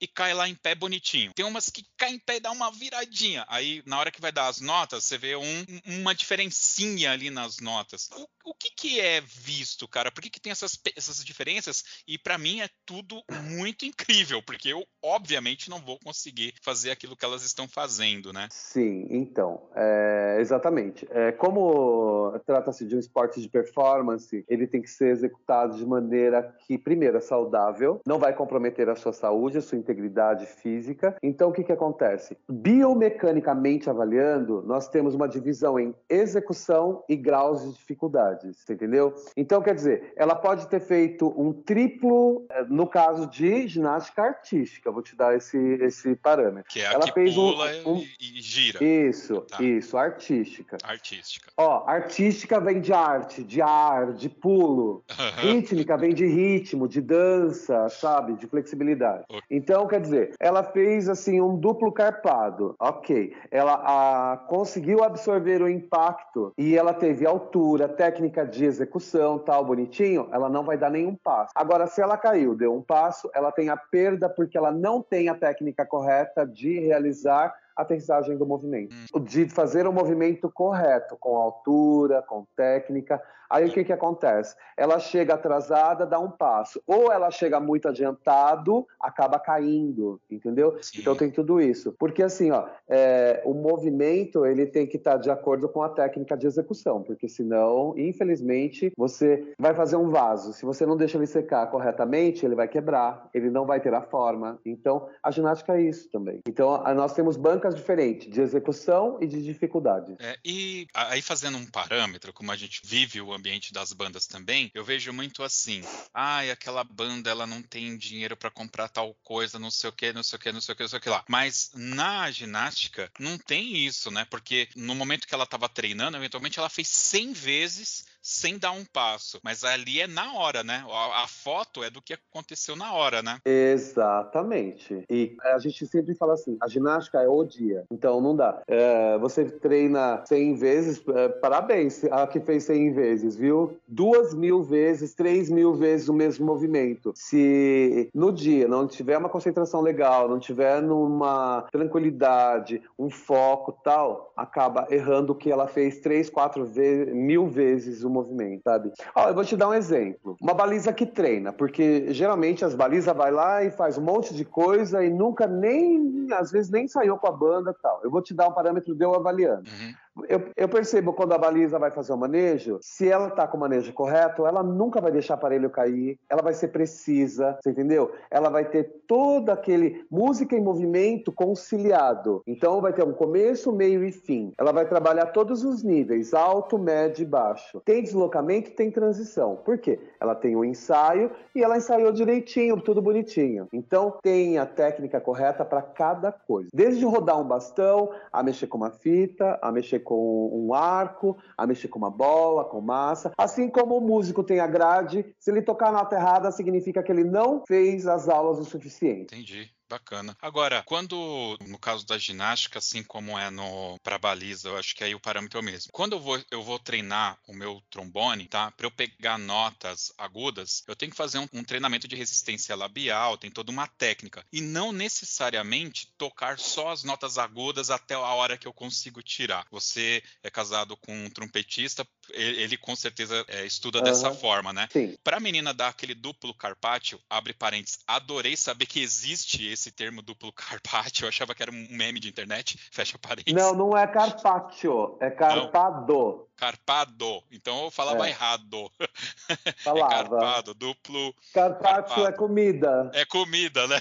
e 0.00 0.06
cai 0.06 0.34
lá 0.34 0.48
em 0.48 0.54
pé 0.54 0.74
bonitinho. 0.74 1.32
Tem 1.34 1.44
umas 1.44 1.70
que 1.70 1.84
caem 1.96 2.16
em 2.16 2.18
pé 2.18 2.36
e 2.36 2.40
dá 2.40 2.50
uma 2.50 2.70
viradinha. 2.70 3.44
Aí 3.48 3.82
na 3.86 3.98
hora 3.98 4.10
que 4.10 4.20
vai 4.20 4.32
dar 4.32 4.48
as 4.48 4.60
notas, 4.60 5.04
você 5.04 5.16
vê 5.16 5.34
um, 5.34 5.64
uma 5.86 6.14
diferencinha 6.14 7.12
ali 7.12 7.30
nas 7.30 7.58
notas. 7.58 8.10
O, 8.12 8.50
o 8.50 8.54
que 8.54 8.70
que 8.70 9.00
é 9.00 9.20
visto, 9.20 9.88
cara? 9.88 10.10
Por 10.10 10.22
que 10.22 10.30
que 10.30 10.40
tem 10.40 10.50
essas, 10.50 10.78
essas 10.94 11.24
diferenças? 11.24 11.82
E 12.06 12.18
para 12.18 12.36
mim 12.38 12.60
é 12.60 12.68
tudo 12.84 13.22
muito 13.44 13.86
incrível, 13.86 14.42
porque 14.42 14.68
eu 14.68 14.86
obviamente 15.02 15.70
não 15.70 15.80
vou 15.80 15.98
conseguir 15.98 16.54
fazer 16.62 16.90
aquilo 16.90 17.16
que 17.16 17.24
elas 17.24 17.42
estão 17.42 17.66
fazendo 17.66 18.01
fazendo, 18.02 18.32
né? 18.32 18.48
Sim, 18.50 19.06
então, 19.10 19.62
é, 19.74 20.38
exatamente. 20.40 21.06
É, 21.10 21.30
como 21.32 22.32
trata-se 22.44 22.84
de 22.84 22.96
um 22.96 22.98
esporte 22.98 23.40
de 23.40 23.48
performance, 23.48 24.44
ele 24.48 24.66
tem 24.66 24.82
que 24.82 24.90
ser 24.90 25.08
executado 25.08 25.76
de 25.76 25.86
maneira 25.86 26.54
que, 26.66 26.76
primeiro, 26.76 27.16
é 27.16 27.20
saudável, 27.20 28.00
não 28.04 28.18
vai 28.18 28.32
comprometer 28.34 28.88
a 28.88 28.96
sua 28.96 29.12
saúde, 29.12 29.58
a 29.58 29.62
sua 29.62 29.78
integridade 29.78 30.46
física. 30.46 31.16
Então, 31.22 31.50
o 31.50 31.52
que, 31.52 31.62
que 31.62 31.72
acontece? 31.72 32.36
Biomecanicamente 32.50 33.88
avaliando, 33.88 34.62
nós 34.66 34.88
temos 34.88 35.14
uma 35.14 35.28
divisão 35.28 35.78
em 35.78 35.94
execução 36.08 37.04
e 37.08 37.16
graus 37.16 37.62
de 37.62 37.72
dificuldades, 37.74 38.68
entendeu? 38.68 39.14
Então, 39.36 39.62
quer 39.62 39.74
dizer, 39.74 40.12
ela 40.16 40.34
pode 40.34 40.66
ter 40.68 40.80
feito 40.80 41.32
um 41.40 41.52
triplo, 41.52 42.44
é, 42.50 42.64
no 42.64 42.86
caso 42.86 43.26
de 43.26 43.68
ginástica 43.68 44.22
artística, 44.22 44.90
vou 44.90 45.02
te 45.02 45.14
dar 45.14 45.36
esse, 45.36 45.58
esse 45.80 46.16
parâmetro. 46.16 46.70
Que 46.70 46.80
é 46.80 46.88
a 46.88 46.92
ela 46.92 47.04
que 47.04 47.12
fez 47.12 47.34
pula 47.34 47.70
um, 47.86 47.91
um... 47.94 48.04
e 48.20 48.40
gira. 48.40 48.82
Isso, 48.82 49.40
tá. 49.42 49.62
isso, 49.62 49.96
artística. 49.96 50.76
Artística. 50.82 51.50
Ó, 51.56 51.84
artística 51.86 52.60
vem 52.60 52.80
de 52.80 52.92
arte, 52.92 53.42
de 53.42 53.60
ar, 53.60 54.12
de 54.12 54.28
pulo. 54.28 55.04
Rítmica 55.36 55.96
vem 55.96 56.14
de 56.14 56.26
ritmo, 56.26 56.88
de 56.88 57.00
dança, 57.00 57.88
sabe? 57.88 58.34
De 58.34 58.46
flexibilidade. 58.46 59.24
Okay. 59.28 59.40
Então, 59.50 59.86
quer 59.86 60.00
dizer, 60.00 60.34
ela 60.38 60.62
fez 60.62 61.08
assim 61.08 61.40
um 61.40 61.56
duplo 61.56 61.92
carpado. 61.92 62.74
Ok. 62.78 63.34
Ela 63.50 63.74
a, 63.74 64.36
conseguiu 64.48 65.02
absorver 65.02 65.62
o 65.62 65.68
impacto 65.68 66.52
e 66.56 66.76
ela 66.76 66.94
teve 66.94 67.26
altura, 67.26 67.88
técnica 67.88 68.46
de 68.46 68.64
execução, 68.64 69.38
tal, 69.38 69.64
bonitinho. 69.64 70.28
Ela 70.32 70.48
não 70.48 70.64
vai 70.64 70.76
dar 70.76 70.90
nenhum 70.90 71.14
passo. 71.14 71.52
Agora, 71.54 71.86
se 71.86 72.00
ela 72.00 72.16
caiu, 72.16 72.54
deu 72.54 72.74
um 72.74 72.82
passo, 72.82 73.30
ela 73.34 73.52
tem 73.52 73.68
a 73.68 73.76
perda 73.76 74.28
porque 74.28 74.56
ela 74.56 74.70
não 74.70 75.02
tem 75.02 75.28
a 75.28 75.34
técnica 75.34 75.84
correta 75.84 76.46
de 76.46 76.78
realizar 76.80 77.54
aterrissagem 77.76 78.36
do 78.36 78.46
movimento. 78.46 78.94
Hum. 79.14 79.20
De 79.20 79.48
fazer 79.48 79.86
o 79.86 79.92
movimento 79.92 80.50
correto, 80.50 81.16
com 81.18 81.36
altura, 81.36 82.22
com 82.22 82.46
técnica. 82.56 83.20
Aí 83.52 83.66
o 83.66 83.70
que, 83.70 83.84
que 83.84 83.92
acontece? 83.92 84.56
Ela 84.78 84.98
chega 84.98 85.34
atrasada, 85.34 86.06
dá 86.06 86.18
um 86.18 86.30
passo. 86.30 86.82
Ou 86.86 87.12
ela 87.12 87.30
chega 87.30 87.60
muito 87.60 87.86
adiantado, 87.86 88.86
acaba 88.98 89.38
caindo, 89.38 90.18
entendeu? 90.30 90.78
Sim. 90.80 91.00
Então 91.00 91.14
tem 91.14 91.30
tudo 91.30 91.60
isso. 91.60 91.94
Porque 91.98 92.22
assim, 92.22 92.50
ó, 92.50 92.66
é, 92.88 93.42
o 93.44 93.52
movimento 93.52 94.46
ele 94.46 94.64
tem 94.64 94.86
que 94.86 94.96
estar 94.96 95.18
de 95.18 95.30
acordo 95.30 95.68
com 95.68 95.82
a 95.82 95.90
técnica 95.90 96.34
de 96.34 96.46
execução, 96.46 97.02
porque 97.02 97.28
senão, 97.28 97.92
infelizmente, 97.98 98.90
você 98.96 99.52
vai 99.58 99.74
fazer 99.74 99.96
um 99.96 100.08
vaso. 100.08 100.54
Se 100.54 100.64
você 100.64 100.86
não 100.86 100.96
deixa 100.96 101.18
ele 101.18 101.26
secar 101.26 101.70
corretamente, 101.70 102.46
ele 102.46 102.54
vai 102.54 102.68
quebrar, 102.68 103.28
ele 103.34 103.50
não 103.50 103.66
vai 103.66 103.80
ter 103.80 103.92
a 103.92 104.00
forma. 104.00 104.58
Então, 104.64 105.08
a 105.22 105.30
ginástica 105.30 105.76
é 105.76 105.82
isso 105.82 106.08
também. 106.10 106.40
Então, 106.48 106.82
nós 106.94 107.12
temos 107.12 107.36
bancos 107.36 107.61
dinâmicas 107.62 107.74
diferentes 107.74 108.30
de 108.30 108.40
execução 108.40 109.18
e 109.20 109.26
de 109.26 109.42
dificuldade. 109.42 110.16
É, 110.18 110.36
e 110.44 110.86
aí 110.92 111.22
fazendo 111.22 111.56
um 111.56 111.66
parâmetro, 111.66 112.32
como 112.32 112.50
a 112.50 112.56
gente 112.56 112.80
vive 112.84 113.20
o 113.20 113.32
ambiente 113.32 113.72
das 113.72 113.92
bandas 113.92 114.26
também, 114.26 114.70
eu 114.74 114.84
vejo 114.84 115.12
muito 115.12 115.42
assim, 115.42 115.82
ai, 116.12 116.50
ah, 116.50 116.52
aquela 116.52 116.82
banda 116.82 117.30
ela 117.30 117.46
não 117.46 117.62
tem 117.62 117.96
dinheiro 117.96 118.36
para 118.36 118.50
comprar 118.50 118.88
tal 118.88 119.14
coisa, 119.22 119.58
não 119.58 119.70
sei 119.70 119.90
o 119.90 119.92
que, 119.92 120.12
não 120.12 120.22
sei 120.22 120.36
o 120.36 120.40
que, 120.40 120.52
não 120.52 120.60
sei 120.60 120.72
o 120.72 120.76
que, 120.76 120.82
não 120.82 120.88
sei 120.88 120.98
o 120.98 121.02
que 121.02 121.08
lá. 121.08 121.24
Mas 121.28 121.70
na 121.74 122.30
ginástica 122.30 123.10
não 123.18 123.38
tem 123.38 123.76
isso, 123.76 124.10
né? 124.10 124.26
Porque 124.28 124.68
no 124.74 124.94
momento 124.94 125.26
que 125.26 125.34
ela 125.34 125.44
estava 125.44 125.68
treinando, 125.68 126.16
eventualmente 126.16 126.58
ela 126.58 126.68
fez 126.68 126.88
100 126.88 127.32
vezes 127.32 128.06
sem 128.22 128.56
dar 128.56 128.70
um 128.70 128.84
passo. 128.84 129.40
Mas 129.42 129.64
ali 129.64 130.00
é 130.00 130.06
na 130.06 130.34
hora, 130.34 130.62
né? 130.62 130.84
A, 130.88 131.24
a, 131.24 131.26
foto 131.26 131.82
é 131.82 131.90
do 131.90 132.00
que 132.00 132.14
aconteceu 132.14 132.76
na 132.76 132.92
hora, 132.92 133.20
né? 133.22 133.38
Exatamente. 133.44 135.04
E 135.10 135.36
a 135.42 135.58
gente 135.58 135.86
sempre 135.86 136.14
fala 136.14 136.34
assim: 136.34 136.56
a 136.60 136.68
ginástica 136.68 137.20
é 137.20 137.28
o 137.28 137.44
dia. 137.44 137.84
Então 137.90 138.20
não 138.20 138.36
dá. 138.36 138.62
É, 138.68 139.18
você 139.18 139.44
treina 139.44 140.22
100 140.24 140.54
vezes, 140.54 141.02
é, 141.08 141.28
parabéns 141.28 142.04
a 142.04 142.26
que 142.26 142.40
fez 142.40 142.64
100 142.64 142.92
vezes, 142.92 143.36
viu? 143.36 143.78
Duas 143.88 144.32
mil 144.32 144.62
vezes, 144.62 145.14
três 145.14 145.50
mil 145.50 145.74
vezes 145.74 146.08
o 146.08 146.14
mesmo 146.14 146.46
movimento. 146.46 147.12
Se 147.16 148.08
no 148.14 148.30
dia 148.30 148.68
não 148.68 148.86
tiver 148.86 149.18
uma 149.18 149.28
concentração 149.28 149.80
legal, 149.80 150.28
não 150.28 150.38
tiver 150.38 150.80
numa 150.80 151.66
tranquilidade, 151.72 152.82
um 152.98 153.10
foco 153.10 153.72
tal, 153.82 154.32
acaba 154.36 154.86
errando 154.90 155.32
o 155.32 155.36
que 155.36 155.50
ela 155.50 155.66
fez 155.66 155.98
três, 156.00 156.30
quatro 156.30 156.64
vezes, 156.64 157.12
mil 157.12 157.48
vezes 157.48 158.04
o 158.04 158.10
movimento, 158.12 158.62
sabe? 158.62 158.92
Ó, 159.14 159.28
eu 159.28 159.34
vou 159.34 159.44
te 159.44 159.56
dar 159.56 159.68
um 159.68 159.74
exemplo. 159.74 160.36
Uma 160.40 160.54
baliza 160.54 160.92
que 160.92 161.06
treina, 161.06 161.52
porque 161.52 162.12
geralmente 162.12 162.64
as 162.64 162.74
balizas 162.74 163.14
vai 163.16 163.30
lá 163.30 163.64
e 163.64 163.70
faz 163.70 163.98
um 163.98 164.02
monte 164.02 164.34
de 164.34 164.44
coisa 164.44 165.04
e 165.04 165.10
nunca 165.10 165.46
nem, 165.46 166.28
às 166.32 166.50
vezes 166.50 166.70
nem 166.70 166.86
saiu 166.86 167.16
com 167.16 167.26
a 167.26 167.32
banda 167.32 167.74
tal. 167.82 168.00
Eu 168.02 168.10
vou 168.10 168.22
te 168.22 168.34
dar 168.34 168.48
um 168.48 168.52
parâmetro 168.52 168.94
de 168.94 169.04
eu 169.04 169.14
avaliando. 169.14 169.68
Uhum. 169.68 169.94
Eu, 170.28 170.50
eu, 170.56 170.68
percebo 170.68 171.12
quando 171.12 171.32
a 171.32 171.38
baliza 171.38 171.78
vai 171.78 171.90
fazer 171.90 172.12
o 172.12 172.18
manejo, 172.18 172.78
se 172.82 173.08
ela 173.08 173.30
tá 173.30 173.46
com 173.46 173.56
o 173.56 173.60
manejo 173.60 173.92
correto, 173.94 174.46
ela 174.46 174.62
nunca 174.62 175.00
vai 175.00 175.10
deixar 175.10 175.34
o 175.34 175.36
aparelho 175.36 175.70
cair, 175.70 176.18
ela 176.28 176.42
vai 176.42 176.52
ser 176.52 176.68
precisa, 176.68 177.58
você 177.62 177.70
entendeu? 177.70 178.12
Ela 178.30 178.50
vai 178.50 178.66
ter 178.66 179.02
todo 179.06 179.50
aquele 179.50 180.04
música 180.10 180.54
em 180.54 180.60
movimento 180.60 181.32
conciliado. 181.32 182.42
Então 182.46 182.80
vai 182.80 182.92
ter 182.92 183.04
um 183.04 183.12
começo, 183.12 183.72
meio 183.72 184.04
e 184.04 184.12
fim. 184.12 184.52
Ela 184.58 184.72
vai 184.72 184.86
trabalhar 184.86 185.26
todos 185.26 185.64
os 185.64 185.82
níveis, 185.82 186.34
alto, 186.34 186.78
médio 186.78 187.22
e 187.22 187.26
baixo. 187.26 187.80
Tem 187.84 188.02
deslocamento, 188.02 188.72
tem 188.72 188.90
transição. 188.90 189.56
Por 189.56 189.78
quê? 189.78 189.98
Ela 190.20 190.34
tem 190.34 190.54
um 190.54 190.64
ensaio 190.64 191.30
e 191.54 191.62
ela 191.62 191.78
ensaiou 191.78 192.12
direitinho, 192.12 192.80
tudo 192.80 193.00
bonitinho. 193.00 193.66
Então 193.72 194.18
tem 194.22 194.58
a 194.58 194.66
técnica 194.66 195.20
correta 195.20 195.64
para 195.64 195.80
cada 195.80 196.30
coisa. 196.30 196.68
Desde 196.72 197.04
rodar 197.04 197.40
um 197.40 197.44
bastão, 197.44 198.10
a 198.30 198.42
mexer 198.42 198.66
com 198.66 198.76
uma 198.76 198.90
fita, 198.90 199.58
a 199.62 199.72
mexer 199.72 200.01
com 200.02 200.50
um 200.52 200.74
arco, 200.74 201.36
a 201.56 201.66
mexer 201.66 201.88
com 201.88 201.98
uma 201.98 202.10
bola, 202.10 202.64
com 202.64 202.80
massa. 202.80 203.32
Assim 203.38 203.68
como 203.68 203.96
o 203.96 204.00
músico 204.00 204.44
tem 204.44 204.60
a 204.60 204.66
grade, 204.66 205.24
se 205.38 205.50
ele 205.50 205.62
tocar 205.62 205.88
a 205.88 205.92
nota 205.92 206.50
significa 206.50 207.02
que 207.02 207.10
ele 207.10 207.24
não 207.24 207.64
fez 207.66 208.06
as 208.06 208.28
aulas 208.28 208.58
o 208.58 208.64
suficiente. 208.64 209.34
Entendi. 209.34 209.70
Bacana. 209.92 210.34
Agora, 210.40 210.82
quando, 210.86 211.58
no 211.68 211.78
caso 211.78 212.06
da 212.06 212.16
ginástica, 212.16 212.78
assim 212.78 213.02
como 213.02 213.38
é 213.38 213.50
no 213.50 213.98
para 214.02 214.16
baliza, 214.16 214.70
eu 214.70 214.78
acho 214.78 214.96
que 214.96 215.04
aí 215.04 215.14
o 215.14 215.20
parâmetro 215.20 215.58
é 215.58 215.60
o 215.60 215.64
mesmo. 215.64 215.92
Quando 215.92 216.14
eu 216.14 216.20
vou, 216.20 216.42
eu 216.50 216.62
vou 216.62 216.78
treinar 216.78 217.38
o 217.46 217.52
meu 217.52 217.82
trombone, 217.90 218.48
tá? 218.48 218.70
Para 218.70 218.86
eu 218.86 218.90
pegar 218.90 219.36
notas 219.36 220.10
agudas, 220.16 220.82
eu 220.88 220.96
tenho 220.96 221.10
que 221.10 221.16
fazer 221.16 221.38
um, 221.38 221.48
um, 221.52 221.62
treinamento 221.62 222.08
de 222.08 222.16
resistência 222.16 222.74
labial, 222.74 223.36
tem 223.36 223.50
toda 223.50 223.70
uma 223.70 223.86
técnica. 223.86 224.42
E 224.50 224.62
não 224.62 224.92
necessariamente 224.92 226.10
tocar 226.16 226.58
só 226.58 226.90
as 226.90 227.04
notas 227.04 227.36
agudas 227.36 227.90
até 227.90 228.14
a 228.14 228.20
hora 228.20 228.56
que 228.56 228.66
eu 228.66 228.72
consigo 228.72 229.22
tirar. 229.22 229.66
Você 229.70 230.22
é 230.42 230.48
casado 230.48 230.96
com 230.96 231.12
um 231.12 231.28
trompetista, 231.28 232.08
ele, 232.30 232.62
ele 232.62 232.76
com 232.78 232.96
certeza 232.96 233.44
é, 233.46 233.66
estuda 233.66 233.98
uhum. 233.98 234.04
dessa 234.04 234.32
forma, 234.32 234.72
né? 234.72 234.88
Sim. 234.90 235.18
Para 235.22 235.36
a 235.36 235.40
menina 235.40 235.74
dar 235.74 235.88
aquele 235.88 236.14
duplo 236.14 236.54
carpaccio, 236.54 237.20
abre 237.28 237.52
parênteses, 237.52 237.98
adorei 238.06 238.56
saber 238.56 238.86
que 238.86 239.00
existe 239.00 239.66
esse 239.66 239.81
termo 239.90 240.22
duplo 240.22 240.52
carpaccio, 240.52 241.24
eu 241.24 241.28
achava 241.28 241.54
que 241.54 241.62
era 241.62 241.70
um 241.70 241.86
meme 241.90 242.20
de 242.20 242.28
internet, 242.28 242.78
fecha 242.92 243.18
parênteses. 243.18 243.54
Não, 243.54 243.74
não 243.74 243.96
é 243.96 244.06
carpaccio, 244.06 245.16
é 245.20 245.30
carpado. 245.30 246.12
Não. 246.12 246.46
Carpado. 246.56 247.42
Então 247.50 247.84
eu 247.84 247.90
falava 247.90 248.26
é. 248.26 248.30
errado. 248.30 248.90
Falava. 249.82 250.14
É 250.14 250.16
carpado, 250.16 250.74
duplo. 250.74 251.34
Carpaccio 251.52 252.26
é 252.26 252.32
comida. 252.32 253.10
É 253.14 253.24
comida, 253.24 253.88
né? 253.88 254.00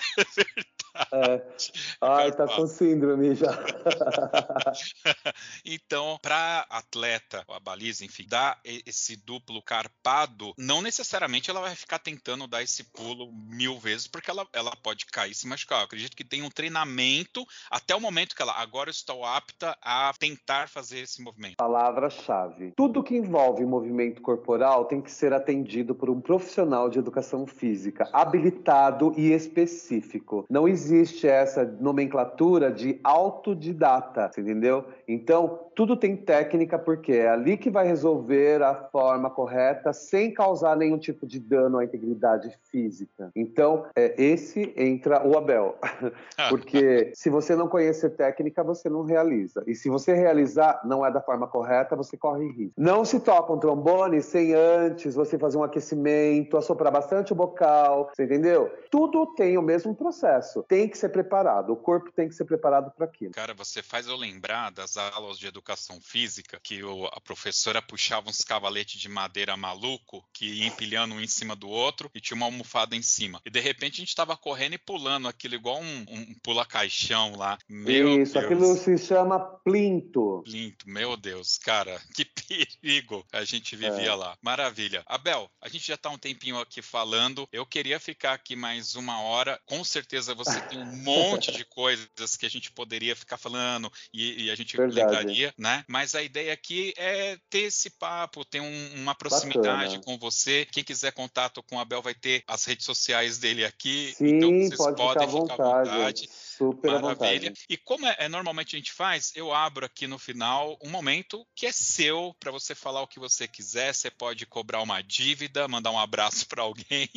É. 1.12 1.42
Ai, 2.02 2.32
tá 2.32 2.48
com 2.48 2.68
síndrome 2.68 3.36
já. 3.36 3.52
então, 5.66 6.18
para 6.22 6.66
atleta, 6.70 7.44
a 7.48 7.60
baliza, 7.60 8.06
enfim, 8.06 8.26
dar 8.28 8.60
esse 8.64 9.16
duplo 9.16 9.62
carpado, 9.62 10.54
não 10.58 10.82
necessariamente 10.82 11.50
ela 11.50 11.62
vai 11.62 11.76
ficar 11.76 12.00
tentando 12.00 12.48
dar 12.48 12.62
esse 12.62 12.84
pulo 12.84 13.32
mil 13.32 13.80
vezes, 13.80 14.08
porque 14.08 14.30
ela, 14.30 14.48
ela 14.54 14.76
pode 14.76 15.06
cair 15.06 15.32
e 15.32 15.36
se 15.36 15.48
machucar. 15.48 15.80
Eu 15.80 15.86
acredito 15.86 16.16
que 16.16 16.24
tem 16.24 16.44
um 16.44 16.50
treinamento 16.50 17.46
até 17.70 17.96
o 17.96 18.02
momento 18.02 18.36
que 18.36 18.42
ela 18.42 18.54
agora 18.54 18.89
estou 18.89 19.26
apta 19.26 19.78
a 19.82 20.14
tentar 20.20 20.70
fazer 20.70 21.00
esse 21.00 21.22
movimento. 21.22 21.58
Palavra-chave. 21.58 22.74
Tudo 22.76 23.04
que 23.04 23.16
envolve 23.16 23.66
movimento 23.66 24.22
corporal 24.22 24.86
tem 24.86 25.02
que 25.02 25.12
ser 25.12 25.34
atendido 25.34 25.96
por 25.96 26.10
um 26.10 26.20
profissional 26.20 26.89
de 26.89 27.00
educação 27.00 27.48
física 27.48 28.10
habilitado 28.12 29.14
e 29.18 29.32
específico. 29.32 30.46
Não 30.50 30.68
existe 30.68 30.81
existe 30.82 31.28
essa 31.28 31.64
nomenclatura 31.80 32.72
de 32.72 33.00
autodidata, 33.04 34.32
entendeu? 34.38 34.86
Então, 35.08 35.60
tudo 35.76 35.96
tem 35.96 36.16
técnica 36.16 36.78
porque 36.78 37.14
é 37.14 37.30
ali 37.30 37.58
que 37.58 37.70
vai 37.70 37.86
resolver 37.86 38.62
a 38.62 38.74
forma 38.76 39.30
correta 39.30 39.94
sem 39.94 40.34
causar 40.34 40.76
nenhum 40.76 40.98
tipo 40.98 41.26
de 41.26 41.40
dano 41.40 41.78
à 41.78 41.86
integridade 41.86 42.58
física. 42.70 43.32
Então, 43.36 43.86
é, 43.96 44.14
esse 44.22 44.74
entra 44.76 45.26
o 45.26 45.38
Abel. 45.38 45.76
porque 46.50 47.12
se 47.14 47.30
você 47.30 47.56
não 47.56 47.68
conhecer 47.68 48.12
técnica, 48.12 48.64
você 48.64 48.90
não 48.90 49.04
realiza. 49.04 49.64
E 49.68 49.76
se 49.76 49.90
você 49.90 50.14
realizar, 50.14 50.82
não 50.84 51.06
é 51.06 51.12
da 51.12 51.22
forma 51.22 51.48
correta, 51.48 51.96
você 51.96 52.18
corre 52.18 52.48
risco. 52.48 52.74
Não 52.78 53.06
se 53.06 53.20
toca 53.20 53.54
um 53.54 53.60
trombone 53.60 54.22
sem 54.22 54.54
antes 54.54 55.16
você 55.16 55.38
fazer 55.38 55.58
um 55.58 55.64
aquecimento, 55.64 56.58
assoprar 56.58 56.92
bastante 56.92 57.32
o 57.32 57.36
bocal, 57.36 58.10
você 58.14 58.24
entendeu? 58.24 58.72
Tudo 58.90 59.26
tem 59.28 59.58
o 59.58 59.62
mesmo 59.62 59.96
processo 59.96 60.66
tem 60.72 60.88
que 60.88 60.97
ser 60.97 61.09
preparado, 61.09 61.74
o 61.74 61.76
corpo 61.76 62.09
tem 62.13 62.30
que 62.30 62.34
ser 62.34 62.45
preparado 62.45 62.91
para 62.91 63.03
aquilo. 63.03 63.34
Cara, 63.34 63.53
você 63.53 63.84
faz 63.84 64.07
eu 64.07 64.15
lembrar 64.15 64.72
das 64.72 64.95
aulas 64.95 65.38
de 65.38 65.45
educação 65.45 65.99
física, 65.99 66.61
que 66.63 66.82
o, 66.82 67.07
a 67.07 67.19
professora 67.19 67.82
puxava 67.82 68.30
uns 68.30 68.39
cavaletes 68.39 68.97
de 68.97 69.09
madeira 69.09 69.57
maluco, 69.57 70.24
que 70.32 70.45
ia 70.45 70.67
empilhando 70.67 71.15
um 71.15 71.19
em 71.19 71.28
cima 71.28 71.57
do 71.57 71.67
outro 71.67 72.09
e 72.15 72.22
tinha 72.22 72.38
uma 72.38 72.45
almofada 72.45 72.95
em 72.95 73.01
cima. 73.01 73.41
E 73.45 73.49
de 73.49 73.59
repente 73.59 73.95
a 73.95 73.97
gente 73.97 74.07
estava 74.07 74.38
correndo 74.38 74.76
e 74.76 74.78
pulando 74.78 75.28
aquilo 75.28 75.55
igual 75.55 75.82
um, 75.82 76.05
um 76.07 76.34
pula-caixão 76.41 77.36
lá. 77.36 77.57
Meu 77.67 78.22
Isso, 78.22 78.36
Deus. 78.36 78.45
aquilo 78.45 78.76
se 78.78 78.97
chama 78.97 79.41
plinto. 79.41 80.41
Plinto, 80.45 80.89
meu 80.89 81.17
Deus, 81.17 81.57
cara, 81.57 81.99
que 82.15 82.24
perigo 82.24 83.26
a 83.34 83.43
gente 83.43 83.76
vivia 83.76 84.11
é. 84.11 84.15
lá. 84.15 84.38
Maravilha. 84.41 85.03
Abel, 85.05 85.51
a 85.61 85.67
gente 85.67 85.86
já 85.86 85.95
está 85.95 86.09
um 86.09 86.17
tempinho 86.17 86.57
aqui 86.57 86.82
falando. 86.82 87.45
Eu 87.51 87.65
queria 87.65 87.99
ficar 87.99 88.32
aqui 88.32 88.55
mais 88.55 88.95
uma 88.95 89.19
hora. 89.19 89.59
Com 89.65 89.84
certeza 89.84 90.34
você 90.34 90.61
tem 90.68 90.80
um 90.80 90.86
monte 91.03 91.51
de 91.51 91.66
coisas 91.66 92.36
que 92.38 92.45
a 92.45 92.49
gente 92.49 92.72
poderia 92.72 93.16
ficar 93.16 93.38
falando 93.38 93.91
e, 94.14 94.45
e 94.45 94.51
a 94.51 94.55
gente 94.55 94.76
Verdade. 94.78 94.99
lembraria, 94.99 95.53
né? 95.57 95.84
Mas 95.88 96.16
a 96.16 96.22
ideia 96.22 96.53
aqui 96.53 96.93
é 96.97 97.38
ter 97.49 97.64
esse 97.64 97.89
papo, 97.89 98.45
ter 98.45 98.62
um, 98.62 98.93
uma 98.95 99.16
proximidade 99.16 99.97
Bacana. 99.97 100.03
com 100.03 100.18
você. 100.18 100.66
Quem 100.72 100.84
quiser 100.84 101.12
contato 101.12 101.64
com 101.64 101.76
o 101.76 101.80
Abel 101.80 102.01
vai 102.01 102.14
ter 102.14 102.43
as 102.47 102.66
redes 102.66 102.86
sociais 102.86 103.38
dele 103.38 103.66
aqui. 103.66 104.14
Sim, 104.18 104.38
então 104.38 104.49
vocês 104.49 104.78
pode 104.78 104.97
podem 104.97 105.14
ficar 105.14 105.24
à 105.24 105.39
vontade. 105.39 105.89
vontade. 105.89 106.30
Super 106.62 107.01
Maravilha. 107.01 107.53
E 107.68 107.76
como 107.76 108.05
é, 108.05 108.16
é, 108.20 108.30
normalmente 108.30 108.76
a 108.76 108.80
gente 108.80 108.93
faz, 108.93 109.34
eu 109.36 109.51
abro 109.51 109.84
aqui 109.84 110.05
no 110.05 110.20
final 110.20 110.78
um 110.84 110.91
momento 110.91 111.43
que 111.55 111.66
é 111.66 111.72
seu 111.72 112.36
para 112.39 112.51
você 112.51 112.76
falar 112.76 113.01
o 113.01 113.07
que 113.07 113.20
você 113.20 113.47
quiser. 113.47 113.95
Você 113.95 114.12
pode 114.12 114.45
cobrar 114.45 114.80
uma 114.84 115.01
dívida, 115.01 115.68
mandar 115.68 115.89
um 115.89 115.97
abraço 115.97 116.45
para 116.47 116.62
alguém, 116.62 117.09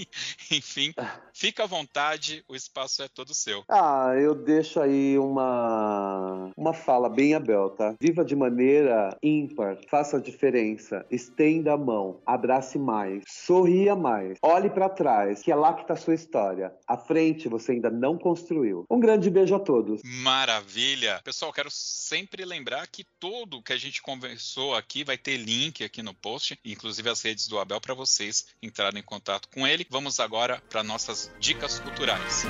enfim, 0.51 0.95
fica 1.35 1.65
à 1.65 1.67
vontade. 1.67 2.43
O 2.49 2.57
espaço 2.57 3.03
é 3.03 3.09
todo 3.09 3.35
seu. 3.35 3.63
Ah, 3.69 4.15
eu 4.17 4.35
deixo 4.35 4.81
aí 4.81 5.19
uma 5.19 6.51
uma 6.57 6.73
fala 6.73 7.11
bem 7.11 7.35
Abel, 7.35 7.69
tá? 7.71 7.95
Viva 8.01 8.25
de 8.25 8.35
maneira 8.35 9.15
ímpar, 9.23 9.77
faça 9.91 10.17
a 10.17 10.21
diferença, 10.21 11.05
estenda 11.11 11.75
a 11.75 11.77
mão, 11.77 12.21
abrace 12.25 12.79
mais, 12.79 13.23
sorria 13.27 13.95
mais, 13.95 14.39
olhe 14.43 14.71
para 14.71 14.89
trás, 14.89 15.43
que 15.43 15.53
é 15.53 15.55
lá 15.55 15.75
que 15.75 15.83
está 15.83 15.97
sua 15.97 16.15
história. 16.15 16.73
À 16.87 16.97
frente 16.97 17.47
você 17.47 17.73
ainda 17.73 17.91
não 17.91 18.17
construiu. 18.17 18.87
Um 18.91 19.01
grande 19.01 19.34
beijo 19.35 19.55
a 19.55 19.59
todos. 19.59 20.01
Maravilha. 20.05 21.21
Pessoal, 21.25 21.53
quero 21.53 21.69
sempre 21.71 22.45
lembrar 22.45 22.87
que 22.87 23.05
tudo 23.19 23.63
que 23.63 23.73
a 23.73 23.77
gente 23.77 24.01
conversou 24.01 24.75
aqui 24.75 25.03
vai 25.03 25.19
ter 25.19 25.37
link 25.37 25.83
aqui 25.83 26.03
no 26.03 26.15
post, 26.15 26.59
inclusive 26.65 27.11
as 27.11 27.21
redes 27.21 27.49
do 27.49 27.59
Abel 27.59 27.81
para 27.81 27.95
vocês 27.95 28.47
entrarem 28.63 29.01
em 29.01 29.05
contato 29.05 29.49
com 29.49 29.67
ele. 29.67 29.87
Vamos 29.91 30.21
agora 30.21 30.63
para 30.71 30.85
nossas 30.85 31.31
dicas 31.41 31.81
culturais. 31.81 32.45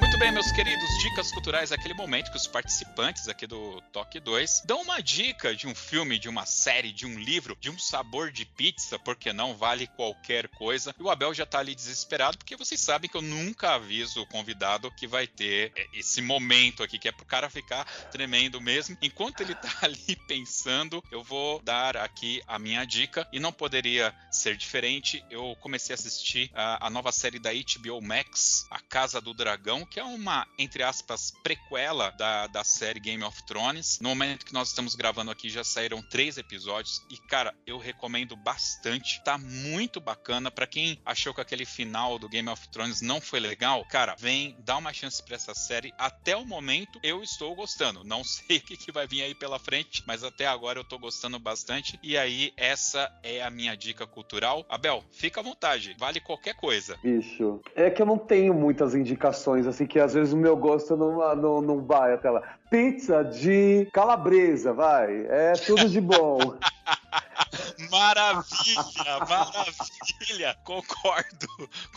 Muito 0.00 0.18
bem, 0.18 0.32
meus 0.32 0.50
queridos, 0.52 0.88
dicas 1.02 1.30
culturais, 1.42 1.72
aquele 1.72 1.94
momento 1.94 2.30
que 2.30 2.36
os 2.36 2.46
participantes 2.46 3.26
aqui 3.26 3.48
do 3.48 3.80
Toque 3.92 4.20
2 4.20 4.62
dão 4.64 4.80
uma 4.80 5.00
dica 5.00 5.52
de 5.52 5.66
um 5.66 5.74
filme, 5.74 6.16
de 6.16 6.28
uma 6.28 6.46
série, 6.46 6.92
de 6.92 7.04
um 7.04 7.18
livro, 7.18 7.56
de 7.60 7.68
um 7.68 7.76
sabor 7.76 8.30
de 8.30 8.44
pizza, 8.44 8.96
porque 8.96 9.32
não 9.32 9.56
vale 9.56 9.88
qualquer 9.88 10.46
coisa. 10.46 10.94
E 10.96 11.02
o 11.02 11.10
Abel 11.10 11.34
já 11.34 11.44
tá 11.44 11.58
ali 11.58 11.74
desesperado, 11.74 12.38
porque 12.38 12.54
vocês 12.54 12.80
sabem 12.80 13.10
que 13.10 13.16
eu 13.16 13.22
nunca 13.22 13.74
aviso 13.74 14.22
o 14.22 14.26
convidado 14.26 14.88
que 14.92 15.08
vai 15.08 15.26
ter 15.26 15.72
é, 15.74 15.88
esse 15.94 16.22
momento 16.22 16.80
aqui, 16.80 16.96
que 16.96 17.08
é 17.08 17.12
pro 17.12 17.26
cara 17.26 17.50
ficar 17.50 17.86
tremendo 18.12 18.60
mesmo. 18.60 18.96
Enquanto 19.02 19.40
ele 19.40 19.56
tá 19.56 19.78
ali 19.82 20.14
pensando, 20.28 21.02
eu 21.10 21.24
vou 21.24 21.60
dar 21.62 21.96
aqui 21.96 22.40
a 22.46 22.56
minha 22.56 22.84
dica, 22.84 23.26
e 23.32 23.40
não 23.40 23.52
poderia 23.52 24.14
ser 24.30 24.56
diferente. 24.56 25.24
Eu 25.28 25.56
comecei 25.60 25.92
a 25.92 25.98
assistir 25.98 26.52
a, 26.54 26.86
a 26.86 26.88
nova 26.88 27.10
série 27.10 27.40
da 27.40 27.50
HBO 27.50 28.00
Max, 28.00 28.64
A 28.70 28.78
Casa 28.78 29.20
do 29.20 29.34
Dragão, 29.34 29.84
que 29.84 29.98
é 29.98 30.04
uma, 30.04 30.46
entre 30.56 30.84
aspas, 30.84 31.31
prequela 31.42 32.10
da, 32.10 32.46
da 32.46 32.64
série 32.64 33.00
Game 33.00 33.22
of 33.22 33.42
Thrones. 33.44 33.98
No 34.00 34.10
momento 34.10 34.46
que 34.46 34.52
nós 34.52 34.68
estamos 34.68 34.94
gravando 34.94 35.30
aqui, 35.30 35.48
já 35.48 35.64
saíram 35.64 36.02
três 36.02 36.36
episódios 36.36 37.02
e, 37.10 37.16
cara, 37.16 37.54
eu 37.66 37.78
recomendo 37.78 38.36
bastante. 38.36 39.22
Tá 39.24 39.38
muito 39.38 40.00
bacana. 40.00 40.50
para 40.50 40.66
quem 40.66 41.00
achou 41.04 41.34
que 41.34 41.40
aquele 41.40 41.64
final 41.64 42.18
do 42.18 42.28
Game 42.28 42.48
of 42.48 42.68
Thrones 42.68 43.00
não 43.00 43.20
foi 43.20 43.40
legal, 43.40 43.84
cara, 43.86 44.14
vem, 44.18 44.56
dá 44.64 44.76
uma 44.76 44.92
chance 44.92 45.22
pra 45.22 45.36
essa 45.36 45.54
série. 45.54 45.92
Até 45.98 46.36
o 46.36 46.44
momento, 46.44 46.98
eu 47.02 47.22
estou 47.22 47.54
gostando. 47.54 48.04
Não 48.04 48.22
sei 48.24 48.58
o 48.58 48.60
que, 48.60 48.76
que 48.76 48.92
vai 48.92 49.06
vir 49.06 49.22
aí 49.22 49.34
pela 49.34 49.58
frente, 49.58 50.02
mas 50.06 50.22
até 50.24 50.46
agora 50.46 50.78
eu 50.78 50.84
tô 50.84 50.98
gostando 50.98 51.38
bastante. 51.38 51.98
E 52.02 52.16
aí, 52.16 52.52
essa 52.56 53.10
é 53.22 53.42
a 53.42 53.50
minha 53.50 53.76
dica 53.76 54.06
cultural. 54.06 54.64
Abel, 54.68 55.04
fica 55.10 55.40
à 55.40 55.42
vontade, 55.42 55.96
vale 55.98 56.20
qualquer 56.20 56.54
coisa. 56.54 56.98
Bicho, 57.02 57.60
é 57.74 57.90
que 57.90 58.02
eu 58.02 58.06
não 58.06 58.18
tenho 58.18 58.54
muitas 58.54 58.94
indicações, 58.94 59.66
assim, 59.66 59.86
que 59.86 59.98
às 59.98 60.14
vezes 60.14 60.32
o 60.32 60.36
meu 60.36 60.56
gosto 60.56 60.96
não, 60.96 61.21
não, 61.36 61.60
não 61.60 61.80
vai 61.80 62.14
até 62.14 62.30
lá. 62.30 62.42
Pizza 62.70 63.22
de 63.22 63.88
calabresa, 63.92 64.72
vai. 64.72 65.26
É 65.28 65.52
tudo 65.52 65.88
de 65.88 66.00
bom. 66.00 66.38
Maravilha, 67.90 69.18
maravilha. 69.28 70.56
Concordo. 70.64 71.48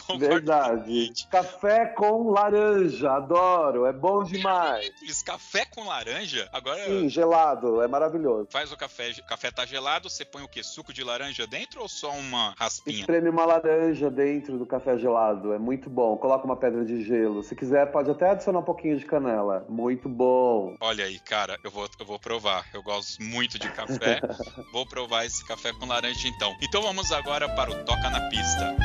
concordo 0.05 0.19
Verdade. 0.19 1.13
Café 1.29 1.85
com 1.87 2.29
laranja, 2.29 3.11
adoro. 3.11 3.85
É 3.85 3.93
bom 3.93 4.23
demais. 4.23 4.85
Simples, 4.85 5.23
café 5.23 5.65
com 5.65 5.85
laranja? 5.85 6.49
Agora. 6.51 6.85
Sim, 6.85 7.09
gelado. 7.09 7.81
É 7.81 7.87
maravilhoso. 7.87 8.47
Faz 8.49 8.71
o 8.71 8.77
café. 8.77 9.11
O 9.11 9.25
café 9.25 9.51
tá 9.51 9.65
gelado, 9.65 10.09
você 10.09 10.25
põe 10.25 10.43
o 10.43 10.47
quê? 10.47 10.63
Suco 10.63 10.93
de 10.93 11.03
laranja 11.03 11.45
dentro 11.45 11.81
ou 11.81 11.87
só 11.87 12.11
uma 12.11 12.53
raspinha? 12.57 13.01
Espreme 13.01 13.29
uma 13.29 13.45
laranja 13.45 14.09
dentro 14.09 14.57
do 14.57 14.65
café 14.65 14.97
gelado. 14.97 15.53
É 15.53 15.59
muito 15.59 15.89
bom. 15.89 16.17
Coloca 16.17 16.45
uma 16.45 16.55
pedra 16.55 16.83
de 16.83 17.03
gelo. 17.03 17.43
Se 17.43 17.55
quiser, 17.55 17.91
pode 17.91 18.09
até 18.09 18.31
adicionar 18.31 18.59
um 18.59 18.63
pouquinho 18.63 18.97
de 18.97 19.05
canela. 19.05 19.65
Muito 19.69 20.09
bom. 20.09 20.75
Olha 20.79 21.05
aí, 21.05 21.19
cara, 21.19 21.59
eu 21.63 21.71
vou, 21.71 21.87
eu 21.99 22.05
vou 22.05 22.19
provar. 22.19 22.65
Eu 22.73 22.81
gosto 22.81 23.21
muito 23.21 23.59
de 23.59 23.69
café. 23.71 24.21
vou 24.71 24.85
provar 24.85 25.25
esse 25.25 25.45
café 25.45 25.71
com 25.75 25.85
laranja 25.85 26.27
então. 26.27 26.55
Então 26.61 26.81
vamos 26.81 27.11
agora 27.11 27.47
para 27.55 27.71
o 27.71 27.83
Toca 27.85 28.09
na 28.09 28.21
Pista. 28.29 28.75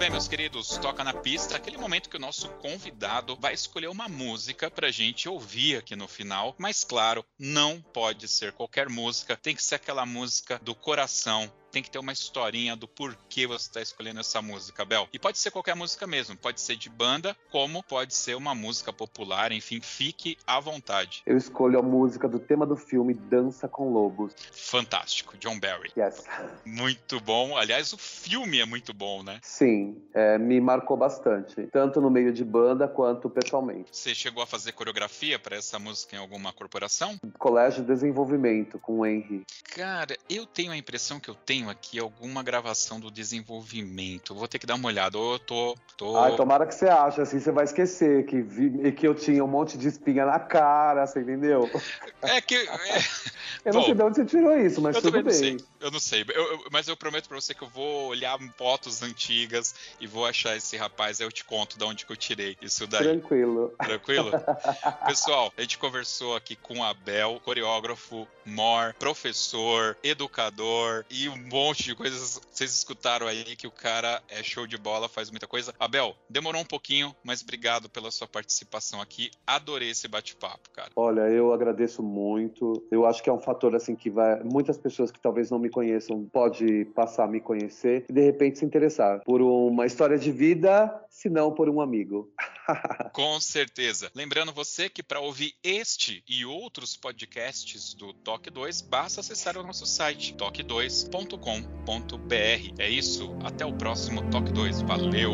Bem, 0.00 0.08
meus 0.08 0.26
queridos, 0.26 0.78
toca 0.78 1.04
na 1.04 1.12
pista, 1.12 1.56
aquele 1.56 1.76
momento 1.76 2.08
que 2.08 2.16
o 2.16 2.20
nosso 2.20 2.48
convidado 2.54 3.36
vai 3.36 3.52
escolher 3.52 3.88
uma 3.88 4.08
música 4.08 4.70
pra 4.70 4.90
gente 4.90 5.28
ouvir 5.28 5.76
aqui 5.76 5.94
no 5.94 6.08
final. 6.08 6.54
Mas 6.56 6.82
claro, 6.82 7.22
não 7.38 7.82
pode 7.82 8.26
ser 8.26 8.52
qualquer 8.52 8.88
música, 8.88 9.36
tem 9.36 9.54
que 9.54 9.62
ser 9.62 9.74
aquela 9.74 10.06
música 10.06 10.58
do 10.62 10.74
coração, 10.74 11.52
tem 11.70 11.82
que 11.82 11.90
ter 11.90 11.98
uma 11.98 12.12
historinha 12.12 12.76
do 12.76 12.88
porquê 12.88 13.46
você 13.46 13.68
está 13.68 13.80
escolhendo 13.80 14.20
essa 14.20 14.42
música, 14.42 14.84
Bel. 14.84 15.08
E 15.12 15.18
pode 15.18 15.38
ser 15.38 15.50
qualquer 15.50 15.74
música 15.76 16.06
mesmo, 16.06 16.36
pode 16.36 16.60
ser 16.60 16.76
de 16.76 16.88
banda, 16.88 17.36
como 17.50 17.82
pode 17.82 18.14
ser 18.14 18.36
uma 18.36 18.54
música 18.54 18.92
popular, 18.92 19.52
enfim, 19.52 19.80
fique 19.80 20.36
à 20.46 20.58
vontade. 20.60 21.22
Eu 21.26 21.36
escolho 21.36 21.78
a 21.78 21.82
música 21.82 22.28
do 22.28 22.38
tema 22.38 22.66
do 22.66 22.76
filme 22.76 23.14
Dança 23.14 23.68
com 23.68 23.92
Lobos. 23.92 24.34
Fantástico, 24.52 25.36
John 25.38 25.58
Barry. 25.58 25.92
Yes. 25.96 26.24
Muito 26.64 27.20
bom. 27.20 27.56
Aliás, 27.56 27.92
o 27.92 27.98
filme 27.98 28.60
é 28.60 28.66
muito 28.66 28.92
bom, 28.92 29.22
né? 29.22 29.38
Sim, 29.42 29.96
é, 30.12 30.38
me 30.38 30.60
marcou 30.60 30.96
bastante, 30.96 31.66
tanto 31.72 32.00
no 32.00 32.10
meio 32.10 32.32
de 32.32 32.44
banda 32.44 32.88
quanto 32.88 33.30
pessoalmente. 33.30 33.90
Você 33.92 34.14
chegou 34.14 34.42
a 34.42 34.46
fazer 34.46 34.72
coreografia 34.72 35.38
para 35.38 35.56
essa 35.56 35.78
música 35.78 36.16
em 36.16 36.18
alguma 36.18 36.52
corporação? 36.52 37.18
Colégio 37.38 37.82
de 37.82 37.88
Desenvolvimento 37.88 38.78
com 38.78 39.00
o 39.00 39.06
Henry. 39.06 39.44
Cara, 39.74 40.16
eu 40.28 40.46
tenho 40.46 40.72
a 40.72 40.76
impressão 40.76 41.20
que 41.20 41.28
eu 41.28 41.34
tenho 41.34 41.59
aqui 41.68 41.98
alguma 41.98 42.42
gravação 42.42 42.98
do 42.98 43.10
desenvolvimento. 43.10 44.34
Vou 44.34 44.48
ter 44.48 44.58
que 44.58 44.66
dar 44.66 44.76
uma 44.76 44.88
olhada. 44.88 45.18
Ou 45.18 45.34
eu 45.34 45.38
tô. 45.38 45.76
tô... 45.96 46.16
Ai, 46.16 46.36
tomara 46.36 46.66
que 46.66 46.74
você 46.74 46.88
ache, 46.88 47.20
assim 47.20 47.40
você 47.40 47.50
vai 47.50 47.64
esquecer 47.64 48.24
que, 48.26 48.40
vi, 48.40 48.92
que 48.92 49.06
eu 49.06 49.14
tinha 49.14 49.44
um 49.44 49.48
monte 49.48 49.76
de 49.76 49.88
espinha 49.88 50.24
na 50.24 50.38
cara, 50.38 51.06
você 51.06 51.20
entendeu? 51.20 51.68
É 52.22 52.40
que. 52.40 52.54
É... 52.54 52.64
eu 53.66 53.74
não 53.74 53.80
Bom, 53.80 53.86
sei 53.86 53.94
de 53.94 54.02
onde 54.02 54.16
você 54.16 54.24
tirou 54.24 54.58
isso, 54.58 54.80
mas 54.80 54.96
tudo 54.96 55.12
bem. 55.12 55.22
Não 55.22 55.30
sei. 55.30 55.56
Eu 55.80 55.90
não 55.90 56.00
sei. 56.00 56.24
Eu, 56.28 56.52
eu, 56.52 56.64
mas 56.70 56.88
eu 56.88 56.96
prometo 56.96 57.28
pra 57.28 57.40
você 57.40 57.54
que 57.54 57.62
eu 57.62 57.68
vou 57.68 58.08
olhar 58.08 58.38
fotos 58.56 59.02
antigas 59.02 59.74
e 60.00 60.06
vou 60.06 60.26
achar 60.26 60.56
esse 60.56 60.76
rapaz. 60.76 61.20
Aí 61.20 61.26
eu 61.26 61.32
te 61.32 61.44
conto 61.44 61.78
de 61.78 61.84
onde 61.84 62.06
que 62.06 62.12
eu 62.12 62.16
tirei 62.16 62.56
isso 62.60 62.86
daí. 62.86 63.02
Tranquilo. 63.02 63.72
Tranquilo? 63.78 64.30
Pessoal, 65.06 65.52
a 65.56 65.60
gente 65.60 65.78
conversou 65.78 66.36
aqui 66.36 66.56
com 66.56 66.84
Abel, 66.84 67.40
coreógrafo, 67.44 68.28
mor, 68.44 68.94
professor, 68.98 69.96
educador 70.02 71.04
e 71.10 71.28
um 71.28 71.36
monte 71.50 71.84
de 71.84 71.94
coisas. 71.94 72.40
Vocês 72.50 72.70
escutaram 72.72 73.26
aí 73.26 73.44
que 73.56 73.66
o 73.66 73.70
cara 73.70 74.22
é 74.28 74.42
show 74.42 74.66
de 74.66 74.78
bola, 74.78 75.08
faz 75.08 75.30
muita 75.30 75.46
coisa. 75.46 75.74
Abel, 75.78 76.14
demorou 76.28 76.62
um 76.62 76.64
pouquinho, 76.64 77.14
mas 77.24 77.42
obrigado 77.42 77.88
pela 77.88 78.10
sua 78.10 78.26
participação 78.26 79.00
aqui. 79.00 79.30
Adorei 79.46 79.90
esse 79.90 80.06
bate-papo, 80.08 80.70
cara. 80.70 80.90
Olha, 80.94 81.22
eu 81.22 81.52
agradeço 81.52 82.02
muito. 82.02 82.82
Eu 82.90 83.06
acho 83.06 83.22
que 83.22 83.28
é 83.28 83.32
um 83.32 83.40
fator 83.40 83.74
assim 83.74 83.94
que 83.94 84.08
vai. 84.08 84.42
Muitas 84.44 84.78
pessoas 84.78 85.10
que 85.10 85.20
talvez 85.20 85.50
não 85.50 85.58
me 85.58 85.68
conheçam 85.68 86.24
pode 86.32 86.84
passar 86.94 87.24
a 87.24 87.28
me 87.28 87.40
conhecer 87.40 88.04
e 88.08 88.12
de 88.12 88.20
repente 88.20 88.58
se 88.58 88.64
interessar 88.64 89.20
por 89.24 89.40
uma 89.42 89.86
história 89.86 90.18
de 90.18 90.30
vida, 90.30 91.04
se 91.10 91.28
não 91.28 91.52
por 91.52 91.68
um 91.68 91.80
amigo. 91.80 92.32
Com 93.12 93.40
certeza. 93.40 94.10
Lembrando 94.14 94.52
você 94.52 94.88
que 94.88 95.02
para 95.02 95.20
ouvir 95.20 95.52
este 95.62 96.22
e 96.26 96.46
outros 96.46 96.96
podcasts 96.96 97.92
do 97.94 98.14
Toque 98.14 98.48
2, 98.48 98.80
basta 98.82 99.20
acessar 99.20 99.58
o 99.58 99.64
nosso 99.64 99.84
site 99.84 100.34
toque2.com.br. 100.34 102.74
É 102.78 102.88
isso, 102.88 103.36
até 103.44 103.66
o 103.66 103.76
próximo 103.76 104.30
Toque 104.30 104.52
2. 104.52 104.82
Valeu! 104.82 105.32